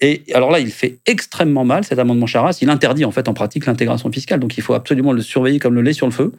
[0.00, 2.58] Et alors là, il fait extrêmement mal, cet amendement Charras.
[2.62, 4.40] Il interdit en fait en pratique l'intégration fiscale.
[4.40, 6.32] Donc il faut absolument le surveiller comme le lait sur le feu.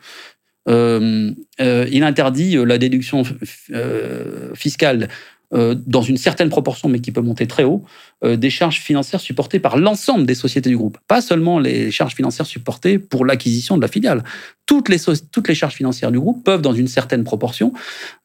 [0.69, 1.31] Euh,
[1.61, 3.21] euh, il interdit la déduction
[3.71, 5.07] euh, fiscale
[5.53, 7.83] euh, dans une certaine proportion, mais qui peut monter très haut,
[8.23, 10.97] euh, des charges financières supportées par l'ensemble des sociétés du groupe.
[11.07, 14.23] Pas seulement les charges financières supportées pour l'acquisition de la filiale.
[14.65, 14.97] Toutes les,
[15.31, 17.71] toutes les charges financières du groupe peuvent, dans une certaine proportion,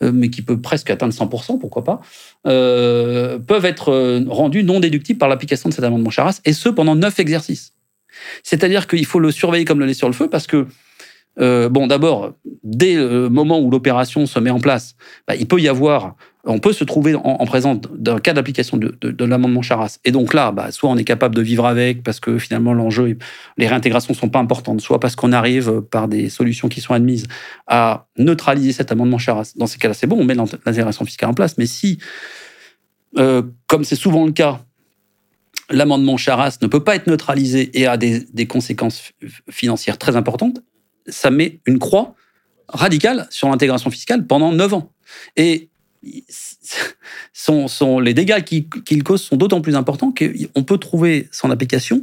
[0.03, 2.01] euh, mais qui peut presque atteindre 100%, pourquoi pas,
[2.45, 7.21] peuvent être rendues non déductibles par l'application de cet amendement Charras, et ce pendant neuf
[7.21, 7.75] exercices.
[8.43, 10.67] C'est-à-dire qu'il faut le surveiller comme le lait sur le feu, parce que
[11.37, 12.33] bon, d'abord,
[12.65, 14.95] dès le moment où l'opération se met en place,
[15.27, 18.77] bah, il peut y avoir, on peut se trouver en, en présence d'un cas d'application
[18.77, 19.98] de, de, de l'amendement Charras.
[20.05, 23.19] Et donc là, bah, soit on est capable de vivre avec parce que finalement l'enjeu,
[23.56, 27.27] les réintégrations sont pas importantes, soit parce qu'on arrive par des solutions qui sont admises
[27.66, 29.52] à neutraliser cet amendement Charras.
[29.56, 31.59] Dans ces cas-là, c'est bon, on met l'intégration fiscale en place.
[31.59, 31.98] Mais si,
[33.19, 34.60] euh, comme c'est souvent le cas,
[35.70, 39.12] l'amendement Charras ne peut pas être neutralisé et a des, des conséquences
[39.51, 40.60] financières très importantes,
[41.09, 42.15] ça met une croix
[42.69, 44.93] radicale sur l'intégration fiscale pendant 9 ans.
[45.36, 45.70] Et
[47.33, 51.51] sont, sont, les dégâts qu'il qu cause sont d'autant plus importants qu'on peut trouver son
[51.51, 52.03] application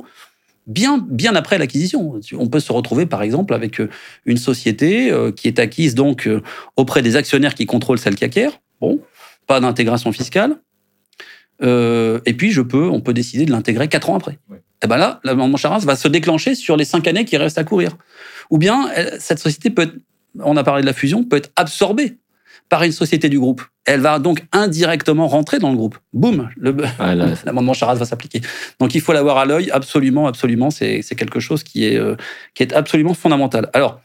[0.67, 2.19] bien, bien après l'acquisition.
[2.33, 3.81] On peut se retrouver, par exemple, avec
[4.25, 6.41] une société euh, qui est acquise donc euh,
[6.75, 8.59] auprès des actionnaires qui contrôlent celle qui acquiert.
[8.81, 9.01] Bon,
[9.47, 10.57] pas d'intégration fiscale.
[11.61, 14.39] Euh, et puis, je peux, on peut décider de l'intégrer quatre ans après.
[14.49, 14.61] Ouais.
[14.83, 17.63] Et ben là, l'amendement Charras va se déclencher sur les cinq années qui restent à
[17.63, 17.97] courir.
[18.49, 19.95] Ou bien, cette société peut être,
[20.39, 22.17] on a parlé de la fusion, peut être absorbée
[22.69, 23.61] par une société du groupe.
[23.85, 25.97] Elle va donc indirectement rentrer dans le groupe.
[26.13, 26.49] Boum,
[26.99, 27.15] ah
[27.45, 28.41] l'amendement Charras va s'appliquer.
[28.79, 30.71] Donc il faut l'avoir à l'œil, absolument, absolument.
[30.71, 32.15] C'est quelque chose qui est, euh,
[32.55, 33.69] qui est absolument fondamental.
[33.73, 34.01] Alors,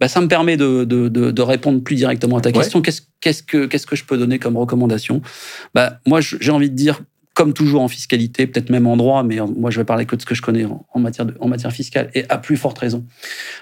[0.00, 2.80] bah, ça me permet de, de, de, répondre plus directement à ta question.
[2.80, 5.20] Qu'est-ce, qu'est-ce, que, qu'est-ce que je peux donner comme recommandation?
[5.74, 7.02] Bah, Moi, j'ai envie de dire,
[7.34, 10.20] comme toujours en fiscalité, peut-être même en droit, mais moi je vais parler que de
[10.20, 13.04] ce que je connais en, matière, de, en matière fiscale, et à plus forte raison.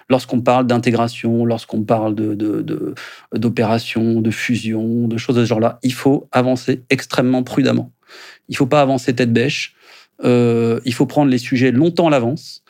[0.08, 2.94] Lorsqu'on parle d'intégration, lorsqu'on parle de, de,
[3.34, 7.92] d'opérations, de fusion, de choses de ce genre-là, il faut avancer extrêmement prudemment.
[8.48, 9.74] Il ne faut pas avancer tête bêche.
[10.24, 12.62] Euh, il faut prendre les sujets longtemps à l'avance,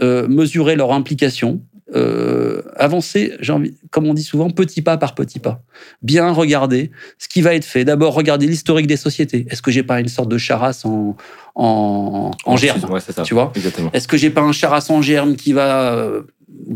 [0.00, 1.60] euh, mesurer leur implication,
[1.94, 5.62] euh, avancer, envie, comme on dit souvent, petit pas par petit pas.
[6.02, 7.84] Bien regarder ce qui va être fait.
[7.84, 9.46] D'abord, regarder l'historique des sociétés.
[9.50, 11.16] Est-ce que j'ai pas une sorte de charasse en,
[11.54, 12.80] en, en germe
[13.22, 13.52] Tu vois?
[13.92, 16.22] Est-ce que j'ai pas un charasse en germe qui va euh,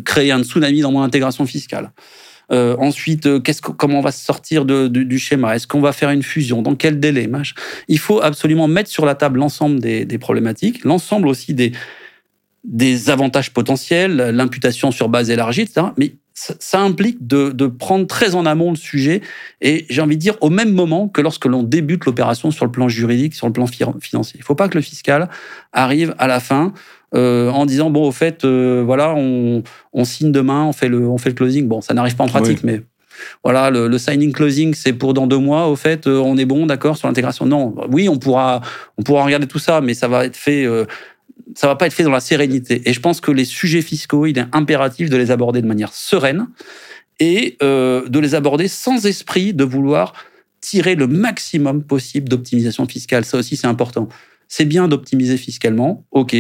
[0.05, 1.91] créer un tsunami dans mon intégration fiscale?
[2.53, 5.55] Euh, ensuite, euh, qu'est-ce que, comment on va sortir de, du schéma?
[5.55, 6.63] Est-ce qu'on va faire une fusion?
[6.63, 7.29] Dans quel délai?
[7.89, 11.73] Il faut absolument mettre sur la table l'ensemble des, des problématiques, l'ensemble aussi des,
[12.65, 15.89] des avantages potentiels, l'imputation sur base élargie, etc.
[15.97, 19.21] Mais ça, implique de, de, prendre très en amont le sujet
[19.61, 22.71] et j'ai envie de dire au même moment que lorsque l'on débute l'opération sur le
[22.71, 24.39] plan juridique, sur le plan financier.
[24.39, 25.29] Il ne faut pas que le fiscal
[25.73, 26.73] arrive à la fin
[27.15, 29.63] euh, en disant bon au fait euh, voilà on,
[29.93, 31.67] on, signe demain, on fait le on fait le closing.
[31.67, 32.83] Bon ça n'arrive pas en pratique mais
[33.45, 35.69] voilà, le, le, signing closing, c'est pour dans deux mois.
[35.69, 37.47] Au fait, euh, on est bon, d'accord, sur l'intégration.
[37.47, 38.61] Non, oui, on pourra,
[38.97, 40.87] on pourra regarder tout ça, mais ça va être fait euh,
[41.55, 42.83] ça va pas être fait dans la sérénité.
[42.85, 45.93] Et je pense que les sujets fiscaux, il est impératif de les aborder de manière
[45.93, 46.49] sereine
[47.19, 50.15] et euh, de les aborder sans esprit de vouloir
[50.61, 53.25] tirer le maximum possible d'optimisation fiscale.
[53.25, 54.09] Ça aussi, c'est important.
[54.49, 56.37] C'est bien d'optimiser fiscalement, ok,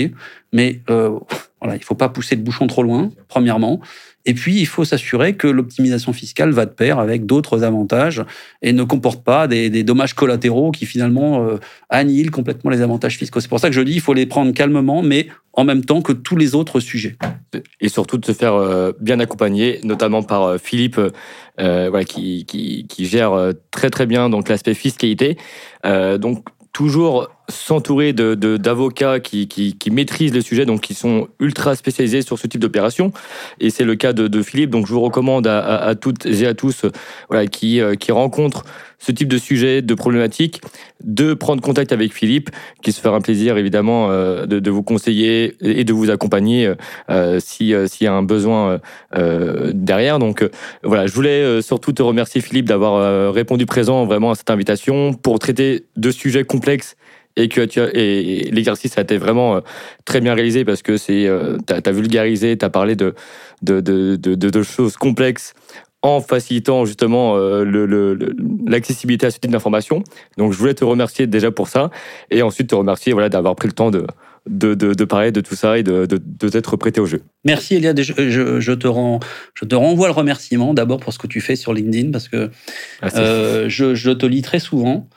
[0.53, 1.17] mais euh,
[1.61, 3.81] voilà, il faut pas pousser le bouchon trop loin, premièrement.
[4.27, 8.23] Et puis, il faut s'assurer que l'optimisation fiscale va de pair avec d'autres avantages
[8.61, 11.57] et ne comporte pas des, dommages collatéraux qui finalement euh,
[11.89, 13.41] annihilent complètement les avantages fiscaux.
[13.41, 16.03] C'est pour ça que je dis il faut les prendre calmement, mais en même temps
[16.03, 17.17] que tous les autres sujets.
[17.81, 21.01] Et surtout de se faire euh, bien accompagner, notamment par euh, Philippe,
[22.07, 25.37] qui, qui, gère très très bien donc l'aspect fiscalité.
[25.85, 32.23] donc toujours s'entourer de, d'avocats qui, qui, maîtrisent le sujet, donc qui sont ultra spécialisés
[32.23, 33.13] sur ce type d'opération.
[33.61, 34.71] Et c'est le cas de, de, Philippe.
[34.71, 36.87] Donc je vous recommande à, toutes et à tous
[37.29, 38.65] voilà, qui, euh, qui rencontrent
[38.99, 40.61] ce type de sujet, de problématique,
[41.03, 42.51] de prendre contact avec Philippe,
[42.83, 46.75] qui se fera un plaisir évidemment euh, de, de, vous conseiller et de vous accompagner
[47.09, 48.81] euh, si s'il y a un besoin
[49.73, 50.19] derrière.
[50.19, 50.49] Donc
[50.83, 55.39] voilà, je voulais surtout te remercier Philippe d'avoir répondu présent vraiment à cette invitation pour
[55.39, 56.97] traiter de sujets complexes
[57.41, 59.61] et que tu as, et l'exercice a été vraiment euh,
[60.05, 63.15] très bien réalisé parce que c'est euh, tu as, vulgarisé, tu as parlé de
[63.63, 65.55] de, de, de, de, choses complexes
[66.03, 68.17] en facilitant justement euh,
[68.67, 70.03] l'accessibilité à ce type d'information.
[70.39, 71.91] Donc je voulais te remercier déjà pour ça
[72.31, 74.07] et ensuite te remercier voilà, d'avoir pris le temps de,
[74.49, 77.23] de, de, parler de tout ça et de, de, t'être prêté au jeu.
[77.45, 79.21] Merci Eliade, je, je, je, te rends,
[79.55, 82.51] je te renvoie le remerciement d'abord pour ce que tu fais sur LinkedIn parce que
[83.17, 85.09] euh, je, je, te lis très souvent.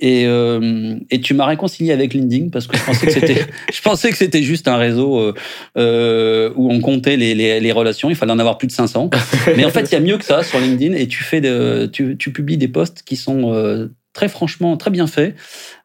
[0.00, 3.82] Et, euh, et tu m'as réconcilié avec LinkedIn parce que je pensais que c'était, je
[3.82, 5.34] pensais que c'était juste un réseau euh,
[5.76, 8.08] euh, où on comptait les, les, les, relations.
[8.08, 9.10] Il fallait en avoir plus de 500.
[9.56, 11.88] Mais en fait, il y a mieux que ça sur LinkedIn et tu fais de,
[11.92, 15.36] tu, tu publies des posts qui sont euh, très franchement très bien faits,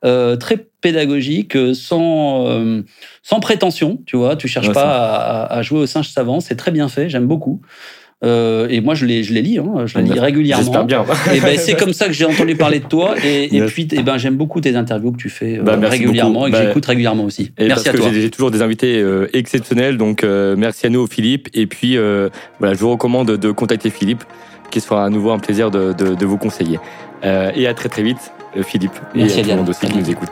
[0.05, 2.73] euh, très pédagogiques, sans
[3.21, 4.01] sans prétention.
[4.05, 6.39] Tu vois, tu cherches pas à, à, jouer au singe savant.
[6.39, 7.09] C'est très bien fait.
[7.09, 7.61] J'aime beaucoup.
[8.23, 10.63] Euh, et moi, je les, je les lis, hein, je les lis régulièrement.
[10.63, 11.05] J'espère bien.
[11.33, 13.15] et ben, c'est comme ça que j'ai entendu parler de toi.
[13.23, 16.47] Et, et puis, et ben, j'aime beaucoup tes interviews que tu fais euh, bah, régulièrement
[16.47, 17.51] et que bah, j'écoute régulièrement aussi.
[17.59, 18.07] merci à toi.
[18.11, 21.49] J'ai toujours des invités euh, exceptionnels, donc euh, merci à nous, Philippe.
[21.53, 21.97] Et puis,
[22.59, 24.23] voilà, je vous recommande de contacter Philippe,
[24.71, 26.79] qui sera à nouveau un plaisir de, de, de vous conseiller.
[27.23, 28.31] et à très très vite,
[28.63, 30.31] Philippe, merci et à tout le monde aussi qui nous écoute.